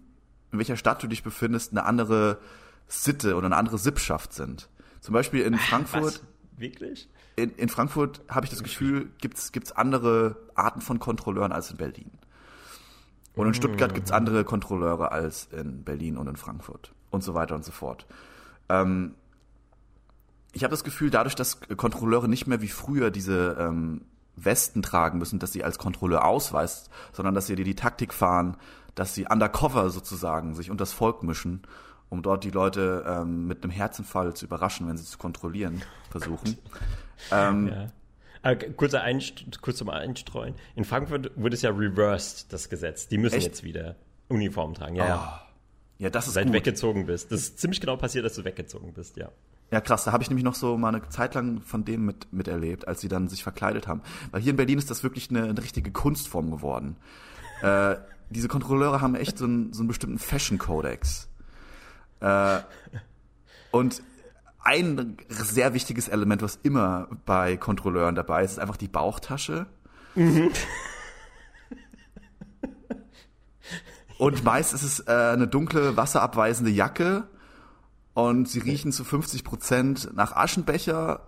in 0.52 0.58
welcher 0.58 0.76
Stadt 0.76 1.02
du 1.02 1.08
dich 1.08 1.24
befindest, 1.24 1.72
eine 1.72 1.84
andere 1.84 2.38
Sitte 2.86 3.34
oder 3.34 3.46
eine 3.46 3.56
andere 3.56 3.76
Sippschaft 3.76 4.32
sind. 4.34 4.68
Zum 5.00 5.14
Beispiel 5.14 5.40
in 5.42 5.54
Frankfurt, 5.58 6.04
Was? 6.04 6.22
Wirklich? 6.56 7.08
In, 7.36 7.50
in 7.56 7.68
Frankfurt 7.68 8.20
habe 8.28 8.46
ich 8.46 8.50
das 8.50 8.62
Gefühl, 8.62 9.10
gibt's 9.20 9.52
gibt's 9.52 9.72
andere 9.72 10.36
Arten 10.54 10.80
von 10.80 10.98
Kontrolleuren 10.98 11.52
als 11.52 11.70
in 11.70 11.76
Berlin. 11.76 12.10
Und 13.34 13.48
in 13.48 13.54
Stuttgart 13.54 13.94
gibt's 13.94 14.12
andere 14.12 14.44
Kontrolleure 14.44 15.10
als 15.10 15.48
in 15.50 15.82
Berlin 15.82 16.16
und 16.16 16.28
in 16.28 16.36
Frankfurt 16.36 16.92
und 17.10 17.24
so 17.24 17.34
weiter 17.34 17.56
und 17.56 17.64
so 17.64 17.72
fort. 17.72 18.06
Ähm, 18.68 19.14
ich 20.52 20.62
habe 20.62 20.70
das 20.70 20.84
Gefühl, 20.84 21.10
dadurch, 21.10 21.34
dass 21.34 21.60
Kontrolleure 21.76 22.28
nicht 22.28 22.46
mehr 22.46 22.62
wie 22.62 22.68
früher 22.68 23.10
diese 23.10 23.56
ähm, 23.58 24.02
Westen 24.36 24.82
tragen 24.82 25.18
müssen, 25.18 25.40
dass 25.40 25.52
sie 25.52 25.64
als 25.64 25.78
Kontrolleur 25.78 26.24
ausweist, 26.24 26.90
sondern 27.12 27.34
dass 27.34 27.46
sie 27.46 27.56
die, 27.56 27.64
die 27.64 27.74
Taktik 27.74 28.14
fahren, 28.14 28.56
dass 28.94 29.14
sie 29.14 29.26
undercover 29.26 29.90
sozusagen 29.90 30.54
sich 30.54 30.70
unters 30.70 30.92
Volk 30.92 31.24
mischen, 31.24 31.62
um 32.10 32.22
dort 32.22 32.44
die 32.44 32.50
Leute 32.50 33.04
ähm, 33.06 33.46
mit 33.46 33.62
einem 33.62 33.70
Herzinfall 33.72 34.34
zu 34.34 34.44
überraschen, 34.46 34.86
wenn 34.88 34.96
sie 34.96 35.04
zu 35.04 35.18
kontrollieren 35.18 35.82
versuchen. 36.10 36.56
ähm, 37.32 37.68
Ja. 37.68 37.86
Aber 38.42 38.56
g- 38.56 38.70
kurzer 38.72 39.00
Einst 39.02 39.62
kurz 39.62 39.78
zum 39.78 39.88
Einstreuen. 39.88 40.54
In 40.74 40.84
Frankfurt 40.84 41.30
wurde 41.36 41.54
es 41.54 41.62
ja 41.62 41.70
reversed, 41.70 42.52
das 42.52 42.68
Gesetz. 42.68 43.08
Die 43.08 43.16
müssen 43.16 43.36
Echt? 43.36 43.46
jetzt 43.46 43.64
wieder 43.64 43.96
Uniform 44.28 44.74
tragen. 44.74 44.96
Ja, 44.96 45.06
ja. 45.06 45.40
Ja, 45.98 46.10
das 46.10 46.26
ist 46.26 46.34
Seit 46.34 46.46
gut. 46.46 46.54
weggezogen 46.54 47.06
bist. 47.06 47.32
Das 47.32 47.40
ist 47.40 47.58
ziemlich 47.58 47.80
genau 47.80 47.96
passiert, 47.96 48.24
dass 48.24 48.34
du 48.34 48.44
weggezogen 48.44 48.92
bist, 48.92 49.16
ja. 49.16 49.30
Ja, 49.70 49.80
krass, 49.80 50.04
da 50.04 50.12
habe 50.12 50.22
ich 50.22 50.28
nämlich 50.28 50.44
noch 50.44 50.54
so 50.56 50.76
mal 50.76 50.88
eine 50.94 51.08
Zeit 51.08 51.34
lang 51.34 51.62
von 51.62 51.84
dem 51.86 52.04
mit, 52.04 52.30
miterlebt, 52.32 52.86
als 52.86 53.00
sie 53.00 53.08
dann 53.08 53.28
sich 53.28 53.42
verkleidet 53.42 53.86
haben. 53.88 54.02
Weil 54.30 54.42
hier 54.42 54.50
in 54.50 54.56
Berlin 54.56 54.76
ist 54.78 54.90
das 54.90 55.02
wirklich 55.02 55.30
eine, 55.30 55.44
eine 55.44 55.62
richtige 55.62 55.90
Kunstform 55.90 56.50
geworden. 56.50 56.96
Äh, 57.62 57.96
diese 58.28 58.48
Kontrolleure 58.48 59.00
haben 59.00 59.14
echt 59.14 59.38
so 59.38 59.44
einen, 59.46 59.72
so 59.72 59.80
einen 59.80 59.88
bestimmten 59.88 60.18
Fashion-Kodex. 60.18 61.28
Äh, 62.24 62.60
und 63.70 64.02
ein 64.60 65.18
sehr 65.28 65.74
wichtiges 65.74 66.08
Element, 66.08 66.40
was 66.40 66.58
immer 66.62 67.08
bei 67.26 67.58
Kontrolleuren 67.58 68.14
dabei 68.14 68.44
ist, 68.44 68.52
ist 68.52 68.58
einfach 68.58 68.78
die 68.78 68.88
Bauchtasche. 68.88 69.66
Und 74.16 74.44
meist 74.44 74.72
ist 74.72 74.84
es 74.84 75.00
äh, 75.00 75.12
eine 75.12 75.48
dunkle, 75.48 75.96
wasserabweisende 75.98 76.70
Jacke 76.70 77.28
und 78.14 78.48
sie 78.48 78.60
riechen 78.60 78.92
zu 78.92 79.04
50 79.04 79.44
Prozent 79.44 80.14
nach 80.14 80.32
Aschenbecher 80.32 81.26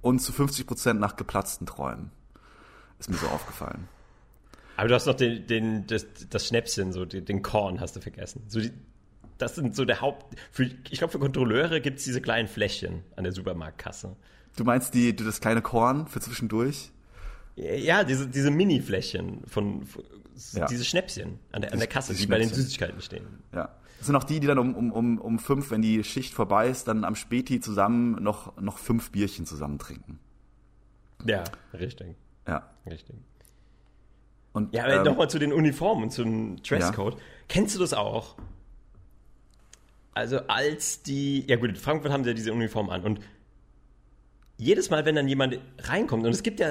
und 0.00 0.18
zu 0.20 0.32
50 0.32 0.66
Prozent 0.66 0.98
nach 0.98 1.14
geplatzten 1.14 1.66
Träumen. 1.66 2.10
Ist 2.98 3.10
mir 3.10 3.16
so 3.16 3.28
aufgefallen. 3.28 3.86
Aber 4.76 4.88
du 4.88 4.94
hast 4.94 5.06
noch 5.06 5.14
den, 5.14 5.46
den, 5.46 5.86
das, 5.86 6.06
das 6.30 6.48
Schnäpschen, 6.48 6.92
so 6.92 7.04
den, 7.04 7.26
den 7.26 7.42
Korn 7.42 7.80
hast 7.80 7.94
du 7.94 8.00
vergessen. 8.00 8.42
So 8.48 8.60
die, 8.60 8.72
das 9.38 9.54
sind 9.54 9.74
so 9.74 9.84
der 9.84 10.00
Haupt. 10.00 10.36
Für, 10.50 10.64
ich 10.64 10.98
glaube, 10.98 11.12
für 11.12 11.18
Kontrolleure 11.18 11.80
gibt 11.80 11.98
es 11.98 12.04
diese 12.04 12.20
kleinen 12.20 12.48
Fläschchen 12.48 13.02
an 13.16 13.24
der 13.24 13.32
Supermarktkasse. 13.32 14.16
Du 14.56 14.64
meinst 14.64 14.94
die, 14.94 15.14
das 15.16 15.40
kleine 15.40 15.62
Korn 15.62 16.06
für 16.06 16.20
zwischendurch? 16.20 16.90
Ja, 17.56 18.04
diese, 18.04 18.28
diese 18.28 18.50
Mini-Fläschchen 18.50 19.42
von, 19.46 19.84
von 19.84 20.04
Ja. 20.54 20.66
diese 20.66 20.84
Schnäpschen 20.84 21.38
an 21.52 21.62
der, 21.62 21.72
an 21.72 21.78
der 21.78 21.88
Kasse, 21.88 22.12
diese 22.12 22.26
die 22.26 22.30
bei 22.30 22.38
den. 22.38 22.48
Süßigkeiten 22.48 23.00
stehen. 23.00 23.26
Ja. 23.52 23.74
Das 23.98 24.06
sind 24.06 24.16
auch 24.16 24.24
die, 24.24 24.40
die 24.40 24.46
dann 24.48 24.58
um, 24.58 24.74
um, 24.74 24.90
um, 24.92 25.18
um 25.18 25.38
fünf, 25.38 25.70
wenn 25.70 25.80
die 25.80 26.02
Schicht 26.02 26.34
vorbei 26.34 26.68
ist, 26.68 26.88
dann 26.88 27.04
am 27.04 27.14
Späti 27.14 27.60
zusammen 27.60 28.22
noch, 28.22 28.56
noch 28.60 28.78
fünf 28.78 29.12
Bierchen 29.12 29.46
zusammen 29.46 29.78
trinken. 29.78 30.18
Ja, 31.24 31.44
richtig. 31.72 32.16
Ja. 32.48 32.68
Richtig. 32.84 33.14
Und, 34.52 34.74
Ja, 34.74 34.84
aber 34.84 34.96
ähm, 34.96 35.04
nochmal 35.04 35.30
zu 35.30 35.38
den 35.38 35.52
Uniformen 35.52 36.04
und 36.04 36.10
zum 36.10 36.60
Dresscode. 36.62 37.16
Kennst 37.48 37.76
du 37.76 37.78
das 37.78 37.94
auch? 37.94 38.36
Also 40.14 40.38
als 40.48 41.02
die, 41.02 41.46
ja 41.46 41.56
gut, 41.56 41.70
in 41.70 41.76
Frankfurt 41.76 42.12
haben 42.12 42.24
sie 42.24 42.30
ja 42.30 42.34
diese 42.34 42.52
Uniform 42.52 42.90
an 42.90 43.02
und 43.02 43.20
jedes 44.58 44.90
Mal, 44.90 45.04
wenn 45.04 45.16
dann 45.16 45.26
jemand 45.26 45.58
reinkommt, 45.78 46.24
und 46.24 46.30
es 46.30 46.42
gibt 46.42 46.60
ja 46.60 46.68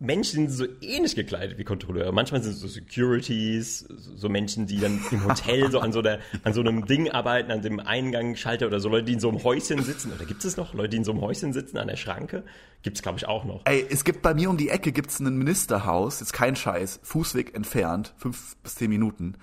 Menschen, 0.00 0.46
die 0.46 0.52
sind 0.52 0.68
so 0.68 0.86
ähnlich 0.86 1.16
gekleidet 1.16 1.58
wie 1.58 1.64
Kontrolleure. 1.64 2.12
Manchmal 2.12 2.40
sind 2.40 2.52
es 2.52 2.60
so 2.60 2.68
Securities, 2.68 3.80
so 3.88 4.28
Menschen, 4.28 4.66
die 4.66 4.78
dann 4.78 5.00
im 5.10 5.24
Hotel 5.24 5.70
so 5.72 5.80
an 5.80 5.92
so, 5.92 6.02
der, 6.02 6.20
an 6.44 6.52
so 6.52 6.60
einem 6.60 6.86
Ding 6.86 7.10
arbeiten, 7.10 7.50
an 7.50 7.62
dem 7.62 7.80
Eingangsschalter 7.80 8.68
oder 8.68 8.78
so 8.78 8.88
Leute, 8.88 9.06
die 9.06 9.14
in 9.14 9.20
so 9.20 9.28
einem 9.28 9.42
Häuschen 9.42 9.82
sitzen. 9.82 10.12
Oder 10.12 10.24
gibt 10.24 10.44
es 10.44 10.56
noch 10.56 10.72
Leute, 10.72 10.90
die 10.90 10.98
in 10.98 11.04
so 11.04 11.10
einem 11.10 11.20
Häuschen 11.20 11.52
sitzen 11.52 11.78
an 11.78 11.88
der 11.88 11.96
Schranke? 11.96 12.44
Gibt 12.82 12.96
es, 12.96 13.02
glaube 13.02 13.18
ich, 13.18 13.26
auch 13.26 13.44
noch. 13.44 13.66
Ey, 13.66 13.84
es 13.90 14.04
gibt 14.04 14.22
bei 14.22 14.34
mir 14.34 14.50
um 14.50 14.56
die 14.56 14.68
Ecke 14.68 14.92
gibt's 14.92 15.18
ein 15.18 15.36
Ministerhaus, 15.36 16.22
ist 16.22 16.32
kein 16.32 16.54
Scheiß, 16.54 17.00
Fußweg 17.02 17.56
entfernt, 17.56 18.14
fünf 18.18 18.56
bis 18.62 18.76
zehn 18.76 18.90
Minuten. 18.90 19.34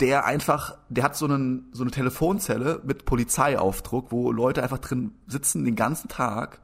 Der 0.00 0.24
einfach, 0.24 0.76
der 0.88 1.04
hat 1.04 1.16
so, 1.16 1.26
einen, 1.26 1.68
so 1.72 1.82
eine 1.84 1.90
Telefonzelle 1.92 2.80
mit 2.84 3.04
Polizeiaufdruck, 3.04 4.10
wo 4.10 4.32
Leute 4.32 4.62
einfach 4.62 4.78
drin 4.78 5.12
sitzen 5.28 5.64
den 5.64 5.76
ganzen 5.76 6.08
Tag, 6.08 6.60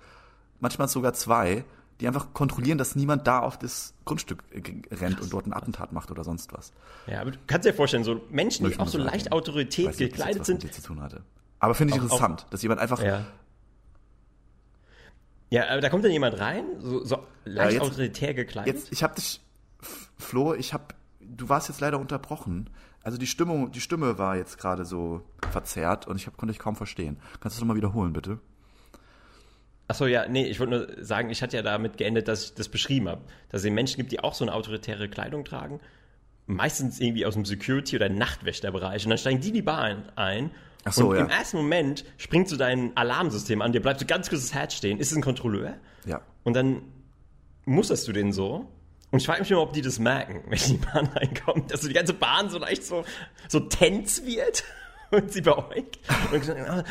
manchmal 0.60 0.88
sogar 0.88 1.12
zwei, 1.14 1.64
die 2.00 2.08
einfach 2.08 2.32
kontrollieren, 2.34 2.76
dass 2.76 2.96
niemand 2.96 3.26
da 3.28 3.38
auf 3.38 3.56
das 3.56 3.94
Grundstück 4.04 4.42
äh, 4.50 4.94
rennt 4.94 5.20
und 5.20 5.32
dort 5.32 5.46
ein 5.46 5.52
Attentat 5.52 5.92
macht 5.92 6.10
oder 6.10 6.24
sonst 6.24 6.52
was. 6.52 6.72
Ja, 7.06 7.20
aber 7.20 7.30
du 7.30 7.38
kannst 7.46 7.66
dir 7.68 7.72
vorstellen, 7.72 8.02
so 8.02 8.20
Menschen, 8.30 8.68
die 8.68 8.78
auch 8.80 8.88
so 8.88 8.98
leicht 8.98 9.26
Ich 9.26 9.32
Autorität 9.32 9.86
nicht, 9.86 10.00
das 10.00 10.08
gekleidet 10.08 10.40
was 10.40 10.46
sind. 10.48 10.74
zu 10.74 10.82
tun 10.82 11.00
hatte. 11.00 11.22
Aber 11.60 11.74
finde 11.76 11.94
ich 11.94 12.00
Auch- 12.00 12.04
interessant, 12.04 12.46
dass 12.50 12.62
jemand 12.62 12.80
einfach 12.80 13.00
Ja. 13.02 13.24
Ja, 15.50 15.68
aber 15.70 15.80
da 15.80 15.88
kommt 15.88 16.04
dann 16.04 16.10
jemand 16.10 16.38
rein, 16.40 16.64
so, 16.80 17.04
so 17.04 17.24
leicht 17.44 17.74
jetzt- 17.74 17.82
autoritär 17.82 18.34
gekleidet. 18.34 18.74
Jetzt, 18.74 18.92
ich 18.92 19.02
habe 19.04 19.14
dich, 19.14 19.40
Flo, 20.18 20.54
ich 20.54 20.72
habe 20.74 20.84
du 21.20 21.48
warst 21.48 21.68
jetzt 21.68 21.80
leider 21.80 21.98
unterbrochen. 21.98 22.70
Also 23.04 23.18
die 23.18 23.26
Stimmung, 23.26 23.70
die 23.70 23.82
Stimme 23.82 24.16
war 24.16 24.36
jetzt 24.36 24.58
gerade 24.58 24.86
so 24.86 25.22
verzerrt 25.50 26.08
und 26.08 26.16
ich 26.16 26.26
hab, 26.26 26.38
konnte 26.38 26.52
ich 26.52 26.58
kaum 26.58 26.74
verstehen. 26.74 27.18
Kannst 27.40 27.44
du 27.44 27.48
das 27.48 27.60
nochmal 27.60 27.76
wiederholen, 27.76 28.14
bitte? 28.14 28.40
Achso, 29.86 30.06
ja, 30.06 30.26
nee, 30.26 30.46
ich 30.46 30.58
wollte 30.58 30.72
nur 30.72 31.04
sagen, 31.04 31.28
ich 31.28 31.42
hatte 31.42 31.56
ja 31.56 31.62
damit 31.62 31.98
geendet, 31.98 32.28
dass 32.28 32.44
ich 32.46 32.54
das 32.54 32.70
beschrieben 32.70 33.10
habe. 33.10 33.20
Dass 33.50 33.62
es 33.62 33.70
Menschen 33.70 33.98
gibt, 33.98 34.10
die 34.10 34.20
auch 34.20 34.32
so 34.32 34.44
eine 34.44 34.54
autoritäre 34.54 35.10
Kleidung 35.10 35.44
tragen. 35.44 35.80
Meistens 36.46 36.98
irgendwie 36.98 37.26
aus 37.26 37.34
dem 37.34 37.44
Security- 37.44 37.96
oder 37.96 38.08
Nachtwächterbereich. 38.08 39.04
Und 39.04 39.10
dann 39.10 39.18
steigen 39.18 39.40
die 39.40 39.52
die 39.52 39.62
Bar 39.62 39.96
ein. 40.16 40.50
Ach 40.84 40.92
so, 40.92 41.10
und 41.10 41.16
ja. 41.16 41.24
im 41.24 41.30
ersten 41.30 41.58
Moment 41.58 42.06
springt 42.16 42.48
so 42.48 42.56
dein 42.56 42.96
Alarmsystem 42.96 43.60
an, 43.60 43.72
dir 43.72 43.80
bleibt 43.80 44.00
so 44.00 44.06
ganz 44.06 44.30
kurz 44.30 44.42
das 44.42 44.54
Herz 44.54 44.74
stehen. 44.74 44.98
Ist 44.98 45.10
es 45.10 45.16
ein 45.16 45.22
Kontrolleur? 45.22 45.74
Ja. 46.06 46.22
Und 46.42 46.54
dann 46.54 46.82
musterst 47.66 48.08
du 48.08 48.12
den 48.12 48.32
so. 48.32 48.66
Und 49.14 49.20
ich 49.20 49.26
frage 49.26 49.42
mich 49.42 49.50
immer, 49.52 49.60
ob 49.60 49.72
die 49.72 49.80
das 49.80 50.00
merken, 50.00 50.42
wenn 50.48 50.58
die 50.58 50.76
Bahn 50.76 51.06
reinkommt, 51.06 51.70
dass 51.70 51.82
so 51.82 51.86
die 51.86 51.94
ganze 51.94 52.14
Bahn 52.14 52.50
so 52.50 52.58
leicht 52.58 52.82
so, 52.82 53.04
so 53.48 53.60
tens 53.60 54.26
wird. 54.26 54.64
Und 55.12 55.32
sie 55.32 55.40
bei 55.40 55.56
euch. 55.56 55.84
Und 56.32 56.84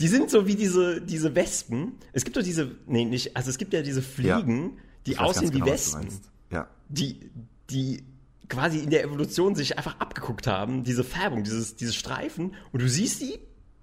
die 0.00 0.08
sind 0.08 0.28
so 0.28 0.46
wie 0.46 0.54
diese, 0.54 1.00
diese 1.00 1.34
Wespen. 1.34 1.94
Es 2.12 2.24
gibt 2.24 2.36
doch 2.36 2.42
diese, 2.42 2.72
nee, 2.84 3.06
nicht, 3.06 3.38
also 3.38 3.48
es 3.48 3.56
gibt 3.56 3.72
ja 3.72 3.80
diese 3.80 4.02
Fliegen, 4.02 4.64
ja. 4.76 4.82
die 5.06 5.18
aussehen 5.18 5.54
wie 5.54 5.60
genau, 5.60 5.72
Wespen. 5.72 6.08
Ja. 6.50 6.68
Die, 6.90 7.30
die 7.70 8.04
quasi 8.50 8.80
in 8.80 8.90
der 8.90 9.02
Evolution 9.02 9.54
sich 9.54 9.78
einfach 9.78 9.98
abgeguckt 10.00 10.46
haben, 10.46 10.84
diese 10.84 11.04
Färbung, 11.04 11.42
dieses, 11.42 11.74
diese 11.74 11.94
Streifen, 11.94 12.54
und 12.72 12.82
du 12.82 12.88
siehst 12.90 13.22
die 13.22 13.38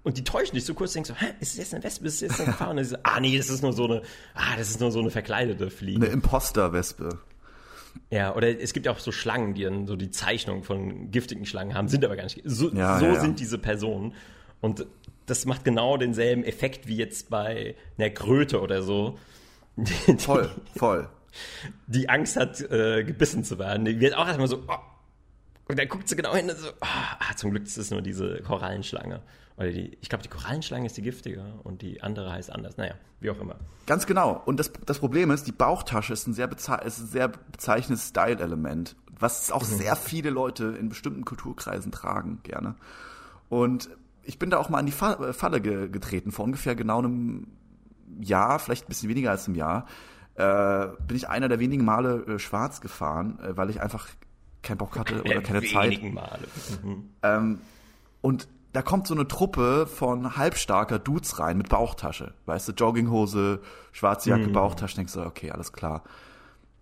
und 0.06 0.16
die 0.16 0.22
täuschen 0.22 0.54
dich 0.54 0.64
so 0.64 0.72
kurz, 0.72 0.92
denkst 0.92 1.08
du, 1.10 1.14
hä, 1.16 1.32
ist 1.40 1.54
es 1.54 1.56
jetzt 1.56 1.74
eine 1.74 1.82
Wespe, 1.82 2.06
ist 2.06 2.14
es 2.14 2.20
jetzt 2.20 2.38
eine 2.38 2.52
Gefahr? 2.52 2.70
Und 2.70 2.76
dann 2.76 2.84
so, 2.84 2.96
ah 3.02 3.18
nee, 3.18 3.36
das 3.36 3.50
ist 3.50 3.60
nur 3.60 3.72
so 3.72 3.86
eine, 3.86 4.02
ah, 4.34 4.54
das 4.56 4.70
ist 4.70 4.78
nur 4.78 4.92
so 4.92 5.00
eine 5.00 5.10
verkleidete 5.10 5.68
Fliege. 5.68 6.06
Eine 6.06 6.12
Imposter-Wespe. 6.12 7.18
Ja, 8.10 8.32
oder 8.36 8.60
es 8.60 8.72
gibt 8.72 8.86
ja 8.86 8.92
auch 8.92 9.00
so 9.00 9.10
Schlangen, 9.10 9.54
die 9.54 9.64
dann 9.64 9.88
so 9.88 9.96
die 9.96 10.12
Zeichnung 10.12 10.62
von 10.62 11.10
giftigen 11.10 11.44
Schlangen 11.44 11.74
haben, 11.74 11.88
sind 11.88 12.04
aber 12.04 12.14
gar 12.14 12.22
nicht. 12.22 12.40
So, 12.44 12.70
ja, 12.70 13.00
so 13.00 13.06
ja, 13.06 13.14
ja. 13.14 13.20
sind 13.20 13.40
diese 13.40 13.58
Personen. 13.58 14.14
Und 14.60 14.86
das 15.26 15.44
macht 15.44 15.64
genau 15.64 15.96
denselben 15.96 16.44
Effekt 16.44 16.86
wie 16.86 16.98
jetzt 16.98 17.28
bei 17.28 17.74
einer 17.98 18.10
Kröte 18.10 18.60
oder 18.60 18.84
so. 18.84 19.18
Die, 19.74 20.18
voll, 20.18 20.48
voll. 20.76 21.08
Die 21.88 22.08
Angst 22.08 22.36
hat, 22.36 22.60
äh, 22.60 23.02
gebissen 23.02 23.42
zu 23.42 23.58
werden. 23.58 23.84
Die 23.84 23.98
wird 23.98 24.14
auch 24.14 24.28
erstmal 24.28 24.46
so, 24.46 24.62
oh. 24.68 24.76
Und 25.68 25.78
dann 25.78 25.88
guckt 25.88 26.08
sie 26.08 26.16
genau 26.16 26.34
hin 26.34 26.48
und 26.48 26.56
so, 26.56 26.68
oh, 26.68 26.80
ah, 26.80 27.36
zum 27.36 27.50
Glück 27.50 27.64
ist 27.64 27.76
es 27.76 27.90
nur 27.90 28.02
diese 28.02 28.40
Korallenschlange. 28.42 29.22
Oder 29.56 29.70
die, 29.70 29.96
ich 30.00 30.08
glaube, 30.08 30.22
die 30.22 30.28
Korallenschlange 30.28 30.86
ist 30.86 30.96
die 30.96 31.02
giftige 31.02 31.42
und 31.64 31.82
die 31.82 32.02
andere 32.02 32.30
heißt 32.30 32.52
anders. 32.52 32.76
Naja, 32.76 32.94
wie 33.20 33.30
auch 33.30 33.40
immer. 33.40 33.56
Ganz 33.86 34.06
genau. 34.06 34.42
Und 34.44 34.60
das, 34.60 34.70
das 34.84 34.98
Problem 34.98 35.30
ist, 35.30 35.46
die 35.46 35.52
Bauchtasche 35.52 36.12
ist 36.12 36.26
ein 36.26 36.34
sehr, 36.34 36.46
beze 36.46 36.78
ist 36.84 37.00
ein 37.00 37.06
sehr 37.06 37.28
bezeichnendes 37.28 38.08
Style-Element, 38.08 38.96
was 39.18 39.50
auch 39.50 39.62
mhm. 39.62 39.66
sehr 39.66 39.96
viele 39.96 40.30
Leute 40.30 40.76
in 40.78 40.88
bestimmten 40.88 41.24
Kulturkreisen 41.24 41.90
tragen, 41.90 42.40
gerne. 42.42 42.76
Und 43.48 43.88
ich 44.22 44.38
bin 44.38 44.50
da 44.50 44.58
auch 44.58 44.68
mal 44.68 44.80
in 44.80 44.86
die 44.86 44.92
äh, 44.92 45.32
Falle 45.32 45.60
getreten, 45.60 46.32
vor 46.32 46.44
ungefähr 46.44 46.74
genau 46.76 46.98
einem 46.98 47.48
Jahr, 48.20 48.58
vielleicht 48.58 48.84
ein 48.84 48.88
bisschen 48.88 49.08
weniger 49.08 49.30
als 49.30 49.46
einem 49.46 49.56
Jahr, 49.56 49.86
äh, 50.34 50.88
bin 51.06 51.16
ich 51.16 51.28
einer 51.28 51.48
der 51.48 51.60
wenigen 51.60 51.84
Male 51.84 52.24
äh, 52.26 52.38
schwarz 52.38 52.80
gefahren, 52.80 53.38
äh, 53.40 53.56
weil 53.56 53.70
ich 53.70 53.80
einfach 53.80 54.08
keinen 54.66 54.78
Bock 54.78 54.98
hatte 54.98 55.22
oder 55.22 55.40
keine 55.40 55.62
Zeit. 55.62 56.02
Male. 56.02 56.38
Mhm. 56.82 57.10
Ähm, 57.22 57.58
und 58.20 58.48
da 58.72 58.82
kommt 58.82 59.06
so 59.06 59.14
eine 59.14 59.26
Truppe 59.26 59.86
von 59.86 60.36
halbstarker 60.36 60.98
Dudes 60.98 61.38
rein 61.38 61.56
mit 61.56 61.70
Bauchtasche. 61.70 62.34
Weißt 62.44 62.68
du, 62.68 62.72
Jogginghose, 62.72 63.60
schwarze 63.92 64.30
Jacke, 64.30 64.48
mhm. 64.48 64.52
Bauchtasche. 64.52 64.96
Denkst 64.96 65.14
du, 65.14 65.20
okay, 65.22 65.50
alles 65.50 65.72
klar. 65.72 66.02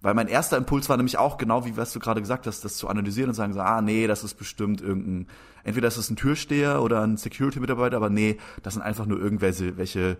Weil 0.01 0.14
mein 0.14 0.28
erster 0.28 0.57
Impuls 0.57 0.89
war 0.89 0.97
nämlich 0.97 1.18
auch 1.18 1.39
genau, 1.39 1.64
wie 1.64 1.76
was 1.76 1.93
du 1.93 2.01
gerade 2.01 2.20
gesagt 2.20 2.47
hast, 2.47 2.64
das 2.64 2.76
zu 2.76 2.89
analysieren 2.89 3.30
und 3.30 3.35
sagen 3.35 3.53
so, 3.53 3.61
ah 3.61 3.80
nee, 3.80 4.07
das 4.07 4.24
ist 4.24 4.35
bestimmt 4.35 4.80
irgendein, 4.80 5.28
entweder 5.62 5.87
das 5.87 5.97
ist 5.97 6.11
ein 6.11 6.16
Türsteher 6.16 6.82
oder 6.82 7.01
ein 7.03 7.16
Security-Mitarbeiter, 7.16 7.97
aber 7.97 8.11
nee, 8.11 8.39
das 8.62 8.74
sind 8.74 8.82
einfach 8.82 9.07
nur 9.07 9.18
irgendwelche 9.18 9.78
welche, 9.78 10.18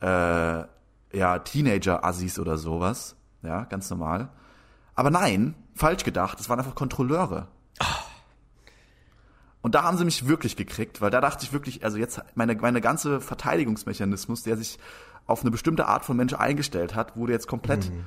äh, 0.00 0.64
ja, 1.12 1.38
Teenager-Assis 1.38 2.38
oder 2.38 2.56
sowas. 2.56 3.16
Ja, 3.42 3.64
ganz 3.64 3.90
normal. 3.90 4.30
Aber 4.94 5.10
nein, 5.10 5.54
falsch 5.80 6.04
gedacht, 6.04 6.38
das 6.38 6.48
waren 6.48 6.58
einfach 6.58 6.74
Kontrolleure. 6.74 7.48
Oh. 7.80 7.86
Und 9.62 9.74
da 9.74 9.82
haben 9.82 9.96
sie 9.98 10.04
mich 10.04 10.26
wirklich 10.26 10.56
gekriegt, 10.56 11.00
weil 11.00 11.10
da 11.10 11.20
dachte 11.20 11.44
ich 11.44 11.52
wirklich, 11.52 11.84
also 11.84 11.98
jetzt 11.98 12.20
meine, 12.34 12.54
meine 12.54 12.80
ganze 12.80 13.20
Verteidigungsmechanismus, 13.20 14.42
der 14.42 14.56
sich 14.56 14.78
auf 15.26 15.42
eine 15.42 15.50
bestimmte 15.50 15.86
Art 15.86 16.04
von 16.04 16.16
Mensch 16.16 16.34
eingestellt 16.34 16.94
hat, 16.94 17.16
wurde 17.16 17.32
jetzt 17.32 17.46
komplett 17.46 17.90
mhm. 17.90 18.04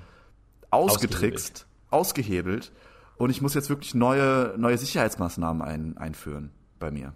ausgetrickst, 0.69 1.67
ausgehebelt. 1.89 2.69
ausgehebelt. 2.69 2.71
Und 3.17 3.29
ich 3.29 3.41
muss 3.41 3.53
jetzt 3.53 3.69
wirklich 3.69 3.93
neue, 3.93 4.55
neue 4.57 4.77
Sicherheitsmaßnahmen 4.77 5.61
ein, 5.61 5.97
einführen 5.97 6.51
bei 6.79 6.91
mir. 6.91 7.13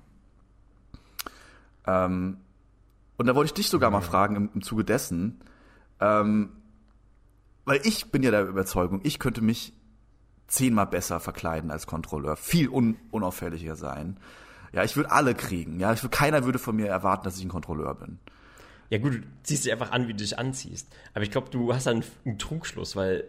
Ähm, 1.85 2.37
und 3.17 3.25
da 3.25 3.35
wollte 3.35 3.47
ich 3.47 3.53
dich 3.53 3.69
sogar 3.69 3.89
mhm. 3.89 3.95
mal 3.95 4.01
fragen 4.01 4.35
im, 4.35 4.49
im 4.53 4.61
Zuge 4.61 4.83
dessen, 4.83 5.41
ähm, 5.99 6.49
weil 7.65 7.81
ich 7.83 8.11
bin 8.11 8.21
ja 8.23 8.31
der 8.31 8.47
Überzeugung, 8.47 9.01
ich 9.03 9.19
könnte 9.19 9.41
mich 9.41 9.73
zehnmal 10.47 10.87
besser 10.87 11.19
verkleiden 11.19 11.71
als 11.71 11.87
Kontrolleur, 11.87 12.35
viel 12.35 12.69
un 12.69 12.97
unauffälliger 13.11 13.75
sein. 13.75 14.17
Ja, 14.73 14.83
ich 14.83 14.95
würde 14.95 15.11
alle 15.11 15.35
kriegen. 15.35 15.79
Ja, 15.79 15.93
ich 15.93 16.03
würde, 16.03 16.15
keiner 16.15 16.45
würde 16.45 16.59
von 16.59 16.75
mir 16.75 16.87
erwarten, 16.87 17.23
dass 17.23 17.37
ich 17.37 17.43
ein 17.43 17.49
Kontrolleur 17.49 17.95
bin. 17.95 18.19
Ja 18.89 18.97
gut, 18.99 19.15
du 19.15 19.21
ziehst 19.43 19.65
dich 19.65 19.71
einfach 19.71 19.91
an, 19.91 20.07
wie 20.07 20.13
du 20.13 20.19
dich 20.19 20.37
anziehst. 20.39 20.87
Aber 21.13 21.23
ich 21.23 21.31
glaube, 21.31 21.49
du 21.49 21.73
hast 21.73 21.87
dann 21.87 22.03
einen 22.25 22.39
Trugschluss, 22.39 22.95
weil 22.95 23.25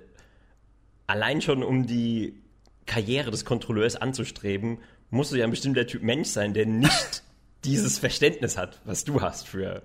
allein 1.06 1.40
schon 1.40 1.62
um 1.62 1.86
die 1.86 2.40
Karriere 2.86 3.30
des 3.30 3.44
Kontrolleurs 3.44 3.96
anzustreben, 3.96 4.78
musst 5.10 5.32
du 5.32 5.36
ja 5.36 5.44
ein 5.44 5.50
bestimmter 5.50 5.86
Typ 5.86 6.02
Mensch 6.02 6.28
sein, 6.28 6.54
der 6.54 6.66
nicht 6.66 7.24
dieses 7.64 7.98
Verständnis 7.98 8.56
hat, 8.56 8.80
was 8.84 9.04
du 9.04 9.20
hast 9.20 9.48
für 9.48 9.82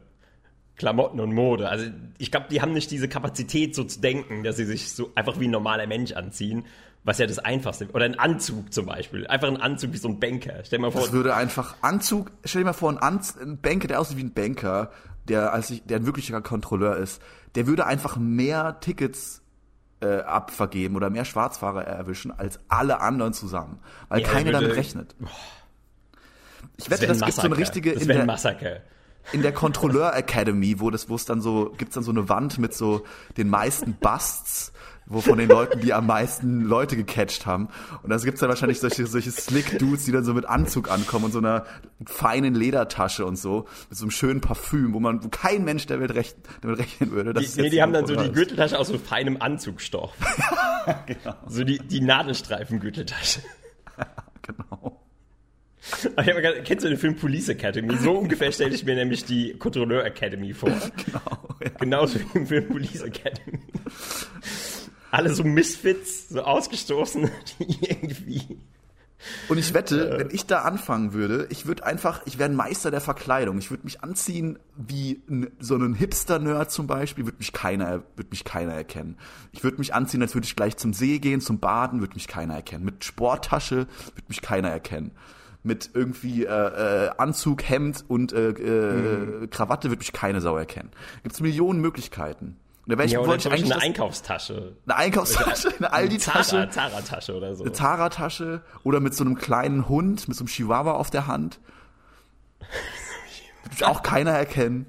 Klamotten 0.75 1.19
und 1.19 1.33
Mode. 1.33 1.69
Also 1.69 1.85
ich 2.17 2.31
glaube, 2.31 2.47
die 2.49 2.61
haben 2.61 2.73
nicht 2.73 2.89
diese 2.89 3.07
Kapazität, 3.07 3.75
so 3.75 3.83
zu 3.83 4.01
denken, 4.01 4.43
dass 4.43 4.57
sie 4.57 4.65
sich 4.65 4.91
so 4.91 5.11
einfach 5.15 5.39
wie 5.39 5.47
ein 5.47 5.51
normaler 5.51 5.85
Mensch 5.87 6.13
anziehen, 6.13 6.65
was 7.03 7.19
ja 7.19 7.27
das 7.27 7.39
Einfachste. 7.39 7.89
Oder 7.91 8.05
ein 8.05 8.17
Anzug 8.17 8.73
zum 8.73 8.87
Beispiel. 8.87 9.27
Einfach 9.27 9.49
ein 9.49 9.57
Anzug 9.57 9.93
wie 9.93 9.97
so 9.97 10.07
ein 10.07 10.19
Banker. 10.19 10.63
Stell 10.65 10.79
dir 10.79 10.83
mal 10.83 10.91
vor. 10.91 11.01
Das 11.01 11.11
würde 11.11 11.35
einfach 11.35 11.75
Anzug, 11.81 12.31
stell 12.43 12.61
dir 12.61 12.67
mal 12.67 12.73
vor, 12.73 12.91
ein, 12.91 12.97
Anz 12.97 13.37
ein 13.37 13.59
Banker, 13.59 13.87
der 13.87 13.99
aussieht 13.99 14.17
wie 14.17 14.23
ein 14.23 14.33
Banker, 14.33 14.91
der 15.27 15.53
als 15.53 15.69
ich, 15.69 15.83
der 15.85 15.97
ein 15.97 16.05
wirklicher 16.05 16.41
Kontrolleur 16.41 16.97
ist, 16.97 17.21
der 17.55 17.67
würde 17.67 17.85
einfach 17.85 18.17
mehr 18.17 18.79
Tickets 18.79 19.41
äh, 20.01 20.21
abvergeben 20.21 20.97
oder 20.97 21.09
mehr 21.11 21.23
Schwarzfahrer 21.23 21.83
erwischen 21.83 22.31
als 22.31 22.59
alle 22.67 22.99
anderen 22.99 23.33
zusammen. 23.33 23.79
Weil 24.09 24.21
ja, 24.21 24.27
keiner 24.27 24.45
würde, 24.45 24.59
damit 24.61 24.75
rechnet. 24.75 25.15
Ich 26.77 26.89
wette, 26.89 27.05
das, 27.05 27.19
das 27.19 27.27
gibt 27.27 27.35
so 27.35 27.43
eine 27.43 27.57
richtige. 27.57 27.93
Das 27.93 28.07
wäre 28.07 28.21
ein 28.21 28.25
Massaker 28.25 28.81
in 29.31 29.41
der 29.41 29.53
Kontrolleur 29.53 30.15
Academy, 30.15 30.79
wo 30.79 30.89
das, 30.89 31.09
wo 31.09 31.15
es 31.15 31.25
dann 31.25 31.41
so, 31.41 31.73
gibt's 31.77 31.95
dann 31.95 32.03
so 32.03 32.11
eine 32.11 32.29
Wand 32.29 32.59
mit 32.59 32.73
so 32.73 33.03
den 33.37 33.49
meisten 33.49 33.93
Busts 33.93 34.73
wo 35.05 35.21
von 35.21 35.37
den 35.37 35.49
Leuten, 35.49 35.81
die 35.81 35.93
am 35.93 36.07
meisten 36.07 36.61
Leute 36.61 36.95
gecatcht 36.95 37.45
haben. 37.45 37.67
Und 38.01 38.09
da 38.09 38.17
gibt's 38.17 38.39
dann 38.39 38.49
wahrscheinlich 38.49 38.79
solche, 38.79 39.05
solche 39.05 39.31
Slick-Dudes, 39.31 40.05
die 40.05 40.11
dann 40.11 40.23
so 40.23 40.33
mit 40.33 40.45
Anzug 40.45 40.89
ankommen 40.89 41.25
und 41.25 41.31
so 41.31 41.39
einer 41.39 41.65
feinen 42.05 42.55
Ledertasche 42.55 43.25
und 43.25 43.35
so, 43.37 43.67
mit 43.89 43.97
so 43.97 44.05
einem 44.05 44.11
schönen 44.11 44.41
Parfüm, 44.41 44.93
wo 44.93 44.99
man, 44.99 45.23
wo 45.23 45.29
kein 45.29 45.63
Mensch 45.63 45.85
damit, 45.87 46.15
recht, 46.15 46.37
damit 46.61 46.79
rechnen 46.79 47.11
würde. 47.11 47.33
Die, 47.33 47.61
nee, 47.61 47.69
die 47.69 47.81
haben 47.81 47.93
dann 47.93 48.07
so 48.07 48.15
die 48.15 48.31
Gürteltasche 48.31 48.79
aus 48.79 48.87
so 48.87 48.97
feinem 48.97 49.37
Anzugstoff. 49.39 50.13
genau. 51.05 51.35
So 51.47 51.63
die, 51.63 51.79
die 51.79 52.01
Nadelstreifen-Gürteltasche. 52.01 53.41
genau. 54.41 54.92
Kennst 56.63 56.85
du 56.85 56.89
den 56.89 56.97
Film 56.97 57.15
Police 57.15 57.49
Academy? 57.49 57.97
So 57.97 58.11
ungefähr 58.17 58.51
stelle 58.51 58.73
ich 58.73 58.85
mir 58.85 58.95
nämlich 58.95 59.25
die 59.25 59.53
Kontrolleur 59.57 60.05
Academy 60.05 60.53
vor. 60.53 60.69
Genau. 61.05 61.55
Ja. 61.63 61.69
Genauso 61.79 62.19
wie 62.19 62.37
im 62.37 62.47
Film 62.47 62.67
Police 62.67 63.01
Academy 63.01 63.59
alle 65.13 65.31
so 65.31 65.43
Misfits, 65.43 66.29
so 66.29 66.41
ausgestoßen, 66.41 67.29
die 67.59 67.77
irgendwie. 67.87 68.57
Und 69.47 69.57
ich 69.59 69.73
wette, 69.73 70.15
äh, 70.15 70.19
wenn 70.19 70.31
ich 70.31 70.47
da 70.47 70.63
anfangen 70.63 71.13
würde, 71.13 71.47
ich 71.51 71.67
würde 71.67 71.85
einfach, 71.85 72.23
ich 72.25 72.39
wäre 72.39 72.49
ein 72.49 72.55
Meister 72.55 72.89
der 72.89 72.99
Verkleidung. 72.99 73.59
Ich 73.59 73.69
würde 73.69 73.83
mich 73.83 74.03
anziehen 74.03 74.57
wie 74.75 75.21
so 75.59 75.75
ein 75.75 75.93
Hipster-Nerd 75.93 76.71
zum 76.71 76.87
Beispiel, 76.87 77.25
würde 77.25 77.37
mich 77.37 77.53
keiner, 77.53 78.03
würde 78.15 78.31
mich 78.31 78.43
keiner 78.43 78.73
erkennen. 78.73 79.17
Ich 79.51 79.63
würde 79.63 79.77
mich 79.77 79.93
anziehen, 79.93 80.21
als 80.23 80.33
würde 80.33 80.45
ich 80.45 80.55
gleich 80.55 80.77
zum 80.77 80.93
See 80.93 81.19
gehen, 81.19 81.41
zum 81.41 81.59
Baden, 81.59 81.99
würde 81.99 82.15
mich 82.15 82.27
keiner 82.27 82.55
erkennen. 82.55 82.83
Mit 82.83 83.05
Sporttasche 83.05 83.75
würde 84.15 84.27
mich 84.27 84.41
keiner 84.41 84.69
erkennen. 84.69 85.11
Mit 85.65 85.91
irgendwie 85.93 86.45
äh, 86.45 86.49
äh, 86.49 87.11
Anzug, 87.17 87.63
Hemd 87.63 88.03
und 88.07 88.33
äh, 88.33 88.49
äh, 88.49 88.93
mhm. 88.93 89.49
Krawatte 89.49 89.89
wird 89.89 89.99
mich 89.99 90.11
keine 90.11 90.41
Sau 90.41 90.57
erkennen. 90.57 90.91
Gibt 91.23 91.35
es 91.35 91.41
Millionen 91.41 91.79
Möglichkeiten. 91.79 92.57
Da 92.85 92.97
wäre 92.97 93.05
ich, 93.05 93.13
ja, 93.13 93.25
wollte 93.25 93.47
ich 93.47 93.53
eigentlich 93.53 93.71
eine 93.71 93.81
Einkaufstasche. 93.81 94.75
Eine 94.85 94.97
Einkaufstasche, 94.97 95.73
eine 95.77 95.93
Aldi-Tasche. 95.93 96.67
Zara-Tasche 96.69 97.33
oder 97.33 97.55
so. 97.55 97.63
Eine 97.63 97.71
Zara-Tasche 97.71 98.61
oder 98.83 98.99
mit 98.99 99.15
so 99.15 99.23
einem 99.23 99.35
kleinen 99.35 99.87
Hund, 99.87 100.27
mit 100.27 100.35
so 100.35 100.41
einem 100.41 100.49
Chihuahua 100.49 100.91
auf 100.91 101.09
der 101.09 101.27
Hand. 101.27 101.59
Würde 103.63 103.87
auch 103.87 104.03
keiner 104.03 104.31
erkennen. 104.31 104.85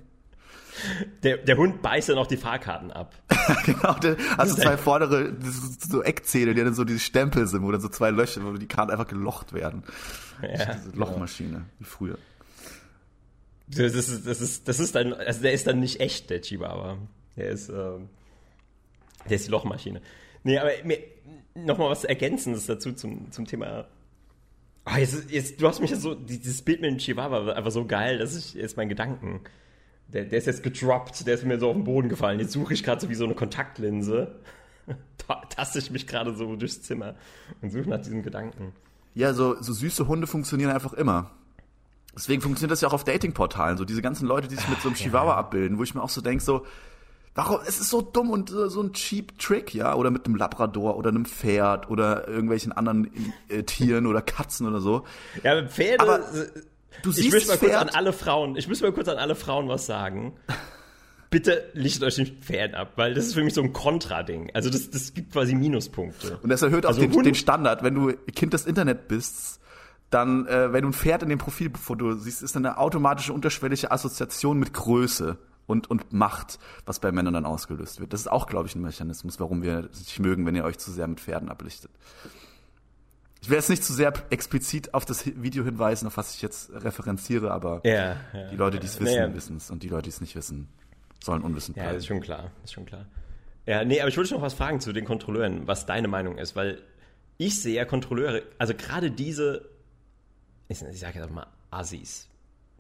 Der, 1.23 1.39
der 1.39 1.57
Hund 1.57 1.83
beißt 1.83 2.09
dann 2.09 2.19
auch 2.19 2.27
die 2.27 2.37
Fahrkarten 2.37 2.91
ab. 2.91 3.15
genau, 3.65 3.95
der 3.95 4.17
hat 4.37 4.49
so 4.49 4.55
zwei 4.63 4.77
vordere 4.77 5.35
so 5.79 6.03
Eckzähne, 6.03 6.55
die 6.55 6.63
dann 6.63 6.75
so 6.75 6.85
diese 6.85 6.99
Stempel 6.99 7.47
sind, 7.47 7.63
wo 7.63 7.71
dann 7.71 7.81
so 7.81 7.89
zwei 7.89 8.11
Löcher, 8.11 8.45
wo 8.45 8.53
die 8.53 8.67
Karten 8.67 8.91
einfach 8.91 9.07
gelocht 9.07 9.53
werden. 9.53 9.85
Ja, 10.43 10.75
diese 10.75 10.97
Lochmaschine, 10.97 11.65
wie 11.79 11.85
früher. 11.85 12.19
Das 13.69 13.95
ist, 13.95 14.27
das 14.27 14.41
ist, 14.41 14.69
das 14.69 14.81
ist 14.81 14.95
dann, 14.95 15.13
also 15.13 15.43
der 15.43 15.53
ist 15.53 15.67
dann 15.67 15.81
nicht 15.81 16.01
echt, 16.01 16.31
der 16.31 16.41
Chihuahua. 16.43 16.99
Der 17.37 17.49
ist, 17.49 17.69
ähm, 17.69 18.09
der 19.29 19.37
ist 19.37 19.47
die 19.47 19.51
Lochmaschine. 19.51 20.03
Nee, 20.43 20.59
aber 20.59 20.71
mir, 20.85 20.99
noch 21.55 21.79
mal 21.79 21.89
was 21.89 22.05
Ergänzendes 22.05 22.67
dazu 22.67 22.93
zum, 22.93 23.31
zum 23.31 23.47
Thema. 23.47 23.87
Oh, 24.87 24.99
jetzt, 24.99 25.31
jetzt, 25.31 25.61
du 25.61 25.67
hast 25.67 25.81
mich 25.81 25.91
ja 25.91 25.97
so, 25.97 26.15
dieses 26.15 26.61
Bild 26.61 26.83
mit 26.83 26.91
dem 26.91 26.99
Chihuahua 26.99 27.47
war 27.47 27.57
einfach 27.57 27.71
so 27.71 27.87
geil, 27.87 28.19
dass 28.19 28.37
ich 28.37 28.55
jetzt 28.55 28.77
meinen 28.77 28.91
Gedanken, 28.91 29.41
der, 30.09 30.25
der 30.25 30.39
ist 30.39 30.47
jetzt 30.47 30.63
gedroppt, 30.63 31.27
der 31.27 31.35
ist 31.35 31.45
mir 31.45 31.59
so 31.59 31.69
auf 31.71 31.75
den 31.75 31.85
Boden 31.85 32.09
gefallen. 32.09 32.39
Jetzt 32.39 32.53
suche 32.53 32.75
ich 32.75 32.83
gerade 32.83 33.01
so 33.01 33.09
wie 33.09 33.15
so 33.15 33.25
eine 33.25 33.35
Kontaktlinse, 33.35 34.35
taste 35.49 35.79
ich 35.79 35.91
mich 35.91 36.07
gerade 36.07 36.35
so 36.35 36.57
durchs 36.57 36.83
Zimmer 36.83 37.15
und 37.63 37.71
suche 37.71 37.89
nach 37.89 38.01
diesem 38.01 38.23
Gedanken. 38.23 38.73
Ja, 39.15 39.33
so, 39.33 39.61
so 39.61 39.73
süße 39.73 40.09
Hunde 40.09 40.27
funktionieren 40.27 40.71
einfach 40.71 40.93
immer. 40.93 41.31
Deswegen 42.15 42.43
funktioniert 42.43 42.73
das 42.73 42.81
ja 42.81 42.89
auch 42.89 42.93
auf 42.93 43.05
Datingportalen, 43.05 43.77
so 43.77 43.85
diese 43.85 44.03
ganzen 44.03 44.27
Leute, 44.27 44.49
die 44.49 44.55
sich 44.57 44.69
mit 44.69 44.81
so 44.81 44.89
einem 44.89 44.97
Chihuahua 44.97 45.33
ja. 45.33 45.37
abbilden, 45.37 45.79
wo 45.79 45.83
ich 45.83 45.95
mir 45.95 46.03
auch 46.03 46.09
so 46.09 46.21
denke, 46.21 46.43
so, 46.43 46.65
warum, 47.35 47.61
es 47.67 47.81
ist 47.81 47.91
so 47.91 48.03
dumm 48.03 48.31
und 48.31 48.51
äh, 48.53 48.69
so 48.69 48.83
ein 48.83 48.93
cheap 48.93 49.39
Trick, 49.39 49.75
ja, 49.75 49.95
oder 49.95 50.11
mit 50.11 50.27
einem 50.27 50.37
Labrador 50.37 50.97
oder 50.97 51.11
einem 51.11 51.25
Pferd 51.25 51.91
oder 51.91 52.29
irgendwelchen 52.29 52.73
anderen 52.73 53.11
äh, 53.49 53.65
Tieren 53.65 54.07
oder 54.07 54.23
Katzen 54.23 54.67
oder 54.67 54.81
so. 54.81 55.05
Ja, 55.43 55.61
mit 55.61 55.73
Pferde, 55.73 56.01
Aber 56.01 56.21
du 57.03 57.11
siehst 57.11 57.27
ich 57.27 57.33
möchte 57.33 57.49
mal 57.49 57.59
Pferd, 57.59 57.73
kurz 57.73 57.83
an 57.83 57.89
alle 57.91 58.13
Frauen, 58.13 58.57
ich 58.57 58.69
muss 58.69 58.81
mal 58.81 58.93
kurz 58.93 59.09
an 59.09 59.19
alle 59.19 59.35
Frauen 59.35 59.69
was 59.69 59.87
sagen. 59.87 60.35
Bitte 61.31 61.69
lichtet 61.73 62.05
euch 62.05 62.19
nicht 62.19 62.45
Pferd 62.45 62.75
ab, 62.75 62.93
weil 62.95 63.15
das 63.15 63.27
ist 63.27 63.35
für 63.35 63.43
mich 63.43 63.55
so 63.55 63.63
ein 63.63 63.73
Kontra-Ding. 63.73 64.53
Also 64.55 64.71
das, 64.71 64.91
das 64.91 65.15
gibt 65.15 65.33
quasi 65.33 65.57
Minuspunkte. 65.57 66.39
Und 66.41 66.49
das 66.49 66.63
erhöht 66.63 66.87
auch 66.87 66.91
also 66.91 67.01
den, 67.01 67.23
den 67.25 67.35
Standard, 67.35 67.83
wenn 67.83 67.95
du 67.95 68.13
Kind 68.37 68.53
des 68.53 68.67
Internet 68.67 69.09
bist, 69.09 69.61
dann, 70.11 70.47
äh, 70.47 70.73
wenn 70.73 70.83
du 70.83 70.91
ein 70.91 70.93
Pferd 70.93 71.25
in 71.25 71.29
dem 71.29 71.39
Profilfoto 71.39 72.15
siehst, 72.15 72.43
ist 72.43 72.55
dann 72.55 72.65
eine 72.65 72.79
automatische 72.79 73.33
unterschwellige 73.33 73.91
Assoziation 73.91 74.61
mit 74.61 74.73
Größe 74.73 75.37
und, 75.67 75.91
und 75.91 76.13
Macht, 76.13 76.61
was 76.87 77.01
bei 77.01 77.11
Männern 77.11 77.35
dann 77.35 77.47
ausgelöst 77.47 78.01
wird. 78.01 78.13
Das 78.13 78.21
ist 78.21 78.31
auch, 78.31 78.47
glaube 78.47 78.69
ich, 78.69 78.77
ein 78.77 78.83
Mechanismus, 78.83 79.41
warum 79.41 79.63
wir 79.63 79.89
es 79.93 80.01
nicht 80.01 80.21
mögen, 80.21 80.47
wenn 80.47 80.55
ihr 80.55 80.65
euch 80.65 80.79
zu 80.79 80.93
sehr 80.93 81.09
mit 81.09 81.21
Pferden 81.21 81.49
ablichtet. 81.49 81.91
Ich 83.45 83.51
will 83.51 83.57
jetzt 83.57 83.69
nicht 83.69 83.85
zu 83.85 83.93
sehr 83.93 84.11
explizit 84.31 84.95
auf 84.95 85.05
das 85.05 85.27
Video 85.27 85.65
hinweisen, 85.65 86.07
auf 86.07 86.17
was 86.17 86.35
ich 86.35 86.41
jetzt 86.41 86.71
referenziere, 86.73 87.51
aber 87.51 87.83
ja, 87.85 88.17
ja, 88.33 88.49
die 88.51 88.57
Leute, 88.57 88.79
die 88.79 88.87
es 88.87 88.99
wissen, 88.99 89.17
naja. 89.17 89.35
wissen 89.35 89.59
es 89.59 89.71
und 89.71 89.83
die 89.83 89.89
Leute, 89.89 90.05
die 90.05 90.09
es 90.09 90.23
nicht 90.23 90.35
wissen, 90.35 90.69
sollen 91.23 91.43
unwissend 91.43 91.75
bleiben. 91.75 91.91
Ja, 91.91 91.97
ist 91.97 92.07
schon 92.07 92.23
klar, 92.23 92.51
ist 92.65 92.73
schon 92.73 92.87
klar. 92.87 93.05
Ja, 93.67 93.85
nee, 93.85 94.01
aber 94.01 94.09
ich 94.09 94.17
wollte 94.17 94.33
noch 94.33 94.41
was 94.41 94.55
fragen 94.55 94.81
zu 94.81 94.95
den 94.95 95.05
Kontrolleuren, 95.05 95.67
was 95.67 95.85
deine 95.85 96.09
Meinung 96.09 96.39
ist, 96.39 96.57
weil 96.57 96.81
ich 97.37 97.61
sehe 97.61 97.75
ja 97.75 97.85
Kontrolleure, 97.85 98.43
also 98.57 98.73
gerade 98.73 99.11
diese 99.11 99.69
ich, 100.69 100.81
ich 100.83 101.01
sage 101.01 101.19
jetzt 101.19 101.31
mal 101.31 101.47
Assis, 101.71 102.29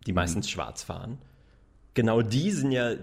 die 0.06 0.12
mhm. 0.12 0.16
meistens 0.16 0.46
mhm. 0.46 0.50
schwarz 0.50 0.82
fahren, 0.82 1.18
genau 1.92 2.22
die 2.22 2.50
sind 2.50 2.72
ja 2.72 2.94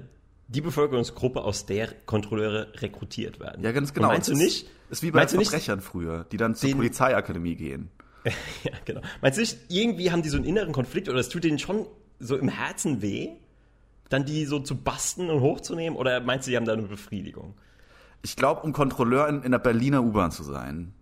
die 0.47 0.61
Bevölkerungsgruppe, 0.61 1.43
aus 1.43 1.65
der 1.65 1.89
Kontrolleure 2.05 2.73
rekrutiert 2.81 3.39
werden. 3.39 3.63
Ja, 3.63 3.71
ganz 3.71 3.93
genau. 3.93 4.07
Und 4.07 4.13
meinst 4.13 4.29
du 4.29 4.33
nicht? 4.33 4.67
Ist 4.91 5.03
wie 5.03 5.11
bei 5.11 5.25
Verbrechern 5.25 5.77
nicht, 5.77 5.87
früher, 5.87 6.25
die 6.25 6.37
dann 6.37 6.53
zur 6.53 6.69
Polizeiakademie 6.71 7.55
gehen. 7.55 7.89
ja, 8.25 8.71
genau. 8.83 8.99
Meinst 9.21 9.37
du 9.37 9.41
nicht, 9.41 9.57
irgendwie 9.69 10.11
haben 10.11 10.21
die 10.21 10.27
so 10.27 10.35
einen 10.35 10.45
inneren 10.45 10.73
Konflikt 10.73 11.07
oder 11.07 11.17
es 11.17 11.29
tut 11.29 11.45
denen 11.45 11.59
schon 11.59 11.87
so 12.19 12.35
im 12.35 12.49
Herzen 12.49 13.01
weh, 13.01 13.29
dann 14.09 14.25
die 14.25 14.45
so 14.45 14.59
zu 14.59 14.75
basten 14.75 15.29
und 15.29 15.39
hochzunehmen? 15.39 15.97
Oder 15.97 16.19
meinst 16.19 16.45
du, 16.45 16.51
die 16.51 16.57
haben 16.57 16.65
da 16.65 16.73
eine 16.73 16.83
Befriedigung? 16.83 17.55
Ich 18.21 18.35
glaube, 18.35 18.61
um 18.61 18.73
Kontrolleur 18.73 19.29
in, 19.29 19.43
in 19.43 19.51
der 19.51 19.59
Berliner 19.59 20.03
U-Bahn 20.03 20.31
zu 20.31 20.43
sein, 20.43 20.93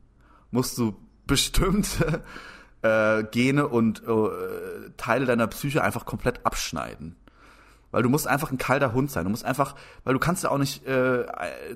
musst 0.52 0.78
du 0.78 0.96
bestimmte 1.26 2.24
äh, 2.84 3.24
Gene 3.24 3.68
und 3.68 4.04
äh, 4.04 4.92
Teile 4.98 5.26
deiner 5.26 5.48
Psyche 5.48 5.84
einfach 5.84 6.06
komplett 6.06 6.46
abschneiden. 6.46 7.16
Weil 7.92 8.04
du 8.04 8.10
musst 8.10 8.28
einfach 8.28 8.52
ein 8.52 8.58
kalter 8.58 8.94
Hund 8.94 9.10
sein. 9.10 9.24
Du 9.24 9.32
musst 9.32 9.46
einfach, 9.46 9.76
weil 10.04 10.14
du 10.14 10.20
kannst 10.20 10.44
ja 10.44 10.52
auch 10.52 10.58
nicht 10.58 10.86
äh, 10.86 11.26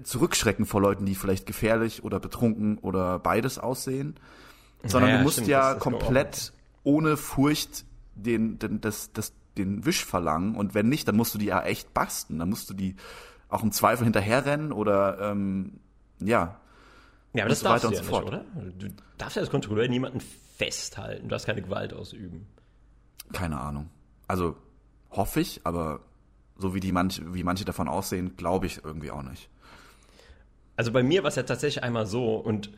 zurückschrecken 0.04 0.66
vor 0.66 0.82
Leuten, 0.82 1.06
die 1.06 1.16
vielleicht 1.16 1.46
gefährlich 1.46 2.04
oder 2.04 2.20
betrunken 2.20 2.78
oder 2.78 3.20
beides 3.20 3.58
aussehen. 3.58 4.16
Sondern 4.84 5.10
naja, 5.10 5.18
du 5.18 5.24
musst 5.24 5.36
stimmt, 5.36 5.48
ja 5.48 5.74
komplett 5.76 6.54
ohne 6.84 7.18
Furcht 7.18 7.86
den, 8.16 8.60
den, 8.60 8.82
das, 8.82 9.12
das, 9.14 9.34
den 9.58 9.86
Wisch 9.86 10.06
verlangen. 10.06 10.56
Und 10.56 10.76
wenn 10.76 10.90
nicht, 10.90 11.08
dann 11.08 11.16
musst 11.16 11.34
du 11.34 11.40
die 11.40 11.46
ja 11.46 11.64
echt 11.64 11.94
basten. 11.94 12.40
Dann 12.40 12.50
musst 12.50 12.70
du 12.70 12.74
die 12.74 12.96
auch 13.50 13.64
im 13.64 13.72
Zweifel 13.72 14.04
hinterherrennen 14.04 14.72
oder 14.72 15.20
ähm, 15.20 15.80
ja. 16.20 16.60
Ja, 17.34 17.44
aber 17.44 17.50
das 17.50 17.62
so 17.62 17.66
darfst 17.66 17.86
du 17.86 17.92
ja 17.92 18.02
nicht, 18.02 18.12
oder? 18.12 18.46
Du 18.78 18.90
darfst 19.18 19.36
ja 19.38 19.42
als 19.42 19.50
Kontrolleur 19.50 19.88
niemanden 19.88 20.22
festhalten. 20.58 21.30
Du 21.30 21.36
hast 21.36 21.46
keine 21.46 21.62
Gewalt 21.62 21.94
ausüben. 21.94 22.48
Keine 23.32 23.60
Ahnung. 23.60 23.90
Also 24.28 24.56
hoffe 25.14 25.40
ich, 25.40 25.62
aber 25.64 26.02
so 26.58 26.76
wie 26.76 26.80
die 26.80 26.92
manche, 26.92 27.34
wie 27.34 27.44
manche 27.44 27.66
davon 27.66 27.88
aussehen, 27.88 28.36
glaube 28.38 28.66
ich 28.66 28.84
irgendwie 28.84 29.12
auch 29.12 29.24
nicht. 29.24 29.50
Also 30.76 30.92
bei 30.92 31.04
mir 31.04 31.24
war 31.24 31.30
es 31.30 31.36
ja 31.36 31.44
tatsächlich 31.44 31.84
einmal 31.84 32.06
so 32.06 32.36
und 32.36 32.72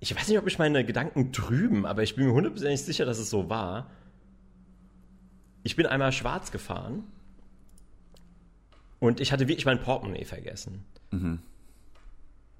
ich 0.00 0.16
weiß 0.16 0.28
nicht, 0.28 0.38
ob 0.38 0.46
ich 0.46 0.58
meine 0.58 0.84
Gedanken 0.84 1.32
trüben, 1.32 1.84
aber 1.84 2.02
ich 2.02 2.14
bin 2.16 2.26
mir 2.26 2.32
hundertprozentig 2.32 2.82
sicher, 2.82 3.04
dass 3.04 3.18
es 3.18 3.28
so 3.28 3.50
war. 3.50 3.90
Ich 5.62 5.76
bin 5.76 5.86
einmal 5.86 6.10
schwarz 6.12 6.50
gefahren 6.52 7.04
und 8.98 9.20
ich 9.20 9.30
hatte 9.30 9.46
wirklich 9.46 9.66
mein 9.66 9.80
Portemonnaie 9.80 10.24
vergessen. 10.24 10.84
Mhm. 11.10 11.40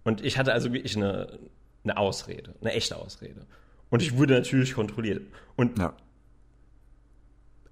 Und 0.04 0.22
ich 0.22 0.38
hatte 0.38 0.52
also 0.52 0.72
wirklich 0.72 0.96
eine, 0.96 1.38
eine 1.84 1.96
Ausrede, 1.96 2.54
eine 2.60 2.72
echte 2.72 2.96
Ausrede. 2.96 3.46
Und 3.88 4.02
ich 4.02 4.16
wurde 4.16 4.34
natürlich 4.34 4.74
kontrolliert. 4.74 5.22
Und 5.56 5.78
ja. 5.78 5.94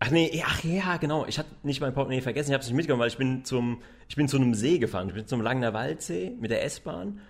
Ach 0.00 0.10
nee, 0.10 0.42
ach 0.46 0.62
ja, 0.62 0.96
genau. 0.96 1.26
Ich 1.26 1.38
hatte 1.38 1.50
nicht 1.64 1.80
mein 1.80 1.92
Portemonnaie 1.92 2.20
vergessen. 2.20 2.50
Ich 2.50 2.54
habe 2.54 2.62
es 2.62 2.68
nicht 2.68 2.76
mitgenommen, 2.76 3.00
weil 3.00 3.08
ich 3.08 3.18
bin 3.18 3.44
zum, 3.44 3.82
ich 4.08 4.14
bin 4.14 4.28
zu 4.28 4.36
einem 4.36 4.54
See 4.54 4.78
gefahren. 4.78 5.08
Ich 5.08 5.14
bin 5.14 5.26
zum 5.26 5.40
Langener 5.40 5.74
Waldsee 5.74 6.36
mit 6.38 6.50
der 6.50 6.64
S-Bahn. 6.64 7.20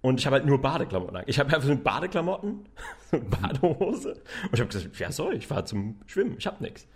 Und 0.00 0.20
ich 0.20 0.26
habe 0.26 0.34
halt 0.36 0.46
nur 0.46 0.60
Badeklamotten. 0.60 1.22
Ich 1.26 1.38
habe 1.38 1.52
einfach 1.54 1.66
so 1.66 1.74
Badeklamotten, 1.76 2.68
so 3.10 3.16
eine 3.16 3.26
Badehose. 3.26 4.12
Und 4.12 4.52
ich 4.52 4.60
habe 4.60 4.66
gesagt, 4.70 4.98
ja 4.98 5.10
sorry, 5.10 5.36
ich 5.36 5.46
fahre 5.46 5.64
zum 5.64 6.00
Schwimmen. 6.06 6.36
Ich 6.38 6.46
habe 6.46 6.62
nichts. 6.62 6.86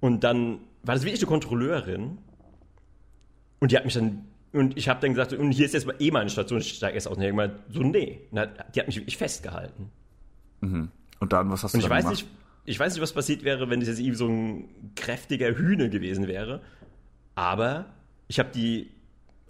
Und 0.00 0.22
dann 0.22 0.60
war 0.82 0.94
das 0.94 1.04
wirklich 1.04 1.22
eine 1.22 1.28
Kontrolleurin. 1.28 2.18
Und 3.58 3.72
die 3.72 3.76
hat 3.76 3.84
mich 3.84 3.94
dann, 3.94 4.26
und 4.52 4.76
ich 4.76 4.88
habe 4.88 5.00
dann 5.00 5.14
gesagt, 5.14 5.32
und 5.32 5.50
hier 5.50 5.66
ist 5.66 5.74
jetzt 5.74 5.86
mal 5.86 5.96
eh 5.98 6.10
meine 6.12 6.30
Station. 6.30 6.60
Ich 6.60 6.74
steige 6.74 6.94
erst 6.94 7.08
aus. 7.08 7.16
Und 7.16 7.24
habe 7.24 7.58
so, 7.70 7.82
nee. 7.82 8.20
die 8.30 8.38
hat 8.38 8.86
mich 8.86 8.96
wirklich 8.96 9.16
festgehalten. 9.16 9.90
Mhm. 10.60 10.90
Und 11.18 11.32
dann, 11.32 11.50
was 11.50 11.64
hast 11.64 11.72
du 11.72 11.78
und 11.78 11.80
ich 11.80 11.88
dann 11.88 11.96
weiß 11.96 12.04
gemacht? 12.04 12.22
Nicht, 12.22 12.45
ich 12.66 12.78
weiß 12.78 12.92
nicht, 12.94 13.02
was 13.02 13.12
passiert 13.12 13.44
wäre, 13.44 13.70
wenn 13.70 13.80
es 13.80 13.88
jetzt 13.88 13.98
irgendwie 13.98 14.16
so 14.16 14.28
ein 14.28 14.92
kräftiger 14.96 15.56
Hühne 15.56 15.88
gewesen 15.88 16.26
wäre. 16.26 16.60
Aber 17.34 17.86
ich 18.28 18.38
habe 18.38 18.50
die, 18.54 18.90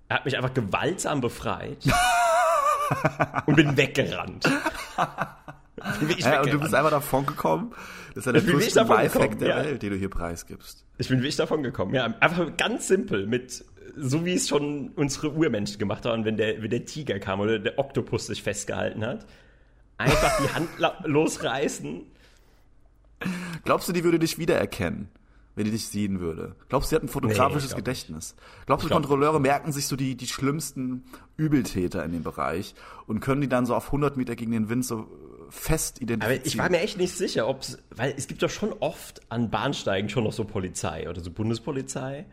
er 0.09 0.17
hat 0.17 0.25
mich 0.25 0.37
einfach 0.37 0.55
gewaltsam 0.55 1.21
befreit 1.21 1.79
und 3.47 3.57
bin 3.57 3.77
weggerannt. 3.77 4.45
bin 6.01 6.09
ja, 6.09 6.09
weggerannt. 6.09 6.47
und 6.47 6.53
du 6.53 6.61
bist 6.61 6.75
einfach 6.75 6.91
davon 6.91 7.27
gekommen. 7.27 7.73
Das 8.15 8.27
ist 8.27 8.27
ja 8.27 8.33
der 8.33 8.43
größte 8.43 8.83
Lifehack 8.83 9.39
der 9.39 9.49
ja. 9.49 9.57
Welt, 9.65 9.83
den 9.83 9.91
du 9.91 9.97
hier 9.97 10.11
preisgibst. 10.11 10.85
Ich 10.99 11.09
bin 11.09 11.19
wirklich 11.19 11.37
davon 11.37 11.63
gekommen. 11.63 11.95
Ja, 11.95 12.15
einfach 12.21 12.57
ganz 12.57 12.89
simpel 12.89 13.27
mit 13.27 13.65
so 13.99 14.27
wie 14.27 14.35
es 14.35 14.49
schon 14.49 14.91
unsere 14.91 15.33
Urmenschen 15.33 15.79
gemacht 15.79 16.05
haben, 16.05 16.27
wenn 16.27 16.37
der, 16.37 16.63
wenn 16.63 16.69
der 16.69 16.85
Tiger 16.85 17.19
kam 17.19 17.41
oder 17.41 17.59
der 17.59 17.79
Oktopus 17.79 18.27
sich 18.27 18.43
festgehalten 18.43 19.07
hat 19.07 19.27
einfach 19.99 20.39
die 20.39 20.55
Hand 20.55 20.69
losreißen. 21.05 22.03
Glaubst 23.65 23.89
du, 23.89 23.93
die 23.93 24.05
würde 24.05 24.19
dich 24.19 24.39
wiedererkennen, 24.39 25.09
wenn 25.55 25.65
die 25.65 25.71
dich 25.71 25.89
sehen 25.89 26.21
würde? 26.21 26.55
Glaubst 26.69 26.89
du, 26.89 26.91
sie 26.91 26.97
hat 26.97 27.03
ein 27.03 27.09
fotografisches 27.09 27.71
nee, 27.71 27.77
Gedächtnis? 27.77 28.37
Glaubst 28.67 28.85
du, 28.85 28.89
glaub, 28.89 29.03
Kontrolleure 29.03 29.41
merken 29.41 29.73
sich 29.73 29.87
so 29.87 29.97
die, 29.97 30.17
die 30.17 30.27
schlimmsten 30.27 31.05
Übeltäter 31.37 32.05
in 32.05 32.13
dem 32.13 32.23
Bereich 32.23 32.75
und 33.07 33.21
können 33.21 33.41
die 33.41 33.49
dann 33.49 33.67
so 33.67 33.75
auf 33.75 33.87
100 33.87 34.17
Meter 34.17 34.37
gegen 34.37 34.53
den 34.53 34.69
Wind 34.69 34.85
so 34.85 35.09
fest 35.49 36.01
identifizieren? 36.01 36.41
Aber 36.41 36.47
ich 36.47 36.59
war 36.59 36.71
mir 36.71 36.81
echt 36.81 36.99
nicht 36.99 37.13
sicher, 37.15 37.49
ob 37.49 37.65
weil 37.91 38.15
es 38.17 38.27
gibt 38.27 38.43
doch 38.43 38.51
schon 38.51 38.73
oft 38.81 39.21
an 39.31 39.51
Bahnsteigen 39.51 40.09
schon 40.09 40.25
noch 40.25 40.33
so 40.33 40.45
Polizei 40.45 41.09
oder 41.09 41.21
so 41.21 41.31
Bundespolizei. 41.31 42.27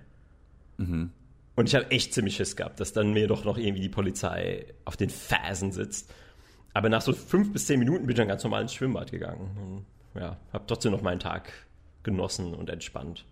Mhm. 0.78 1.12
Und 1.56 1.70
ich 1.70 1.76
habe 1.76 1.90
echt 1.92 2.14
ziemlich 2.14 2.36
Schiss 2.36 2.56
gehabt, 2.56 2.80
dass 2.80 2.94
dann 2.94 3.14
mir 3.14 3.28
doch 3.28 3.46
noch 3.46 3.58
irgendwie 3.58 3.82
die 3.82 3.90
Polizei 3.90 4.66
auf 4.86 4.98
den 4.98 5.10
Fersen 5.10 5.72
sitzt. 5.72 6.12
Aber 6.74 6.90
nach 6.90 7.02
so 7.02 7.14
fünf 7.14 7.54
bis 7.54 7.68
zehn 7.68 7.80
Minuten 7.80 8.08
bin 8.08 8.12
ich 8.12 8.18
dann 8.18 8.28
ganz 8.28 8.44
normal 8.44 8.64
ins 8.64 8.74
Schwimmbad 8.74 9.12
gegangen. 9.12 9.86
Ja, 10.16 10.38
habe 10.52 10.66
trotzdem 10.68 10.92
noch 10.92 11.02
meinen 11.02 11.20
Tag 11.20 11.52
genossen 12.04 12.54
und 12.54 12.70
entspannt. 12.70 13.26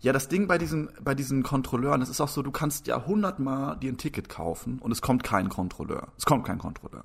Ja, 0.00 0.12
das 0.12 0.28
Ding 0.28 0.46
bei 0.46 0.58
diesen, 0.58 0.90
bei 1.00 1.14
diesen 1.14 1.42
Kontrolleuren, 1.42 2.00
das 2.00 2.10
ist 2.10 2.20
auch 2.20 2.28
so, 2.28 2.42
du 2.42 2.50
kannst 2.50 2.86
ja 2.86 3.06
hundertmal 3.06 3.78
dir 3.78 3.90
ein 3.90 3.96
Ticket 3.96 4.28
kaufen 4.28 4.78
und 4.78 4.92
es 4.92 5.02
kommt 5.02 5.24
kein 5.24 5.48
Kontrolleur. 5.48 6.08
Es 6.18 6.26
kommt 6.26 6.46
kein 6.46 6.58
Kontrolleur. 6.58 7.04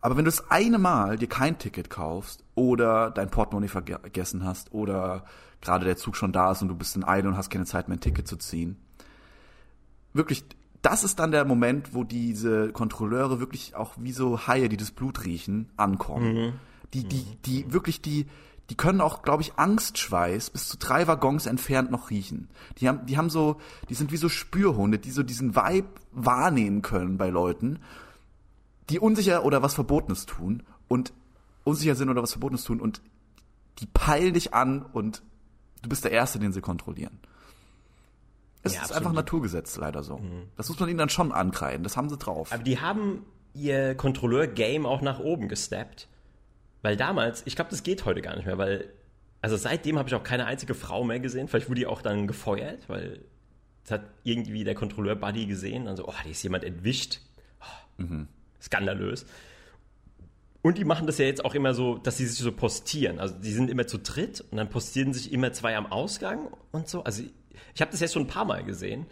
Aber 0.00 0.16
wenn 0.16 0.24
du 0.24 0.30
das 0.30 0.50
eine 0.50 0.78
Mal 0.78 1.18
dir 1.18 1.28
kein 1.28 1.58
Ticket 1.58 1.90
kaufst 1.90 2.44
oder 2.54 3.10
dein 3.10 3.30
Portemonnaie 3.30 3.68
vergessen 3.68 4.44
hast 4.44 4.72
oder 4.72 5.24
gerade 5.60 5.84
der 5.84 5.96
Zug 5.96 6.16
schon 6.16 6.32
da 6.32 6.52
ist 6.52 6.62
und 6.62 6.68
du 6.68 6.76
bist 6.76 6.94
in 6.94 7.04
Eile 7.04 7.28
und 7.28 7.36
hast 7.36 7.50
keine 7.50 7.64
Zeit 7.64 7.88
mehr 7.88 7.96
ein 7.96 8.00
Ticket 8.00 8.28
zu 8.28 8.36
ziehen, 8.36 8.76
wirklich 10.12 10.44
das 10.82 11.02
ist 11.02 11.18
dann 11.18 11.32
der 11.32 11.44
Moment, 11.44 11.92
wo 11.92 12.04
diese 12.04 12.72
Kontrolleure 12.72 13.40
wirklich 13.40 13.74
auch 13.74 13.94
wie 13.98 14.12
so 14.12 14.46
Haie, 14.46 14.68
die 14.68 14.76
das 14.76 14.92
Blut 14.92 15.24
riechen, 15.24 15.70
ankommen. 15.76 16.34
Mhm. 16.34 16.52
Die, 16.94 17.04
die, 17.04 17.24
die 17.44 17.72
wirklich 17.72 18.00
die, 18.00 18.26
die 18.70 18.76
können 18.76 19.00
auch, 19.00 19.22
glaube 19.22 19.42
ich, 19.42 19.58
Angstschweiß 19.58 20.50
bis 20.50 20.68
zu 20.68 20.76
drei 20.78 21.06
Waggons 21.06 21.46
entfernt 21.46 21.90
noch 21.90 22.10
riechen. 22.10 22.48
Die 22.78 22.88
haben, 22.88 23.06
die 23.06 23.16
haben 23.16 23.30
so, 23.30 23.60
die 23.88 23.94
sind 23.94 24.12
wie 24.12 24.16
so 24.16 24.28
Spürhunde, 24.28 24.98
die 24.98 25.10
so 25.10 25.22
diesen 25.22 25.56
Vibe 25.56 25.88
wahrnehmen 26.12 26.82
können 26.82 27.18
bei 27.18 27.30
Leuten, 27.30 27.80
die 28.90 28.98
unsicher 28.98 29.44
oder 29.44 29.62
was 29.62 29.74
Verbotenes 29.74 30.26
tun 30.26 30.62
und 30.86 31.12
unsicher 31.64 31.94
sind 31.94 32.08
oder 32.08 32.22
was 32.22 32.32
Verbotenes 32.32 32.64
tun 32.64 32.80
und 32.80 33.00
die 33.78 33.86
peilen 33.86 34.34
dich 34.34 34.54
an 34.54 34.82
und 34.82 35.22
du 35.82 35.88
bist 35.88 36.04
der 36.04 36.10
Erste, 36.10 36.38
den 36.38 36.52
sie 36.52 36.60
kontrollieren. 36.60 37.20
Es 38.62 38.74
ja, 38.74 38.80
ist 38.80 38.84
absolut. 38.86 38.98
einfach 38.98 39.12
Naturgesetz 39.14 39.76
leider 39.76 40.02
so. 40.02 40.18
Mhm. 40.18 40.48
Das 40.56 40.68
muss 40.68 40.80
man 40.80 40.88
ihnen 40.88 40.98
dann 40.98 41.08
schon 41.08 41.32
ankreiden. 41.32 41.84
Das 41.84 41.96
haben 41.96 42.08
sie 42.08 42.16
drauf. 42.16 42.52
Aber 42.52 42.62
die 42.62 42.80
haben 42.80 43.24
ihr 43.54 43.94
Kontrolleur-Game 43.94 44.84
auch 44.84 45.00
nach 45.00 45.20
oben 45.20 45.48
gesteppt. 45.48 46.08
Weil 46.82 46.96
damals, 46.96 47.42
ich 47.46 47.56
glaube, 47.56 47.70
das 47.70 47.82
geht 47.82 48.04
heute 48.04 48.22
gar 48.22 48.36
nicht 48.36 48.46
mehr, 48.46 48.58
weil, 48.58 48.92
also 49.40 49.56
seitdem 49.56 49.98
habe 49.98 50.08
ich 50.08 50.14
auch 50.14 50.22
keine 50.22 50.46
einzige 50.46 50.74
Frau 50.74 51.04
mehr 51.04 51.20
gesehen. 51.20 51.48
Vielleicht 51.48 51.68
wurde 51.68 51.80
die 51.80 51.86
auch 51.86 52.02
dann 52.02 52.26
gefeuert, 52.26 52.88
weil 52.88 53.20
es 53.84 53.90
hat 53.90 54.02
irgendwie 54.22 54.64
der 54.64 54.74
Kontrolleur 54.74 55.16
Buddy 55.16 55.46
gesehen. 55.46 55.88
Also, 55.88 56.06
oh, 56.06 56.14
die 56.24 56.30
ist 56.30 56.42
jemand 56.42 56.64
entwischt. 56.64 57.20
Oh, 57.60 58.02
mhm. 58.02 58.28
Skandalös. 58.60 59.26
Und 60.62 60.76
die 60.76 60.84
machen 60.84 61.06
das 61.06 61.18
ja 61.18 61.24
jetzt 61.24 61.44
auch 61.44 61.54
immer 61.54 61.72
so, 61.72 61.98
dass 61.98 62.16
sie 62.16 62.26
sich 62.26 62.38
so 62.38 62.52
postieren. 62.52 63.20
Also 63.20 63.34
die 63.34 63.52
sind 63.52 63.70
immer 63.70 63.86
zu 63.86 63.98
dritt 63.98 64.44
und 64.50 64.58
dann 64.58 64.68
postieren 64.68 65.12
sich 65.12 65.32
immer 65.32 65.52
zwei 65.52 65.76
am 65.76 65.86
Ausgang 65.86 66.48
und 66.72 66.88
so. 66.88 67.04
Also 67.04 67.22
ich 67.74 67.80
habe 67.80 67.92
das 67.92 68.00
jetzt 68.00 68.12
schon 68.12 68.24
ein 68.24 68.28
paar 68.28 68.44
Mal 68.44 68.64
gesehen, 68.64 69.06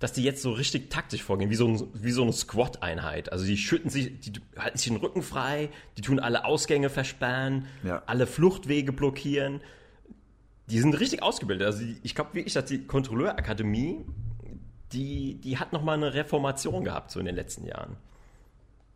dass 0.00 0.14
die 0.14 0.24
jetzt 0.24 0.42
so 0.42 0.52
richtig 0.52 0.90
taktisch 0.90 1.22
vorgehen, 1.22 1.50
wie 1.50 1.54
so, 1.54 1.68
ein, 1.68 1.86
wie 1.92 2.10
so 2.10 2.22
eine 2.22 2.32
Squat-Einheit. 2.32 3.30
Also 3.30 3.44
die 3.44 3.58
schütten 3.58 3.90
sich, 3.90 4.18
die 4.18 4.32
halten 4.58 4.78
sich 4.78 4.88
den 4.88 4.96
Rücken 4.96 5.22
frei, 5.22 5.68
die 5.96 6.02
tun 6.02 6.18
alle 6.18 6.46
Ausgänge 6.46 6.88
versperren, 6.88 7.66
ja. 7.84 8.02
alle 8.06 8.26
Fluchtwege 8.26 8.92
blockieren. 8.92 9.60
Die 10.68 10.80
sind 10.80 10.98
richtig 10.98 11.22
ausgebildet. 11.22 11.66
Also 11.66 11.84
ich 12.02 12.14
glaube 12.14 12.34
wirklich, 12.34 12.54
dass 12.54 12.64
die 12.64 12.86
Kontrolleurakademie, 12.86 14.06
die, 14.92 15.34
die 15.34 15.58
hat 15.58 15.74
nochmal 15.74 15.98
eine 15.98 16.14
Reformation 16.14 16.82
gehabt, 16.82 17.10
so 17.10 17.20
in 17.20 17.26
den 17.26 17.34
letzten 17.34 17.66
Jahren. 17.66 17.96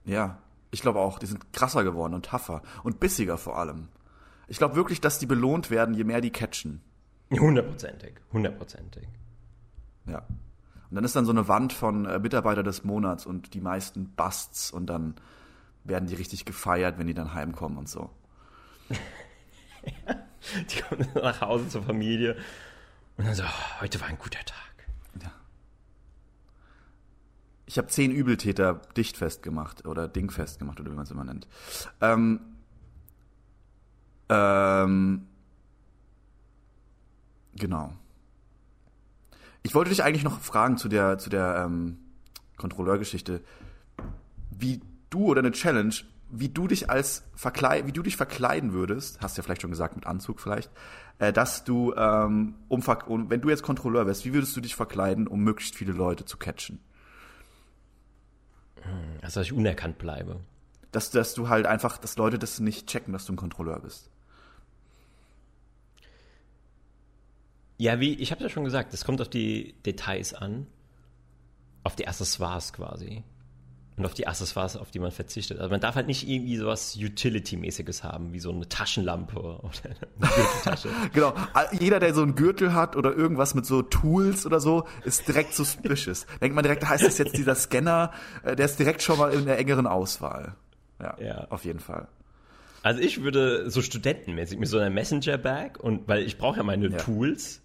Ja, 0.06 0.38
ich 0.70 0.80
glaube 0.80 1.00
auch, 1.00 1.18
die 1.18 1.26
sind 1.26 1.52
krasser 1.52 1.84
geworden 1.84 2.14
und 2.14 2.24
tougher 2.24 2.62
und 2.82 2.98
bissiger 2.98 3.36
vor 3.36 3.58
allem. 3.58 3.88
Ich 4.48 4.56
glaube 4.56 4.74
wirklich, 4.74 5.02
dass 5.02 5.18
die 5.18 5.26
belohnt 5.26 5.70
werden, 5.70 5.94
je 5.94 6.04
mehr 6.04 6.22
die 6.22 6.30
catchen. 6.30 6.80
Hundertprozentig, 7.30 8.14
hundertprozentig. 8.32 9.06
Ja. 10.06 10.26
Und 10.94 10.98
dann 10.98 11.04
ist 11.06 11.16
dann 11.16 11.24
so 11.24 11.32
eine 11.32 11.48
Wand 11.48 11.72
von 11.72 12.04
äh, 12.06 12.20
Mitarbeiter 12.20 12.62
des 12.62 12.84
Monats 12.84 13.26
und 13.26 13.52
die 13.54 13.60
meisten 13.60 14.14
Busts 14.14 14.70
und 14.70 14.86
dann 14.86 15.16
werden 15.82 16.06
die 16.06 16.14
richtig 16.14 16.44
gefeiert, 16.44 17.00
wenn 17.00 17.08
die 17.08 17.14
dann 17.14 17.34
heimkommen 17.34 17.78
und 17.78 17.88
so. 17.88 18.10
die 20.70 20.80
kommen 20.82 21.08
nach 21.16 21.40
Hause 21.40 21.68
zur 21.68 21.82
Familie 21.82 22.36
und 23.16 23.26
dann 23.26 23.34
so, 23.34 23.42
oh, 23.42 23.80
heute 23.80 24.00
war 24.00 24.06
ein 24.06 24.18
guter 24.18 24.38
Tag. 24.44 24.86
Ja. 25.20 25.32
Ich 27.66 27.76
habe 27.76 27.88
zehn 27.88 28.12
Übeltäter 28.12 28.74
dichtfest 28.96 29.42
gemacht 29.42 29.86
oder 29.86 30.06
dingfest 30.06 30.60
gemacht 30.60 30.78
oder 30.78 30.92
wie 30.92 30.94
man 30.94 31.06
es 31.06 31.10
immer 31.10 31.24
nennt. 31.24 31.48
Ähm, 32.00 32.38
ähm, 34.28 35.26
Genau. 37.56 37.92
Ich 39.64 39.74
wollte 39.74 39.90
dich 39.90 40.04
eigentlich 40.04 40.24
noch 40.24 40.40
fragen 40.40 40.76
zu 40.76 40.88
der, 40.88 41.18
zu 41.18 41.30
der 41.30 41.64
ähm, 41.64 41.98
Kontrolleurgeschichte, 42.58 43.42
wie 44.50 44.82
du 45.08 45.24
oder 45.24 45.40
eine 45.40 45.52
Challenge, 45.52 45.94
wie 46.30 46.50
du 46.50 46.68
dich 46.68 46.90
als 46.90 47.24
Verkleid, 47.34 47.86
wie 47.86 47.92
du 47.92 48.02
dich 48.02 48.16
verkleiden 48.16 48.74
würdest, 48.74 49.20
hast 49.22 49.38
ja 49.38 49.42
vielleicht 49.42 49.62
schon 49.62 49.70
gesagt 49.70 49.96
mit 49.96 50.06
Anzug 50.06 50.38
vielleicht, 50.38 50.70
äh, 51.18 51.32
dass 51.32 51.64
du, 51.64 51.94
ähm, 51.96 52.56
um, 52.68 52.82
um, 53.06 53.30
wenn 53.30 53.40
du 53.40 53.48
jetzt 53.48 53.62
Kontrolleur 53.62 54.06
wärst, 54.06 54.26
wie 54.26 54.34
würdest 54.34 54.54
du 54.54 54.60
dich 54.60 54.76
verkleiden, 54.76 55.26
um 55.26 55.40
möglichst 55.40 55.74
viele 55.76 55.92
Leute 55.92 56.26
zu 56.26 56.36
catchen? 56.36 56.80
Also, 59.22 59.40
dass 59.40 59.46
ich 59.46 59.52
unerkannt 59.54 59.96
bleibe. 59.96 60.40
Dass, 60.92 61.10
dass 61.10 61.32
du 61.32 61.48
halt 61.48 61.64
einfach, 61.64 61.96
dass 61.96 62.18
Leute 62.18 62.38
das 62.38 62.60
nicht 62.60 62.86
checken, 62.86 63.14
dass 63.14 63.24
du 63.24 63.32
ein 63.32 63.36
Kontrolleur 63.36 63.80
bist. 63.80 64.10
Ja, 67.76 68.00
wie, 68.00 68.14
ich 68.14 68.30
habe 68.30 68.42
ja 68.42 68.48
schon 68.48 68.64
gesagt, 68.64 68.94
es 68.94 69.04
kommt 69.04 69.20
auf 69.20 69.28
die 69.28 69.74
Details 69.84 70.34
an. 70.34 70.66
Auf 71.82 71.96
die 71.96 72.08
Accessoires 72.08 72.72
quasi. 72.72 73.24
Und 73.96 74.06
auf 74.06 74.14
die 74.14 74.26
Accessoires, 74.26 74.76
auf 74.76 74.90
die 74.90 74.98
man 74.98 75.12
verzichtet. 75.12 75.58
Also 75.58 75.70
man 75.70 75.80
darf 75.80 75.94
halt 75.94 76.08
nicht 76.08 76.28
irgendwie 76.28 76.56
sowas 76.56 76.96
Utility-mäßiges 76.96 78.02
haben, 78.02 78.32
wie 78.32 78.40
so 78.40 78.50
eine 78.50 78.68
Taschenlampe 78.68 79.38
oder 79.38 79.60
eine 79.84 80.30
Gürteltasche. 80.34 80.88
genau. 81.12 81.32
Jeder, 81.78 82.00
der 82.00 82.12
so 82.12 82.22
einen 82.22 82.34
Gürtel 82.34 82.74
hat 82.74 82.96
oder 82.96 83.14
irgendwas 83.14 83.54
mit 83.54 83.66
so 83.66 83.82
Tools 83.82 84.46
oder 84.46 84.58
so, 84.58 84.84
ist 85.04 85.28
direkt 85.28 85.54
suspicious. 85.54 86.26
Denkt 86.40 86.56
man 86.56 86.64
direkt, 86.64 86.82
da 86.82 86.88
heißt 86.88 87.04
das 87.04 87.18
jetzt 87.18 87.36
dieser 87.36 87.54
Scanner, 87.54 88.12
äh, 88.42 88.56
der 88.56 88.66
ist 88.66 88.80
direkt 88.80 89.02
schon 89.02 89.18
mal 89.18 89.32
in 89.32 89.44
der 89.44 89.58
engeren 89.58 89.86
Auswahl. 89.86 90.56
Ja, 91.00 91.16
ja. 91.20 91.46
auf 91.50 91.64
jeden 91.64 91.80
Fall. 91.80 92.08
Also 92.82 93.00
ich 93.00 93.22
würde 93.22 93.70
so 93.70 93.80
studentenmäßig 93.80 94.58
mit 94.58 94.68
so 94.68 94.78
einer 94.78 94.90
Messenger-Bag 94.90 95.78
und 95.78 96.08
weil 96.08 96.22
ich 96.22 96.36
brauche 96.36 96.58
ja 96.58 96.62
meine 96.64 96.88
ja. 96.88 96.98
Tools 96.98 97.62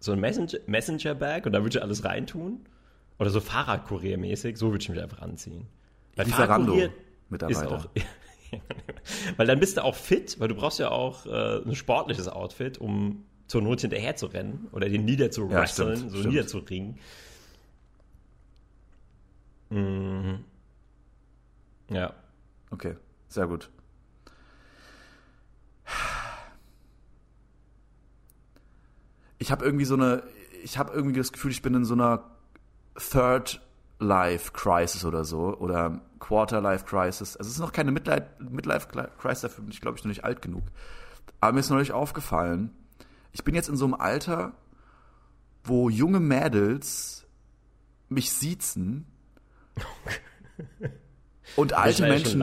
so 0.00 0.12
ein 0.12 0.20
Messenger, 0.20 0.58
Messenger-Bag 0.66 1.46
und 1.46 1.52
da 1.52 1.62
würde 1.62 1.76
ich 1.76 1.82
alles 1.82 2.04
reintun. 2.04 2.60
Oder 3.18 3.30
so 3.30 3.40
Fahrradkurier-mäßig, 3.40 4.56
so 4.56 4.70
würde 4.70 4.82
ich 4.82 4.88
mich 4.88 5.02
einfach 5.02 5.20
anziehen. 5.20 5.66
Weil 6.14 6.26
Lieferando 6.26 6.90
Mitarbeiter. 7.28 7.72
Auch, 7.72 7.88
weil 9.36 9.46
dann 9.46 9.60
bist 9.60 9.76
du 9.76 9.84
auch 9.84 9.96
fit, 9.96 10.38
weil 10.38 10.48
du 10.48 10.54
brauchst 10.54 10.78
ja 10.78 10.90
auch 10.90 11.26
äh, 11.26 11.62
ein 11.62 11.74
sportliches 11.74 12.28
Outfit, 12.28 12.78
um 12.78 13.24
zur 13.48 13.62
Not 13.62 13.80
hinterher 13.80 14.14
zu 14.14 14.26
rennen 14.26 14.68
oder 14.72 14.88
den 14.88 15.04
niederzuwresteln, 15.04 15.88
ja, 15.88 15.96
stimmt, 15.96 16.10
so 16.12 16.18
stimmt. 16.18 16.34
niederzuringen. 16.34 16.98
Mhm. 19.70 20.44
Ja. 21.90 22.14
Okay, 22.70 22.94
sehr 23.28 23.46
gut. 23.46 23.70
Ich 29.38 29.50
habe 29.50 29.64
irgendwie 29.64 29.84
so 29.84 29.94
eine, 29.94 30.22
ich 30.62 30.78
habe 30.78 30.92
irgendwie 30.92 31.18
das 31.18 31.32
Gefühl, 31.32 31.50
ich 31.50 31.62
bin 31.62 31.74
in 31.74 31.84
so 31.84 31.94
einer 31.94 32.24
Third 32.96 33.60
Life 34.00 34.52
Crisis 34.52 35.04
oder 35.04 35.24
so 35.24 35.56
oder 35.56 36.00
Quarter 36.18 36.60
Life 36.60 36.84
Crisis. 36.84 37.36
Also 37.36 37.48
es 37.48 37.54
ist 37.56 37.60
noch 37.60 37.72
keine 37.72 37.92
Midlife, 37.92 38.26
Midlife 38.38 38.88
Crisis, 39.18 39.40
dafür 39.42 39.64
bin 39.64 39.72
ich 39.72 39.80
glaube 39.80 39.98
ich 39.98 40.04
noch 40.04 40.08
nicht 40.08 40.24
alt 40.24 40.42
genug. 40.42 40.62
Aber 41.40 41.52
mir 41.52 41.60
ist 41.60 41.70
neulich 41.70 41.92
aufgefallen, 41.92 42.70
ich 43.32 43.44
bin 43.44 43.54
jetzt 43.54 43.68
in 43.68 43.76
so 43.76 43.84
einem 43.84 43.94
Alter, 43.94 44.52
wo 45.64 45.88
junge 45.88 46.20
Mädels 46.20 47.26
mich 48.08 48.32
siezen 48.32 49.06
und 51.56 51.72
alte 51.74 52.02
Menschen 52.02 52.42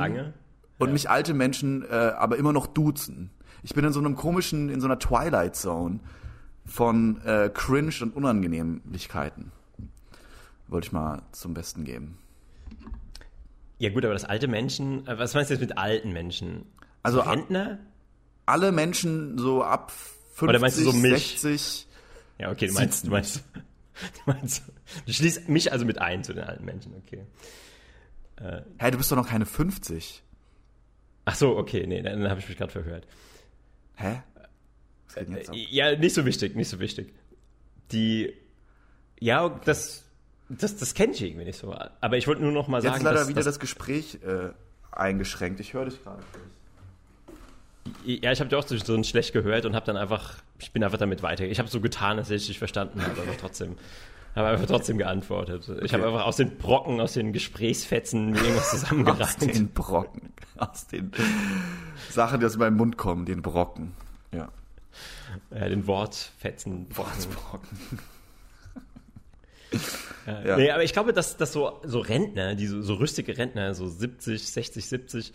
und 0.77 0.87
ja. 0.87 0.93
mich 0.93 1.09
alte 1.09 1.33
Menschen 1.33 1.83
äh, 1.83 2.13
aber 2.17 2.37
immer 2.37 2.53
noch 2.53 2.67
duzen. 2.67 3.31
Ich 3.63 3.73
bin 3.73 3.83
in 3.83 3.93
so 3.93 3.99
einem 3.99 4.15
komischen, 4.15 4.69
in 4.69 4.79
so 4.79 4.87
einer 4.87 4.99
Twilight 4.99 5.55
Zone 5.55 5.99
von 6.65 7.21
äh, 7.25 7.49
Cringe 7.53 7.93
und 8.01 8.15
Unangenehmlichkeiten. 8.15 9.51
Wollte 10.67 10.87
ich 10.87 10.91
mal 10.91 11.21
zum 11.31 11.53
Besten 11.53 11.85
geben. 11.85 12.17
Ja 13.77 13.89
gut, 13.89 14.05
aber 14.05 14.13
das 14.13 14.25
alte 14.25 14.47
Menschen, 14.47 15.05
äh, 15.07 15.17
was 15.19 15.33
meinst 15.33 15.49
du 15.49 15.53
jetzt 15.53 15.61
mit 15.61 15.77
alten 15.77 16.11
Menschen? 16.11 16.65
Also 17.03 17.19
Rentner? 17.21 17.79
Alle 18.45 18.71
Menschen 18.71 19.37
so 19.37 19.63
ab 19.63 19.91
50, 20.35 20.49
Oder 20.49 20.59
meinst 20.59 20.79
du 20.79 20.83
so 20.83 20.93
mich? 20.93 21.39
60. 21.39 21.87
Ja, 22.39 22.51
okay, 22.51 22.67
du 22.67 22.73
meinst, 22.73 23.05
du 23.05 23.11
meinst, 23.11 23.43
du 24.25 24.31
meinst, 24.31 24.63
du 25.05 25.13
schließt 25.13 25.47
mich 25.49 25.71
also 25.71 25.85
mit 25.85 25.99
ein 25.99 26.23
zu 26.23 26.33
den 26.33 26.43
alten 26.43 26.65
Menschen, 26.65 26.93
okay. 26.95 27.25
Äh, 28.37 28.61
hey, 28.77 28.91
du 28.91 28.97
bist 28.97 29.11
doch 29.11 29.15
noch 29.15 29.29
keine 29.29 29.45
50. 29.45 30.23
Ach 31.25 31.35
so, 31.35 31.57
okay, 31.57 31.85
nee, 31.87 32.01
dann 32.01 32.29
habe 32.29 32.39
ich 32.39 32.47
mich 32.47 32.57
gerade 32.57 32.71
verhört. 32.71 33.07
Hä? 33.95 34.21
Ja, 35.53 35.95
nicht 35.95 36.13
so 36.13 36.25
wichtig, 36.25 36.55
nicht 36.55 36.69
so 36.69 36.79
wichtig. 36.79 37.13
Die, 37.91 38.33
ja, 39.19 39.49
das, 39.49 40.03
das, 40.49 40.77
das 40.77 40.93
kenne 40.93 41.13
ich 41.13 41.21
irgendwie 41.21 41.45
nicht 41.45 41.59
so. 41.59 41.75
Aber 42.01 42.17
ich 42.17 42.27
wollte 42.27 42.41
nur 42.41 42.51
noch 42.51 42.67
mal 42.67 42.81
sagen, 42.81 42.93
Jetzt 42.93 42.99
ist 42.99 43.05
leider 43.05 43.19
dass, 43.19 43.27
wieder 43.27 43.39
dass, 43.39 43.45
das 43.45 43.59
Gespräch 43.59 44.19
äh, 44.23 44.49
eingeschränkt. 44.91 45.59
Ich 45.59 45.73
höre 45.73 45.85
dich 45.85 46.03
gerade. 46.03 46.23
Ja, 48.03 48.31
ich 48.31 48.39
habe 48.39 48.49
dir 48.49 48.57
auch 48.57 48.67
so 48.67 49.03
schlecht 49.03 49.33
gehört 49.33 49.65
und 49.65 49.75
habe 49.75 49.85
dann 49.85 49.97
einfach, 49.97 50.35
ich 50.59 50.71
bin 50.71 50.83
einfach 50.83 50.97
damit 50.97 51.23
weiter. 51.23 51.45
Ich 51.45 51.59
habe 51.59 51.69
so 51.69 51.81
getan, 51.81 52.17
als 52.17 52.29
ich 52.29 52.47
dich 52.47 52.59
verstanden 52.59 53.01
habe, 53.01 53.21
aber 53.21 53.37
trotzdem, 53.39 53.77
habe 54.35 54.47
einfach 54.49 54.65
trotzdem 54.65 54.97
geantwortet. 54.97 55.67
Okay. 55.69 55.85
Ich 55.85 55.93
habe 55.93 56.05
einfach 56.05 56.25
aus 56.25 56.37
den 56.37 56.57
Brocken, 56.57 56.99
aus 56.99 57.13
den 57.13 57.31
Gesprächsfetzen 57.31 58.31
mir 58.31 58.39
irgendwas 58.39 58.71
zusammengereicht. 58.71 59.21
aus 59.21 59.37
den 59.37 59.71
Brocken, 59.71 60.33
aus 60.57 60.87
den 60.87 61.11
Sachen, 62.09 62.39
die 62.39 62.45
aus 62.45 62.57
meinem 62.57 62.77
Mund 62.77 62.97
kommen, 62.97 63.25
den 63.25 63.41
Brocken. 63.41 63.93
Ja 64.31 64.49
äh, 65.49 65.69
den 65.69 65.87
Wortfetzen. 65.87 66.87
Wortbrocken. 66.95 67.77
ja. 70.27 70.57
Nee, 70.57 70.71
aber 70.71 70.83
ich 70.83 70.93
glaube, 70.93 71.13
dass, 71.13 71.37
dass 71.37 71.51
so, 71.53 71.79
so 71.83 71.99
Rentner, 71.99 72.55
die 72.55 72.67
so, 72.67 72.81
so 72.81 72.95
rüstige 72.95 73.37
Rentner, 73.37 73.73
so 73.73 73.87
70, 73.87 74.47
60, 74.47 74.85
70, 74.85 75.33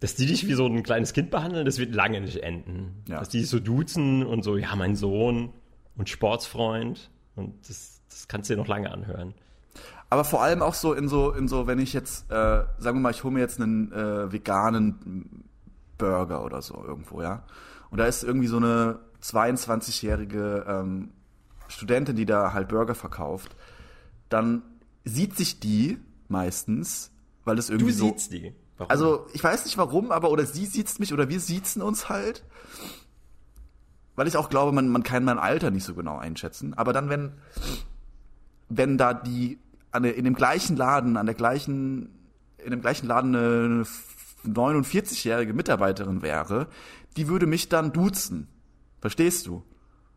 dass 0.00 0.14
die 0.14 0.26
dich 0.26 0.46
wie 0.48 0.54
so 0.54 0.66
ein 0.66 0.82
kleines 0.82 1.12
Kind 1.12 1.30
behandeln, 1.30 1.66
das 1.66 1.78
wird 1.78 1.94
lange 1.94 2.20
nicht 2.20 2.42
enden. 2.42 3.02
Ja. 3.08 3.18
Dass 3.18 3.28
die 3.28 3.40
dich 3.40 3.48
so 3.48 3.60
duzen 3.60 4.24
und 4.24 4.42
so, 4.42 4.56
ja, 4.56 4.74
mein 4.76 4.96
Sohn 4.96 5.52
und 5.96 6.08
Sportsfreund. 6.08 7.10
Und 7.36 7.68
das, 7.68 8.00
das 8.08 8.28
kannst 8.28 8.48
du 8.48 8.54
dir 8.54 8.60
noch 8.60 8.68
lange 8.68 8.90
anhören. 8.90 9.34
Aber 10.08 10.24
vor 10.24 10.42
allem 10.42 10.62
auch 10.62 10.74
so 10.74 10.92
in 10.92 11.08
so, 11.08 11.32
in 11.32 11.46
so, 11.46 11.66
wenn 11.66 11.78
ich 11.78 11.92
jetzt, 11.92 12.30
äh, 12.30 12.34
sagen 12.34 12.98
wir 12.98 13.00
mal, 13.00 13.10
ich 13.10 13.22
hole 13.22 13.32
mir 13.32 13.40
jetzt 13.40 13.60
einen 13.60 13.92
äh, 13.92 14.32
veganen 14.32 15.44
Burger 15.98 16.44
oder 16.44 16.62
so 16.62 16.82
irgendwo, 16.84 17.22
ja. 17.22 17.44
Und 17.90 17.98
da 17.98 18.06
ist 18.06 18.22
irgendwie 18.22 18.46
so 18.46 18.56
eine 18.56 19.00
22-jährige 19.22 20.64
ähm, 20.66 21.10
Studentin, 21.68 22.16
die 22.16 22.26
da 22.26 22.52
halt 22.52 22.68
Burger 22.68 22.94
verkauft. 22.94 23.56
Dann 24.28 24.62
sieht 25.04 25.36
sich 25.36 25.60
die 25.60 25.98
meistens, 26.28 27.10
weil 27.44 27.58
es 27.58 27.70
irgendwie 27.70 27.92
du 27.92 27.98
so. 27.98 28.10
Du 28.10 28.18
siehst 28.18 28.32
die. 28.32 28.54
Warum? 28.76 28.90
Also 28.90 29.26
ich 29.34 29.42
weiß 29.42 29.64
nicht 29.64 29.76
warum, 29.76 30.10
aber 30.10 30.30
oder 30.30 30.46
sie 30.46 30.66
sieht 30.66 30.98
mich 31.00 31.12
oder 31.12 31.28
wir 31.28 31.40
siezen 31.40 31.82
uns 31.82 32.08
halt. 32.08 32.44
Weil 34.16 34.26
ich 34.26 34.36
auch 34.36 34.50
glaube, 34.50 34.72
man, 34.72 34.88
man 34.88 35.02
kann 35.02 35.24
mein 35.24 35.38
Alter 35.38 35.70
nicht 35.70 35.84
so 35.84 35.94
genau 35.94 36.18
einschätzen. 36.18 36.74
Aber 36.74 36.92
dann, 36.92 37.08
wenn, 37.08 37.32
wenn 38.68 38.98
da 38.98 39.14
die 39.14 39.58
an 39.92 40.02
der, 40.02 40.16
in 40.16 40.24
dem 40.24 40.34
gleichen 40.34 40.76
Laden, 40.76 41.16
an 41.16 41.26
der 41.26 41.34
gleichen, 41.34 42.10
in 42.58 42.70
dem 42.70 42.80
gleichen 42.80 43.06
Laden 43.06 43.34
eine 43.34 43.86
49-jährige 44.46 45.52
Mitarbeiterin 45.52 46.22
wäre, 46.22 46.68
die 47.20 47.28
würde 47.28 47.46
mich 47.46 47.68
dann 47.68 47.92
duzen. 47.92 48.48
Verstehst 49.00 49.46
du? 49.46 49.62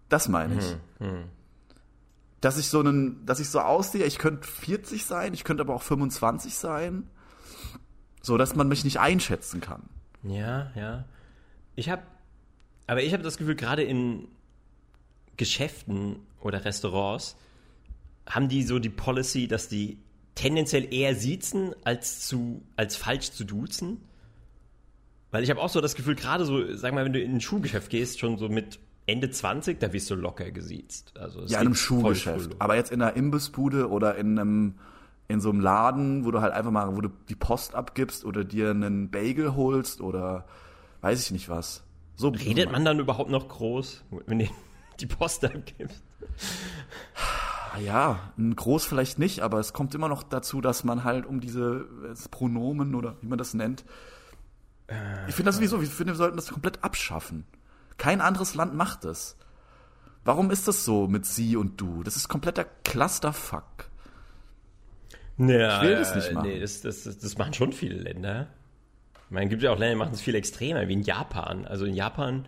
Das 0.10 0.28
meine 0.28 0.58
ich. 0.58 0.76
Hm, 1.00 1.12
hm. 1.12 1.24
Dass 2.42 2.58
ich 2.58 2.68
so 2.68 2.80
einen, 2.80 3.26
dass 3.26 3.40
ich 3.40 3.50
so 3.50 3.60
aussehe, 3.60 4.06
ich 4.06 4.18
könnte 4.18 4.48
40 4.48 5.06
sein, 5.06 5.34
ich 5.34 5.44
könnte 5.44 5.62
aber 5.62 5.76
auch 5.76 5.84
25 5.84 6.56
sein 6.56 7.10
so 8.24 8.38
dass 8.38 8.56
man 8.56 8.68
mich 8.68 8.84
nicht 8.84 9.00
einschätzen 9.00 9.62
kann. 9.62 9.84
Ja, 10.24 10.72
ja. 10.76 11.06
Ich 11.76 11.90
habe, 11.90 12.02
aber 12.88 13.04
ich 13.04 13.14
habe 13.14 13.22
das 13.22 13.38
Gefühl, 13.38 13.56
gerade 13.56 13.84
in 13.84 14.28
Geschäften 15.38 16.16
oder 16.42 16.66
Restaurants 16.66 17.36
haben 18.28 18.48
die 18.48 18.64
so 18.64 18.80
die 18.80 18.90
Policy, 18.90 19.48
dass 19.48 19.68
die 19.68 19.98
tendenziell 20.36 20.92
eher 20.92 21.16
siezen, 21.16 21.76
als 21.84 22.26
zu, 22.26 22.64
als 22.78 22.96
falsch 22.96 23.32
zu 23.32 23.44
duzen. 23.44 24.02
Weil 25.34 25.44
ich 25.44 25.50
habe 25.50 25.60
auch 25.60 25.70
so 25.70 25.82
das 25.82 25.96
Gefühl, 25.96 26.14
gerade 26.14 26.46
so, 26.46 26.76
sag 26.76 26.94
mal, 26.94 27.06
wenn 27.06 27.14
du 27.14 27.20
in 27.20 27.34
ein 27.34 27.42
Schuhgeschäft 27.42 27.90
gehst, 27.90 28.20
schon 28.20 28.38
so 28.38 28.50
mit 28.50 28.80
Ende 29.08 29.32
20, 29.32 29.80
da 29.80 29.92
wirst 29.92 30.12
du 30.12 30.16
locker 30.16 30.52
gesiezt. 30.52 31.12
Also 31.18 31.42
ja, 31.42 31.60
in 31.60 31.66
einem 31.66 31.76
Schuhgeschäft. 31.76 32.52
Aber 32.60 32.76
jetzt 32.76 32.92
in 32.92 33.02
einer 33.02 33.16
Imbissbude 33.16 33.90
oder 33.90 34.16
in 34.16 34.38
einem 34.38 34.76
in 35.28 35.42
so 35.42 35.50
einem 35.50 35.60
Laden, 35.60 36.26
wo 36.26 36.30
du 36.30 36.42
halt 36.42 36.54
einfach 36.54 36.70
mal, 36.70 36.96
wo 36.96 37.02
du 37.02 37.10
die 37.30 37.36
Post 37.36 37.74
abgibst 37.74 38.26
oder 38.26 38.44
dir 38.44 38.70
einen 38.70 39.10
Bagel 39.10 39.56
holst 39.56 40.02
oder 40.02 40.46
weiß 41.02 41.20
ich 41.26 41.32
nicht 41.32 41.50
was. 41.50 41.84
So 42.16 42.28
Redet 42.28 42.72
man 42.72 42.86
dann 42.86 43.00
überhaupt 43.00 43.32
noch 43.32 43.48
groß, 43.48 44.04
wenn 44.28 44.38
du 44.38 44.48
die 45.00 45.08
Post 45.08 45.46
abgibst? 45.46 46.04
Ja, 47.84 48.20
groß 48.38 48.86
vielleicht 48.86 49.18
nicht, 49.18 49.40
aber 49.40 49.58
es 49.58 49.74
kommt 49.74 49.96
immer 49.96 50.10
noch 50.10 50.22
dazu, 50.22 50.62
dass 50.62 50.84
man 50.84 51.04
halt 51.04 51.26
um 51.26 51.40
diese 51.40 51.88
Pronomen 52.30 52.94
oder 52.94 53.16
wie 53.22 53.28
man 53.28 53.40
das 53.40 53.56
nennt. 53.56 53.84
Äh, 54.88 55.30
ich 55.30 55.36
finde 55.36 55.50
das 55.50 55.56
sowieso, 55.56 55.82
ich 55.82 55.90
finde, 55.90 56.14
wir 56.14 56.18
sollten 56.18 56.36
das 56.36 56.50
komplett 56.50 56.84
abschaffen. 56.84 57.46
Kein 57.98 58.22
anderes 58.22 58.56
Land 58.56 58.74
macht 58.74 59.04
das. 59.04 59.38
Warum 60.26 60.52
ist 60.52 60.68
das 60.68 60.86
so 60.86 61.08
mit 61.08 61.26
sie 61.26 61.56
und 61.56 61.80
du? 61.80 62.04
Das 62.04 62.16
ist 62.16 62.28
kompletter 62.28 62.66
Clusterfuck. 62.84 63.90
Ja, 65.38 65.82
ich 65.82 65.88
will 65.88 65.96
das 65.96 66.16
nicht 66.16 66.32
machen. 66.32 66.48
Nee, 66.48 66.60
das, 66.60 66.82
das, 66.82 67.04
das 67.04 67.38
machen 67.38 67.54
schon 67.54 67.74
viele 67.74 67.96
Länder. 67.96 68.48
Ich 69.26 69.32
meine, 69.32 69.46
es 69.46 69.50
gibt 69.50 69.64
ja 69.64 69.72
auch 69.72 69.80
Länder, 69.80 69.96
die 69.96 70.00
machen 70.00 70.14
es 70.14 70.22
viel 70.22 70.36
extremer, 70.36 70.88
wie 70.88 70.94
in 70.94 71.02
Japan. 71.02 71.66
Also 71.66 71.86
in 71.86 71.96
Japan 71.96 72.48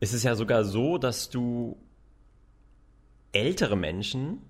ist 0.00 0.12
es 0.12 0.22
ja 0.22 0.34
sogar 0.34 0.64
so, 0.64 0.98
dass 0.98 1.30
du 1.30 1.78
ältere 3.32 3.76
Menschen 3.76 4.42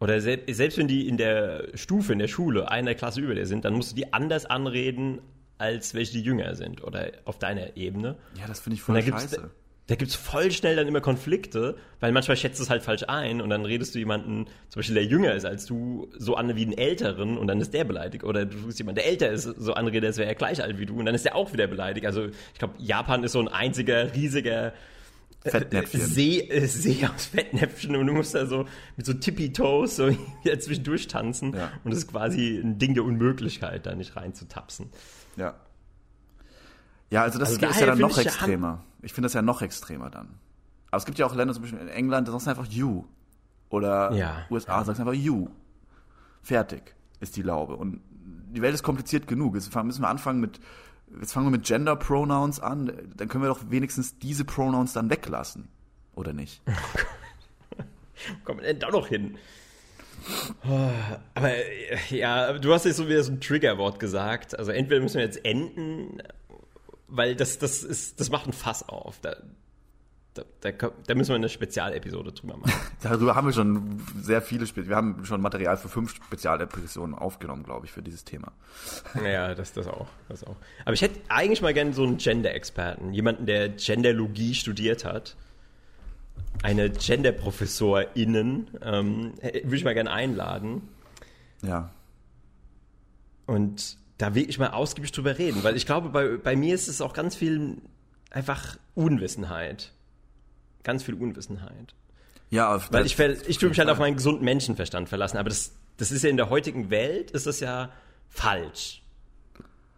oder 0.00 0.20
selbst 0.20 0.78
wenn 0.78 0.88
die 0.88 1.06
in 1.06 1.16
der 1.16 1.68
Stufe, 1.74 2.12
in 2.12 2.18
der 2.18 2.26
Schule, 2.26 2.68
einer 2.70 2.94
Klasse 2.94 3.20
über 3.20 3.36
dir 3.36 3.46
sind, 3.46 3.64
dann 3.64 3.74
musst 3.74 3.92
du 3.92 3.96
die 3.96 4.12
anders 4.12 4.46
anreden, 4.46 5.20
als 5.62 5.94
welche 5.94 6.12
die 6.12 6.22
jünger 6.22 6.54
sind 6.56 6.82
oder 6.82 7.12
auf 7.24 7.38
deiner 7.38 7.76
Ebene. 7.76 8.16
Ja, 8.38 8.46
das 8.46 8.60
finde 8.60 8.74
ich 8.74 8.82
voll 8.82 9.00
scheiße 9.00 9.50
da 9.88 9.96
gibt 9.96 10.10
es 10.10 10.14
voll 10.14 10.52
schnell 10.52 10.76
dann 10.76 10.86
immer 10.86 11.00
Konflikte, 11.00 11.76
weil 11.98 12.12
manchmal 12.12 12.36
schätzt 12.36 12.60
es 12.60 12.70
halt 12.70 12.82
falsch 12.82 13.04
ein 13.08 13.40
und 13.40 13.50
dann 13.50 13.64
redest 13.64 13.94
du 13.94 13.98
jemanden, 13.98 14.46
zum 14.68 14.80
Beispiel 14.80 14.94
der 14.94 15.04
jünger 15.04 15.34
ist 15.34 15.44
als 15.44 15.66
du, 15.66 16.08
so 16.16 16.36
an 16.36 16.54
wie 16.54 16.62
einen 16.62 16.78
Älteren 16.78 17.36
und 17.36 17.48
dann 17.48 17.60
ist 17.60 17.74
der 17.74 17.84
beleidigt. 17.84 18.22
Oder 18.22 18.46
du 18.46 18.56
tust 18.58 18.78
jemanden, 18.78 19.00
der 19.00 19.06
älter 19.06 19.30
ist, 19.30 19.42
so 19.42 19.74
anredet, 19.74 20.06
als 20.06 20.18
wäre 20.18 20.28
er 20.28 20.34
gleich 20.36 20.62
alt 20.62 20.78
wie 20.78 20.86
du 20.86 20.98
und 20.98 21.06
dann 21.06 21.14
ist 21.14 21.24
der 21.24 21.34
auch 21.34 21.52
wieder 21.52 21.66
beleidigt. 21.66 22.06
Also 22.06 22.26
ich 22.26 22.58
glaube, 22.58 22.74
Japan 22.78 23.24
ist 23.24 23.32
so 23.32 23.40
ein 23.40 23.48
einziger, 23.48 24.14
riesiger 24.14 24.72
äh, 25.42 25.50
Fettnäpfchen. 25.50 26.00
See, 26.00 26.38
äh, 26.38 26.66
See 26.66 27.04
aus 27.12 27.26
Fettnäpfchen 27.26 27.96
und 27.96 28.06
du 28.06 28.12
musst 28.12 28.36
da 28.36 28.46
so 28.46 28.66
mit 28.96 29.04
so 29.04 29.14
Tippy-Toes 29.14 29.96
so 29.96 30.10
zwischendurch 30.60 31.08
tanzen 31.08 31.54
ja. 31.54 31.72
und 31.82 31.90
das 31.90 32.04
ist 32.04 32.08
quasi 32.08 32.56
ein 32.56 32.78
Ding 32.78 32.94
der 32.94 33.02
Unmöglichkeit, 33.02 33.84
da 33.84 33.96
nicht 33.96 34.14
reinzutapsen. 34.14 34.90
Ja. 35.36 35.54
Ja, 37.10 37.22
also 37.22 37.38
das 37.38 37.50
also 37.50 37.66
ist 37.66 37.80
ja 37.80 37.86
dann 37.86 37.98
noch 37.98 38.16
extremer. 38.16 38.82
Ich 39.02 39.12
finde 39.12 39.26
das 39.26 39.34
ja 39.34 39.42
noch 39.42 39.60
extremer 39.60 40.08
dann. 40.08 40.38
Aber 40.90 40.98
es 40.98 41.04
gibt 41.04 41.18
ja 41.18 41.26
auch 41.26 41.34
Länder, 41.34 41.54
zum 41.54 41.62
Beispiel 41.62 41.80
in 41.80 41.88
England, 41.88 42.28
da 42.28 42.32
sagst 42.32 42.46
du 42.46 42.50
einfach 42.50 42.66
you. 42.66 43.04
Oder 43.68 44.12
ja, 44.12 44.46
USA 44.50 44.84
sagst 44.84 44.98
du 44.98 45.02
einfach 45.06 45.18
you. 45.18 45.48
Fertig 46.42 46.94
ist 47.20 47.36
die 47.36 47.42
Laube. 47.42 47.76
Und 47.76 48.00
die 48.10 48.62
Welt 48.62 48.74
ist 48.74 48.82
kompliziert 48.82 49.26
genug. 49.26 49.54
Jetzt 49.54 49.74
müssen 49.74 50.02
wir 50.02 50.08
anfangen 50.08 50.40
mit, 50.40 50.60
jetzt 51.20 51.32
fangen 51.32 51.46
wir 51.46 51.50
mit 51.50 51.64
Gender 51.64 51.96
Pronouns 51.96 52.60
an. 52.60 52.92
Dann 53.16 53.28
können 53.28 53.44
wir 53.44 53.48
doch 53.48 53.70
wenigstens 53.70 54.18
diese 54.18 54.44
Pronouns 54.44 54.92
dann 54.92 55.10
weglassen. 55.10 55.68
Oder 56.14 56.32
nicht? 56.32 56.62
Kommen 58.44 58.60
wir 58.60 58.66
denn 58.66 58.78
da 58.78 58.90
noch 58.90 59.08
hin? 59.08 59.38
Aber 61.34 61.50
ja, 62.10 62.58
du 62.58 62.72
hast 62.72 62.84
jetzt 62.84 62.96
so 62.96 63.08
wieder 63.08 63.22
so 63.22 63.32
ein 63.32 63.40
Triggerwort 63.40 63.98
gesagt. 64.00 64.58
Also 64.58 64.70
entweder 64.70 65.00
müssen 65.00 65.16
wir 65.16 65.24
jetzt 65.24 65.44
enden 65.44 66.22
weil 67.12 67.36
das, 67.36 67.58
das, 67.58 67.82
ist, 67.82 68.18
das 68.20 68.30
macht 68.30 68.46
ein 68.46 68.52
Fass 68.52 68.88
auf. 68.88 69.20
Da, 69.20 69.36
da, 70.34 70.42
da, 70.60 70.90
da 71.06 71.14
müssen 71.14 71.28
wir 71.28 71.36
eine 71.36 71.50
Spezialepisode 71.50 72.32
drüber 72.32 72.56
machen. 72.56 72.72
Darüber 73.02 73.34
haben 73.34 73.48
wir 73.48 73.52
schon 73.52 74.00
sehr 74.20 74.40
viele, 74.40 74.66
Spe 74.66 74.88
wir 74.88 74.96
haben 74.96 75.24
schon 75.26 75.42
Material 75.42 75.76
für 75.76 75.90
fünf 75.90 76.14
Spezialepisoden 76.14 77.14
aufgenommen, 77.14 77.64
glaube 77.64 77.84
ich, 77.84 77.92
für 77.92 78.02
dieses 78.02 78.24
Thema. 78.24 78.52
Ja, 79.22 79.54
das, 79.54 79.74
das 79.74 79.86
auch, 79.86 80.08
das 80.28 80.42
auch. 80.44 80.56
Aber 80.86 80.94
ich 80.94 81.02
hätte 81.02 81.20
eigentlich 81.28 81.60
mal 81.60 81.74
gerne 81.74 81.92
so 81.92 82.02
einen 82.02 82.16
Gender-Experten, 82.16 83.12
jemanden, 83.12 83.44
der 83.44 83.68
Genderlogie 83.68 84.54
studiert 84.54 85.04
hat. 85.04 85.36
Eine 86.62 86.90
Gender-ProfessorInnen, 86.90 88.70
ähm, 88.82 89.32
würde 89.42 89.76
ich 89.76 89.84
mal 89.84 89.94
gerne 89.94 90.10
einladen. 90.10 90.88
Ja. 91.62 91.90
Und 93.46 93.96
da 94.18 94.34
will 94.34 94.48
ich 94.48 94.58
mal 94.58 94.70
ausgiebig 94.70 95.10
drüber 95.12 95.38
reden, 95.38 95.64
weil 95.64 95.76
ich 95.76 95.86
glaube, 95.86 96.10
bei, 96.10 96.36
bei 96.36 96.54
mir 96.54 96.74
ist 96.74 96.88
es 96.88 97.00
auch 97.00 97.12
ganz 97.12 97.34
viel 97.34 97.78
einfach 98.30 98.78
Unwissenheit. 98.94 99.92
Ganz 100.84 101.02
viel 101.02 101.14
Unwissenheit. 101.14 101.94
Ja, 102.50 102.74
auf 102.74 102.92
weil 102.92 103.06
ich, 103.06 103.18
ich 103.18 103.58
tue 103.58 103.70
mich 103.70 103.78
halt 103.78 103.88
auf 103.88 103.98
meinen 103.98 104.16
gesunden 104.16 104.44
Menschenverstand 104.44 105.08
verlassen, 105.08 105.38
aber 105.38 105.48
das, 105.48 105.72
das 105.96 106.12
ist 106.12 106.22
ja 106.22 106.30
in 106.30 106.36
der 106.36 106.50
heutigen 106.50 106.90
Welt, 106.90 107.30
ist 107.30 107.46
das 107.46 107.60
ja 107.60 107.90
falsch. 108.28 109.01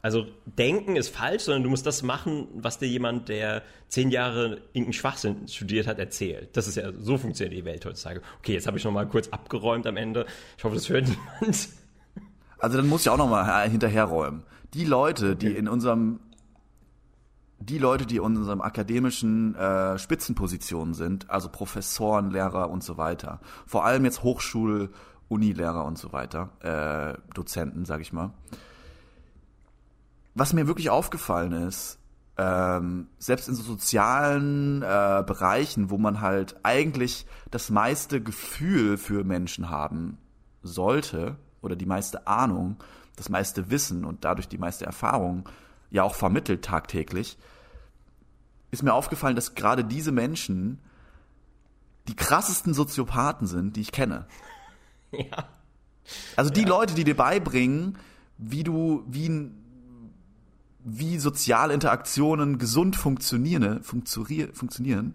Also 0.05 0.27
denken 0.45 0.97
ist 0.97 1.09
falsch, 1.09 1.45
sondern 1.45 1.63
du 1.63 1.71
musst 1.71 1.87
das 1.87 2.03
machen, 2.03 2.47
was 2.53 2.77
dir 2.77 2.87
jemand, 2.87 3.31
der 3.31 3.63
zehn 3.89 4.11
Jahre 4.11 4.61
irgendeinen 4.75 4.93
Schwachsinn 4.93 5.49
studiert 5.49 5.87
hat, 5.87 5.99
erzählt. 5.99 6.55
Das 6.59 6.69
ist 6.69 6.75
ja, 6.75 6.93
so 6.93 7.17
funktioniert 7.17 7.57
die 7.57 7.65
Welt 7.65 7.87
heutzutage. 7.87 8.21
Okay, 8.41 8.53
jetzt 8.53 8.67
habe 8.67 8.77
ich 8.77 8.85
noch 8.85 8.93
mal 8.93 9.09
kurz 9.09 9.29
abgeräumt 9.29 9.87
am 9.87 9.97
Ende. 9.97 10.27
Ich 10.59 10.65
hoffe, 10.65 10.75
das 10.75 10.91
hört 10.91 11.09
niemand. 11.09 11.69
Also 12.59 12.77
dann 12.77 12.87
muss 12.87 13.01
ich 13.01 13.09
auch 13.09 13.17
noch 13.17 13.31
mal 13.31 13.67
hinterherräumen. 13.67 14.43
Die 14.75 14.85
Leute, 14.85 15.37
die 15.37 15.57
in 15.57 15.69
unserem 15.69 16.21
die 17.59 17.79
Leute, 17.79 18.05
die 18.05 18.17
in 18.17 18.23
unserem 18.25 18.61
akademischen 18.61 19.55
äh, 19.55 19.99
Spitzenpositionen 19.99 20.93
sind, 20.93 21.31
also 21.31 21.49
Professoren, 21.49 22.31
Lehrer 22.31 22.69
und 22.69 22.85
so 22.85 22.99
weiter, 22.99 23.41
vor 23.67 23.87
allem 23.87 24.05
jetzt 24.05 24.23
Hochschul, 24.23 24.91
Unilehrer 25.29 25.87
und 25.87 25.97
so 25.97 26.13
weiter, 26.13 26.51
äh, 26.61 27.33
Dozenten, 27.33 27.87
sag 27.87 28.03
ich 28.03 28.13
mal. 28.13 28.35
Was 30.35 30.53
mir 30.53 30.67
wirklich 30.67 30.91
aufgefallen 30.91 31.53
ist, 31.53 31.99
ähm, 32.37 33.09
selbst 33.19 33.49
in 33.49 33.55
so 33.55 33.63
sozialen 33.63 34.83
äh, 34.83 35.23
Bereichen, 35.25 35.91
wo 35.91 35.99
man 35.99 36.21
halt 36.21 36.57
eigentlich 36.65 37.27
das 37.51 37.71
meiste 37.71 38.21
Gefühl 38.21 38.97
für 38.99 39.23
Menschen 39.23 39.71
haben 39.71 40.19
sollte, 40.63 41.37
oder 41.65 41.77
die 41.77 41.87
meiste 41.87 42.27
Ahnung, 42.27 42.77
das 43.17 43.29
meiste 43.29 43.71
Wissen 43.71 44.05
und 44.05 44.25
dadurch 44.25 44.49
die 44.49 44.59
meiste 44.59 44.85
Erfahrung 44.85 45.49
ja 45.91 46.03
auch 46.03 46.15
vermittelt 46.15 46.65
tagtäglich, 46.65 47.39
ist 48.71 48.83
mir 48.83 48.93
aufgefallen, 48.93 49.37
dass 49.37 49.55
gerade 49.55 49.85
diese 49.85 50.13
Menschen 50.13 50.81
die 52.07 52.17
krassesten 52.17 52.75
Soziopathen 52.75 53.47
sind, 53.47 53.77
die 53.77 53.81
ich 53.81 53.93
kenne. 53.93 54.27
ja. 55.13 55.49
Also 56.37 56.51
die 56.51 56.63
ja. 56.63 56.69
Leute, 56.69 56.95
die 56.95 57.05
dir 57.05 57.17
beibringen, 57.17 57.97
wie 58.37 58.63
du, 58.63 59.05
wie, 59.07 59.51
wie 60.85 61.19
soziale 61.19 61.73
Interaktionen 61.73 62.59
gesund 62.59 62.95
funktionieren, 62.95 63.83
funktionieren, 63.83 65.15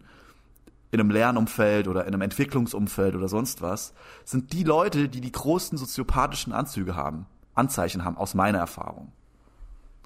in 0.91 0.99
einem 0.99 1.11
Lernumfeld 1.11 1.88
oder 1.88 2.01
in 2.01 2.07
einem 2.07 2.22
Entwicklungsumfeld 2.22 3.15
oder 3.15 3.28
sonst 3.28 3.61
was, 3.61 3.93
sind 4.26 4.51
die 4.53 4.63
Leute, 4.63 5.07
die 5.07 5.22
die 5.22 5.32
großen 5.32 5.78
soziopathischen 5.78 6.51
Anzüge 6.51 6.95
haben, 6.95 7.28
Anzeichen 7.53 8.03
haben, 8.03 8.17
aus 8.17 8.34
meiner 8.34 8.57
Erfahrung. 8.57 9.11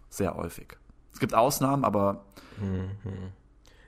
Sehr 0.09 0.35
häufig. 0.35 0.77
Es 1.13 1.19
gibt 1.19 1.33
Ausnahmen, 1.33 1.85
aber. 1.85 2.25
Mhm. 2.59 2.89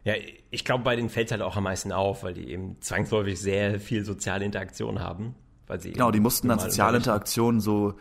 Ja, 0.05 0.13
ich 0.51 0.63
glaube, 0.63 0.83
bei 0.83 0.95
denen 0.95 1.09
fällt 1.09 1.27
es 1.27 1.31
halt 1.31 1.41
auch 1.41 1.57
am 1.57 1.63
meisten 1.63 1.91
auf, 1.91 2.23
weil 2.23 2.35
die 2.35 2.49
eben 2.49 2.79
zwangsläufig 2.79 3.39
sehr 3.41 3.79
viel 3.79 4.05
soziale 4.05 4.45
Interaktion 4.45 4.99
haben. 4.99 5.35
Weil 5.67 5.81
sie 5.81 5.91
genau, 5.91 6.11
die 6.11 6.19
mussten 6.19 6.47
dann 6.47 6.59
soziale 6.59 6.97
Interaktionen 6.97 7.59
so 7.59 7.95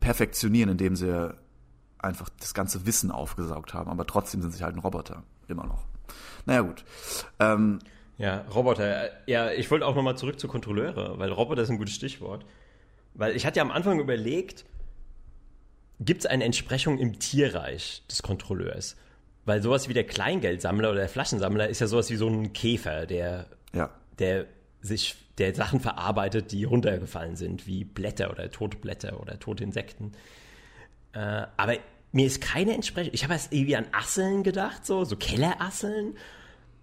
perfektionieren, 0.00 0.70
indem 0.70 0.96
sie 0.96 1.34
einfach 2.02 2.28
das 2.40 2.54
ganze 2.54 2.86
Wissen 2.86 3.10
aufgesaugt 3.10 3.74
haben. 3.74 3.90
Aber 3.90 4.06
trotzdem 4.06 4.42
sind 4.42 4.52
sie 4.52 4.62
halt 4.62 4.76
ein 4.76 4.80
Roboter. 4.80 5.22
Immer 5.48 5.66
noch. 5.66 5.84
Naja, 6.46 6.62
gut. 6.62 6.84
Ähm, 7.38 7.78
ja, 8.18 8.44
Roboter. 8.54 9.10
Ja, 9.26 9.50
ich 9.50 9.70
wollte 9.70 9.86
auch 9.86 9.94
nochmal 9.94 10.16
zurück 10.16 10.38
zu 10.38 10.48
Kontrolleure, 10.48 11.18
weil 11.18 11.30
Roboter 11.30 11.62
ist 11.62 11.70
ein 11.70 11.78
gutes 11.78 11.94
Stichwort. 11.94 12.44
Weil 13.14 13.36
ich 13.36 13.46
hatte 13.46 13.58
ja 13.58 13.62
am 13.62 13.70
Anfang 13.70 14.00
überlegt, 14.00 14.64
gibt 16.00 16.20
es 16.20 16.26
eine 16.26 16.44
Entsprechung 16.44 16.98
im 16.98 17.18
Tierreich 17.18 18.02
des 18.08 18.22
Kontrolleurs? 18.22 18.96
Weil 19.44 19.62
sowas 19.62 19.88
wie 19.88 19.94
der 19.94 20.04
Kleingeldsammler 20.04 20.90
oder 20.90 21.00
der 21.00 21.08
Flaschensammler 21.08 21.68
ist 21.68 21.80
ja 21.80 21.86
sowas 21.86 22.10
wie 22.10 22.16
so 22.16 22.28
ein 22.28 22.52
Käfer, 22.52 23.06
der, 23.06 23.46
ja. 23.74 23.90
der 24.18 24.46
sich, 24.80 25.16
der 25.38 25.54
Sachen 25.54 25.80
verarbeitet, 25.80 26.52
die 26.52 26.64
runtergefallen 26.64 27.36
sind, 27.36 27.66
wie 27.66 27.84
Blätter 27.84 28.30
oder 28.30 28.50
tote 28.50 28.76
Blätter 28.76 29.20
oder 29.20 29.38
tote 29.38 29.64
Insekten. 29.64 30.12
Äh, 31.12 31.46
aber 31.56 31.76
mir 32.12 32.26
ist 32.26 32.40
keine 32.40 32.74
Entsprechung. 32.74 33.12
Ich 33.14 33.24
habe 33.24 33.32
erst 33.32 33.52
irgendwie 33.52 33.76
an 33.76 33.86
Asseln 33.92 34.42
gedacht, 34.42 34.86
so, 34.86 35.04
so 35.04 35.16
Kellerasseln, 35.16 36.16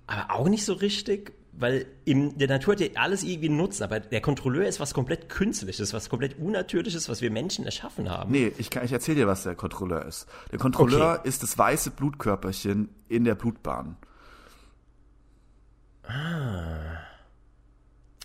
aber 0.07 0.33
auch 0.33 0.49
nicht 0.49 0.65
so 0.65 0.73
richtig 0.73 1.33
weil 1.59 1.87
in 2.05 2.37
der 2.37 2.47
Natur 2.47 2.73
hat 2.73 2.79
ja 2.79 2.87
alles 2.95 3.23
irgendwie 3.23 3.49
einen 3.49 3.57
Nutzen, 3.57 3.83
aber 3.83 3.99
der 3.99 4.21
Kontrolleur 4.21 4.65
ist 4.65 4.79
was 4.79 4.93
komplett 4.93 5.27
Künstliches, 5.27 5.93
was 5.93 6.07
komplett 6.07 6.39
Unnatürliches, 6.39 7.09
was 7.09 7.21
wir 7.21 7.31
Menschen 7.31 7.65
erschaffen 7.65 8.09
haben. 8.09 8.31
Nee, 8.31 8.53
ich, 8.57 8.73
ich 8.73 8.91
erzähle 8.93 9.17
dir, 9.17 9.27
was 9.27 9.43
der 9.43 9.55
Kontrolleur 9.55 10.05
ist. 10.05 10.25
Der 10.51 10.59
Kontrolleur 10.59 11.17
okay. 11.19 11.27
ist 11.27 11.43
das 11.43 11.57
weiße 11.57 11.91
Blutkörperchen 11.91 12.87
in 13.09 13.25
der 13.25 13.35
Blutbahn. 13.35 13.97
Ah. 16.03 17.01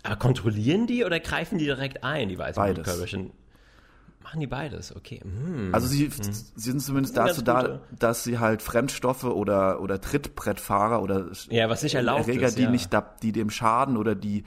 Aber 0.04 0.16
kontrollieren 0.16 0.86
die 0.86 1.04
oder 1.04 1.18
greifen 1.18 1.58
die 1.58 1.64
direkt 1.64 2.04
ein, 2.04 2.28
die 2.28 2.38
weißen 2.38 2.62
Beides. 2.62 2.84
Blutkörperchen? 2.84 3.32
Machen 4.24 4.40
die 4.40 4.46
beides, 4.46 4.96
okay. 4.96 5.20
Hm. 5.22 5.68
Also 5.72 5.86
sie, 5.86 6.06
hm. 6.06 6.10
sie 6.10 6.70
sind 6.70 6.80
zumindest 6.80 7.16
dazu 7.16 7.42
da, 7.42 7.80
dass 7.96 8.24
sie 8.24 8.38
halt 8.38 8.62
Fremdstoffe 8.62 9.24
oder, 9.24 9.80
oder 9.80 10.00
Trittbrettfahrer 10.00 11.02
oder 11.02 11.28
ja, 11.50 11.68
was 11.68 11.82
nicht 11.82 11.94
erlaubt 11.94 12.26
Erreger, 12.26 12.48
ist, 12.48 12.58
die 12.58 12.62
ja. 12.62 12.70
nicht, 12.70 12.90
die 13.22 13.32
dem 13.32 13.50
schaden 13.50 13.96
oder 13.98 14.14
die 14.14 14.44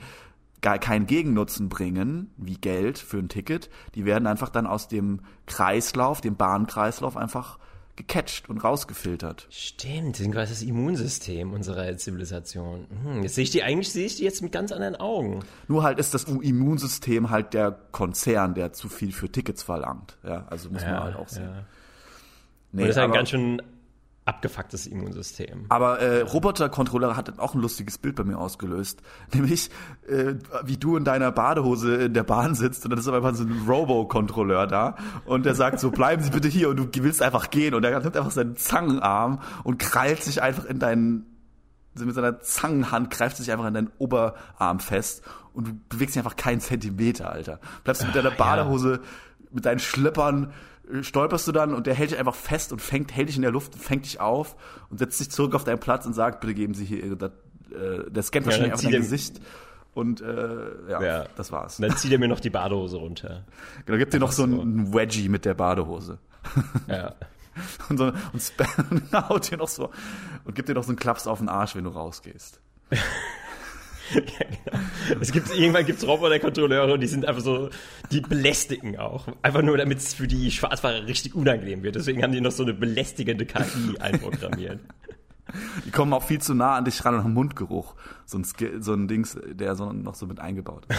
gar 0.60 0.78
keinen 0.78 1.06
Gegennutzen 1.06 1.68
bringen, 1.68 2.32
wie 2.36 2.56
Geld 2.56 2.98
für 2.98 3.18
ein 3.18 3.28
Ticket, 3.28 3.70
die 3.94 4.04
werden 4.04 4.26
einfach 4.26 4.48
dann 4.48 4.66
aus 4.66 4.88
dem 4.88 5.20
Kreislauf, 5.46 6.20
dem 6.20 6.36
Bahnkreislauf 6.36 7.16
einfach 7.16 7.58
gecatcht 7.98 8.48
und 8.48 8.62
rausgefiltert. 8.62 9.48
Stimmt, 9.50 10.14
das 10.14 10.26
ist 10.26 10.32
quasi 10.32 10.52
das 10.52 10.62
Immunsystem 10.62 11.52
unserer 11.52 11.96
Zivilisation. 11.96 12.86
Hm, 13.02 13.22
jetzt 13.24 13.34
sehe 13.34 13.42
ich 13.42 13.50
die 13.50 13.64
eigentlich 13.64 13.92
sehe 13.92 14.06
ich 14.06 14.16
die 14.16 14.24
jetzt 14.24 14.40
mit 14.40 14.52
ganz 14.52 14.70
anderen 14.70 14.96
Augen. 14.96 15.40
Nur 15.66 15.82
halt 15.82 15.98
ist 15.98 16.14
das 16.14 16.24
Immunsystem 16.24 17.30
halt 17.30 17.54
der 17.54 17.76
Konzern, 17.90 18.54
der 18.54 18.72
zu 18.72 18.88
viel 18.88 19.12
für 19.12 19.30
Tickets 19.30 19.64
verlangt. 19.64 20.16
Ja, 20.24 20.46
also 20.48 20.70
muss 20.70 20.82
ja, 20.82 20.92
man 20.92 21.02
halt 21.02 21.16
auch 21.16 21.28
sehen. 21.28 21.44
Ja. 21.44 21.64
Nee, 22.70 22.82
und 22.82 22.88
das 22.88 22.96
ist 22.96 23.02
ein 23.02 23.12
ganz 23.12 23.30
schön 23.30 23.62
abgefucktes 24.28 24.86
Immunsystem. 24.86 25.64
Aber 25.70 26.00
äh, 26.00 26.20
Roboter-Controller 26.20 27.16
hat 27.16 27.38
auch 27.38 27.54
ein 27.54 27.60
lustiges 27.60 27.96
Bild 27.96 28.14
bei 28.14 28.24
mir 28.24 28.38
ausgelöst. 28.38 29.00
Nämlich, 29.32 29.70
äh, 30.06 30.34
wie 30.64 30.76
du 30.76 30.96
in 30.96 31.04
deiner 31.04 31.32
Badehose 31.32 31.94
in 31.96 32.14
der 32.14 32.24
Bahn 32.24 32.54
sitzt 32.54 32.84
und 32.84 32.90
dann 32.90 32.98
ist 32.98 33.08
aber 33.08 33.16
einfach 33.16 33.34
so 33.34 33.44
ein 33.44 33.64
Robo-Kontrolleur 33.66 34.66
da 34.66 34.96
und 35.24 35.46
der 35.46 35.54
sagt 35.54 35.80
so, 35.80 35.90
bleiben 35.90 36.22
Sie 36.22 36.30
bitte 36.30 36.48
hier 36.48 36.68
und 36.68 36.76
du 36.76 37.02
willst 37.02 37.22
einfach 37.22 37.50
gehen 37.50 37.74
und 37.74 37.84
er 37.84 37.98
nimmt 38.00 38.16
einfach 38.16 38.30
seinen 38.30 38.56
Zangenarm 38.56 39.40
und 39.64 39.78
krallt 39.78 40.22
sich 40.22 40.42
einfach 40.42 40.66
in 40.66 40.78
deinen 40.78 41.26
mit 41.94 42.14
seiner 42.14 42.38
Zangenhand 42.38 43.10
greift 43.10 43.38
sich 43.38 43.50
einfach 43.50 43.66
in 43.66 43.74
deinen 43.74 43.90
Oberarm 43.98 44.78
fest 44.78 45.24
und 45.52 45.66
du 45.66 45.72
bewegst 45.88 46.14
dich 46.14 46.20
einfach 46.22 46.36
keinen 46.36 46.60
Zentimeter, 46.60 47.32
Alter. 47.32 47.58
Bleibst 47.82 48.02
du 48.02 48.06
mit 48.06 48.14
deiner 48.14 48.30
Badehose, 48.30 48.92
ja. 48.92 48.98
mit 49.50 49.66
deinen 49.66 49.80
Schlippern 49.80 50.52
stolperst 51.02 51.46
du 51.48 51.52
dann 51.52 51.74
und 51.74 51.86
der 51.86 51.94
hält 51.94 52.10
dich 52.10 52.18
einfach 52.18 52.34
fest 52.34 52.72
und 52.72 52.80
fängt, 52.80 53.14
hält 53.14 53.28
dich 53.28 53.36
in 53.36 53.42
der 53.42 53.50
Luft, 53.50 53.74
fängt 53.74 54.04
dich 54.04 54.20
auf 54.20 54.56
und 54.90 54.98
setzt 54.98 55.20
dich 55.20 55.30
zurück 55.30 55.54
auf 55.54 55.64
deinen 55.64 55.80
Platz 55.80 56.06
und 56.06 56.14
sagt, 56.14 56.40
bitte 56.40 56.54
geben 56.54 56.74
Sie 56.74 56.84
hier 56.84 57.04
Ihre, 57.04 57.32
äh, 57.70 58.10
der 58.10 58.22
scannt 58.22 58.46
wahrscheinlich 58.46 58.72
einfach 58.72 58.90
dein 58.90 59.00
Gesicht 59.00 59.40
und 59.94 60.20
äh, 60.20 60.90
ja, 60.90 61.02
ja, 61.02 61.24
das 61.36 61.50
war's. 61.52 61.78
Und 61.78 61.88
dann 61.88 61.96
zieht 61.96 62.12
er 62.12 62.18
mir 62.18 62.28
noch 62.28 62.40
die 62.40 62.50
Badehose 62.50 62.98
runter. 62.98 63.44
Genau, 63.84 63.98
gibt 63.98 64.14
dir 64.14 64.20
noch 64.20 64.32
so 64.32 64.44
einen 64.44 64.94
Wedgie 64.94 65.28
mit 65.28 65.44
der 65.44 65.54
Badehose. 65.54 66.18
Ja. 66.86 67.14
und, 67.88 67.98
so, 67.98 68.04
und 68.90 69.12
haut 69.28 69.50
dir 69.50 69.56
noch 69.56 69.68
so 69.68 69.90
und 70.44 70.54
gibt 70.54 70.68
dir 70.68 70.74
noch 70.74 70.84
so 70.84 70.90
einen 70.90 70.98
Klaps 70.98 71.26
auf 71.26 71.38
den 71.38 71.48
Arsch, 71.48 71.74
wenn 71.74 71.84
du 71.84 71.90
rausgehst. 71.90 72.60
ja, 74.14 74.20
genau. 74.20 75.20
Es 75.20 75.32
gibt, 75.32 75.54
irgendwann 75.54 75.84
gibt 75.86 75.98
es 75.98 76.06
Roboter-Kontrolleure 76.06 76.94
und 76.94 77.00
die 77.00 77.06
sind 77.06 77.26
einfach 77.26 77.42
so, 77.42 77.70
die 78.10 78.20
belästigen 78.20 78.98
auch. 78.98 79.28
Einfach 79.42 79.62
nur, 79.62 79.76
damit 79.76 79.98
es 79.98 80.14
für 80.14 80.26
die 80.26 80.50
Schwarzfahrer 80.50 81.06
richtig 81.06 81.34
unangenehm 81.34 81.82
wird. 81.82 81.96
Deswegen 81.96 82.22
haben 82.22 82.32
die 82.32 82.40
noch 82.40 82.52
so 82.52 82.62
eine 82.62 82.74
belästigende 82.74 83.46
KI 83.46 83.98
einprogrammiert. 83.98 84.80
Die 85.86 85.90
kommen 85.90 86.12
auch 86.12 86.24
viel 86.24 86.42
zu 86.42 86.52
nah 86.52 86.76
an 86.76 86.84
dich 86.84 87.02
ran 87.06 87.14
und 87.14 87.24
haben 87.24 87.32
Mundgeruch. 87.32 87.94
So 88.26 88.36
ein, 88.36 88.44
so 88.82 88.92
ein 88.92 89.08
Dings, 89.08 89.38
der 89.46 89.76
so 89.76 89.94
noch 89.94 90.14
so 90.14 90.26
mit 90.26 90.40
eingebaut 90.40 90.84
ist. 90.90 90.98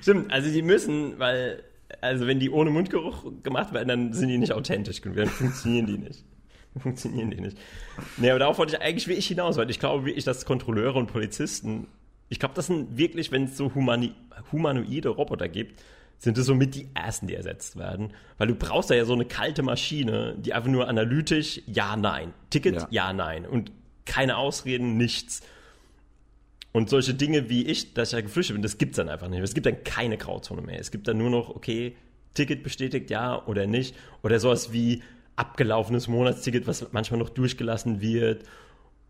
Stimmt, 0.00 0.32
also 0.32 0.50
die 0.50 0.62
müssen, 0.62 1.18
weil, 1.18 1.62
also 2.00 2.26
wenn 2.26 2.40
die 2.40 2.48
ohne 2.48 2.70
Mundgeruch 2.70 3.30
gemacht 3.42 3.74
werden, 3.74 3.88
dann 3.88 4.12
sind 4.14 4.28
die 4.28 4.38
nicht 4.38 4.52
authentisch 4.52 5.02
genug, 5.02 5.18
dann 5.18 5.28
funktionieren 5.28 5.86
die 5.86 5.98
nicht. 5.98 6.24
funktionieren 6.82 7.30
die 7.30 7.40
nicht. 7.40 7.58
Nee, 8.16 8.30
aber 8.30 8.38
darauf 8.38 8.58
wollte 8.58 8.76
ich 8.76 8.82
eigentlich 8.82 9.08
wirklich 9.08 9.26
hinaus, 9.26 9.56
weil 9.56 9.70
ich 9.70 9.78
glaube 9.78 10.04
wirklich, 10.04 10.24
dass 10.24 10.44
Kontrolleure 10.44 10.98
und 10.98 11.06
Polizisten, 11.06 11.86
ich 12.28 12.38
glaube, 12.38 12.54
das 12.54 12.66
sind 12.66 12.96
wirklich, 12.96 13.32
wenn 13.32 13.44
es 13.44 13.56
so 13.56 13.74
humani 13.74 14.14
humanoide 14.52 15.08
Roboter 15.08 15.48
gibt, 15.48 15.82
sind 16.18 16.36
es 16.36 16.46
somit 16.46 16.74
die 16.74 16.88
ersten, 16.94 17.26
die 17.28 17.34
ersetzt 17.34 17.78
werden. 17.78 18.12
Weil 18.38 18.48
du 18.48 18.54
brauchst 18.54 18.90
da 18.90 18.94
ja 18.94 19.04
so 19.04 19.14
eine 19.14 19.24
kalte 19.24 19.62
Maschine, 19.62 20.36
die 20.38 20.52
einfach 20.52 20.68
nur 20.68 20.88
analytisch 20.88 21.62
ja, 21.66 21.96
nein. 21.96 22.32
Ticket, 22.50 22.74
ja, 22.74 22.88
ja 22.90 23.12
nein. 23.12 23.46
Und 23.46 23.72
keine 24.04 24.36
Ausreden, 24.36 24.96
nichts. 24.96 25.42
Und 26.72 26.90
solche 26.90 27.14
Dinge 27.14 27.48
wie 27.48 27.66
ich, 27.66 27.94
dass 27.94 28.08
ich 28.08 28.14
ja 28.14 28.20
geflüchtet 28.20 28.54
bin, 28.54 28.62
das 28.62 28.78
gibt 28.78 28.92
es 28.92 28.96
dann 28.96 29.08
einfach 29.08 29.28
nicht. 29.28 29.42
Es 29.42 29.54
gibt 29.54 29.66
dann 29.66 29.82
keine 29.84 30.16
Grauzone 30.16 30.62
mehr. 30.62 30.80
Es 30.80 30.90
gibt 30.90 31.08
dann 31.08 31.18
nur 31.18 31.30
noch, 31.30 31.50
okay, 31.50 31.96
Ticket 32.34 32.62
bestätigt, 32.62 33.10
ja 33.10 33.44
oder 33.46 33.66
nicht. 33.66 33.94
Oder 34.22 34.40
sowas 34.40 34.72
wie, 34.72 35.02
abgelaufenes 35.38 36.08
Monatsticket, 36.08 36.66
was 36.66 36.92
manchmal 36.92 37.20
noch 37.20 37.30
durchgelassen 37.30 38.00
wird. 38.00 38.44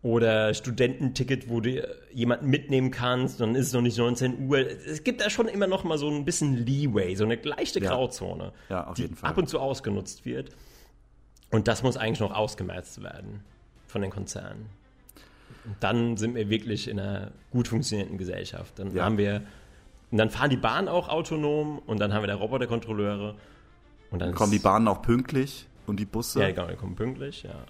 Oder 0.01 0.53
Studententicket, 0.53 1.49
wo 1.49 1.59
du 1.59 1.85
jemanden 2.13 2.47
mitnehmen 2.47 2.89
kannst, 2.89 3.41
dann 3.41 3.53
ist 3.55 3.67
es 3.67 3.73
noch 3.73 3.81
nicht 3.81 3.97
19 3.97 4.47
Uhr. 4.47 4.59
Es 4.59 5.03
gibt 5.03 5.19
da 5.19 5.29
schon 5.29 5.49
immer 5.49 5.67
noch 5.67 5.83
mal 5.83 5.97
so 5.97 6.09
ein 6.09 6.23
bisschen 6.23 6.65
Leeway, 6.65 7.15
so 7.15 7.25
eine 7.25 7.35
leichte 7.35 7.81
Grauzone, 7.81 8.53
ja, 8.69 8.77
ja, 8.77 8.87
auf 8.87 8.97
jeden 8.97 9.15
die 9.15 9.19
Fall. 9.19 9.31
ab 9.31 9.37
und 9.37 9.49
zu 9.49 9.59
ausgenutzt 9.59 10.25
wird. 10.25 10.51
Und 11.51 11.67
das 11.67 11.83
muss 11.83 11.97
eigentlich 11.97 12.21
noch 12.21 12.33
ausgemerzt 12.33 13.03
werden 13.03 13.43
von 13.87 14.01
den 14.01 14.11
Konzernen. 14.11 14.67
Und 15.65 15.75
dann 15.81 16.15
sind 16.15 16.33
wir 16.35 16.49
wirklich 16.49 16.87
in 16.87 16.97
einer 16.97 17.31
gut 17.51 17.67
funktionierenden 17.67 18.17
Gesellschaft. 18.17 18.79
Dann 18.79 18.95
ja. 18.95 19.03
haben 19.03 19.17
wir, 19.17 19.41
und 20.11 20.17
dann 20.17 20.29
fahren 20.29 20.49
die 20.49 20.57
Bahnen 20.57 20.87
auch 20.87 21.09
autonom 21.09 21.79
und 21.79 21.99
dann 21.99 22.13
haben 22.13 22.23
wir 22.23 22.27
da 22.27 22.35
Roboterkontrolleure. 22.35 23.35
Und 24.11 24.19
dann, 24.19 24.29
dann 24.29 24.35
kommen 24.35 24.51
die 24.51 24.59
Bahnen 24.59 24.87
auch 24.87 25.01
pünktlich. 25.01 25.67
Und 25.89 25.97
die 25.97 26.05
Busse? 26.05 26.41
Ja, 26.41 26.51
genau, 26.51 26.67
die 26.67 26.75
kommen 26.75 26.95
pünktlich, 26.95 27.43
ja. 27.43 27.65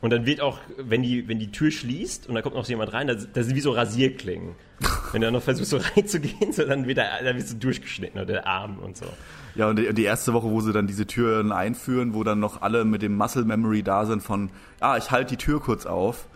Und 0.00 0.10
dann 0.10 0.26
wird 0.26 0.40
auch, 0.40 0.58
wenn 0.76 1.02
die, 1.02 1.26
wenn 1.26 1.38
die 1.38 1.50
Tür 1.50 1.70
schließt 1.70 2.28
und 2.28 2.34
da 2.34 2.42
kommt 2.42 2.54
noch 2.54 2.68
jemand 2.68 2.92
rein, 2.92 3.06
das, 3.06 3.26
sind 3.46 3.54
wie 3.54 3.60
so 3.60 3.72
Rasierklingen. 3.72 4.54
wenn 5.12 5.22
du 5.22 5.26
dann 5.26 5.34
noch 5.34 5.42
versuchst, 5.42 5.70
so 5.70 5.78
reinzugehen, 5.78 6.52
so 6.52 6.64
dann, 6.64 6.86
wird 6.86 6.98
er, 6.98 7.24
dann 7.24 7.36
wirst 7.36 7.52
du 7.52 7.56
durchgeschnitten 7.56 8.20
oder 8.20 8.34
der 8.34 8.46
Arm 8.46 8.78
und 8.78 8.96
so. 8.96 9.06
Ja, 9.54 9.70
und 9.70 9.78
die, 9.78 9.92
die, 9.94 10.04
erste 10.04 10.34
Woche, 10.34 10.50
wo 10.50 10.60
sie 10.60 10.72
dann 10.72 10.86
diese 10.86 11.06
Türen 11.06 11.50
einführen, 11.50 12.12
wo 12.12 12.24
dann 12.24 12.40
noch 12.40 12.60
alle 12.60 12.84
mit 12.84 13.00
dem 13.00 13.16
Muscle 13.16 13.44
Memory 13.44 13.82
da 13.82 14.04
sind 14.04 14.22
von, 14.22 14.50
ah, 14.80 14.98
ich 14.98 15.10
halte 15.10 15.30
die 15.30 15.38
Tür 15.38 15.60
kurz 15.60 15.86
auf. 15.86 16.26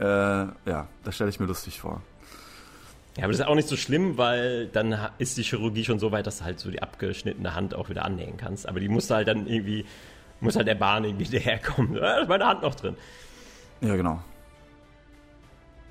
Äh, 0.00 0.04
ja, 0.04 0.88
das 1.04 1.14
stelle 1.14 1.30
ich 1.30 1.38
mir 1.38 1.46
lustig 1.46 1.80
vor. 1.80 2.02
Ja, 3.16 3.22
aber 3.22 3.32
das 3.32 3.40
ist 3.40 3.46
auch 3.46 3.54
nicht 3.54 3.68
so 3.68 3.76
schlimm, 3.76 4.18
weil 4.18 4.66
dann 4.66 4.94
ist 5.18 5.38
die 5.38 5.42
Chirurgie 5.42 5.84
schon 5.84 5.98
so 5.98 6.12
weit, 6.12 6.26
dass 6.26 6.38
du 6.38 6.44
halt 6.44 6.58
so 6.58 6.70
die 6.70 6.82
abgeschnittene 6.82 7.54
Hand 7.54 7.74
auch 7.74 7.88
wieder 7.88 8.04
annähen 8.04 8.36
kannst. 8.36 8.68
Aber 8.68 8.80
die 8.80 8.88
musst 8.88 9.10
du 9.10 9.14
halt 9.14 9.28
dann 9.28 9.46
irgendwie 9.46 9.86
muss 10.40 10.56
halt 10.56 10.68
der 10.68 10.74
Bahn 10.74 11.04
irgendwie 11.04 11.24
daherkommen. 11.38 11.94
Da 11.94 12.20
ist 12.20 12.28
meine 12.28 12.46
Hand 12.46 12.62
noch 12.62 12.74
drin. 12.74 12.96
Ja, 13.80 13.96
genau. 13.96 14.22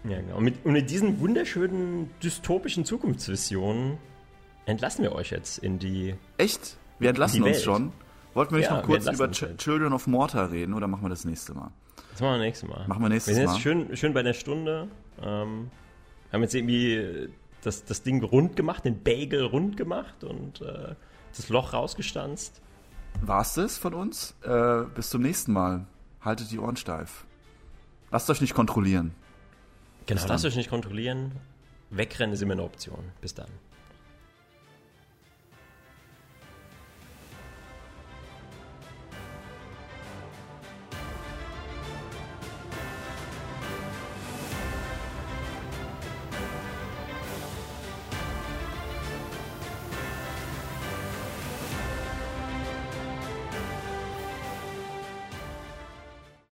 Ja, 0.04 0.22
genau. 0.22 0.38
Und 0.38 0.44
mit, 0.44 0.66
und 0.66 0.74
mit 0.74 0.90
diesen 0.90 1.20
wunderschönen 1.20 2.12
dystopischen 2.22 2.86
Zukunftsvisionen 2.86 3.98
entlassen 4.66 5.04
wir 5.04 5.14
euch 5.14 5.32
jetzt 5.32 5.60
in 5.60 5.80
die. 5.80 6.16
Echt? 6.38 6.78
Wir 7.00 7.10
entlassen 7.10 7.44
uns 7.44 7.64
schon? 7.64 7.92
Wollten 8.34 8.52
wir 8.54 8.60
nicht 8.60 8.70
ja, 8.70 8.78
noch 8.78 8.84
kurz 8.84 9.08
über 9.08 9.32
Ch 9.32 9.44
halt. 9.44 9.58
Children 9.60 9.94
of 9.94 10.08
Mortar 10.08 10.52
reden 10.52 10.74
oder 10.74 10.88
machen 10.88 11.04
wir 11.04 11.10
das 11.10 11.26
nächste 11.26 11.54
Mal? 11.54 11.72
Das 12.12 12.22
machen 12.22 12.34
wir 12.34 12.40
nächstes 12.40 12.70
Mal. 12.70 12.88
Machen 12.88 13.02
wir 13.02 13.10
nächstes 13.10 13.34
Mal. 13.34 13.42
Wir 13.42 13.48
sind 13.48 13.56
jetzt 13.56 13.64
schön, 13.64 13.98
schön 13.98 14.14
bei 14.14 14.24
der 14.24 14.34
Stunde. 14.34 14.90
Ähm, 15.22 15.72
haben 16.32 16.42
jetzt 16.42 16.54
irgendwie 16.54 17.30
das, 17.64 17.86
das 17.86 18.04
Ding 18.04 18.24
rund 18.24 18.56
gemacht, 18.56 18.86
den 18.86 19.02
Bagel 19.02 19.44
rund 19.46 19.78
gemacht 19.78 20.24
und 20.24 20.62
äh, 20.62 20.96
das 21.36 21.50
Loch 21.50 21.74
rausgestanzt. 21.74 22.62
War's 23.22 23.54
das 23.56 23.78
von 23.78 23.94
uns? 23.94 24.36
Äh, 24.44 24.84
bis 24.94 25.10
zum 25.10 25.22
nächsten 25.22 25.54
Mal. 25.54 25.86
Haltet 26.22 26.52
die 26.52 26.60
Ohren 26.60 26.76
steif. 26.76 27.26
Lasst 28.12 28.30
euch 28.30 28.42
nicht 28.42 28.54
kontrollieren. 28.54 29.14
Genau, 30.06 30.26
lasst 30.28 30.46
euch 30.46 30.56
nicht 30.56 30.70
kontrollieren. 30.70 31.34
Wegrennen 31.90 32.34
ist 32.34 32.42
immer 32.42 32.54
eine 32.54 32.64
Option. 32.64 33.12
Bis 33.22 33.34
dann. 33.34 33.50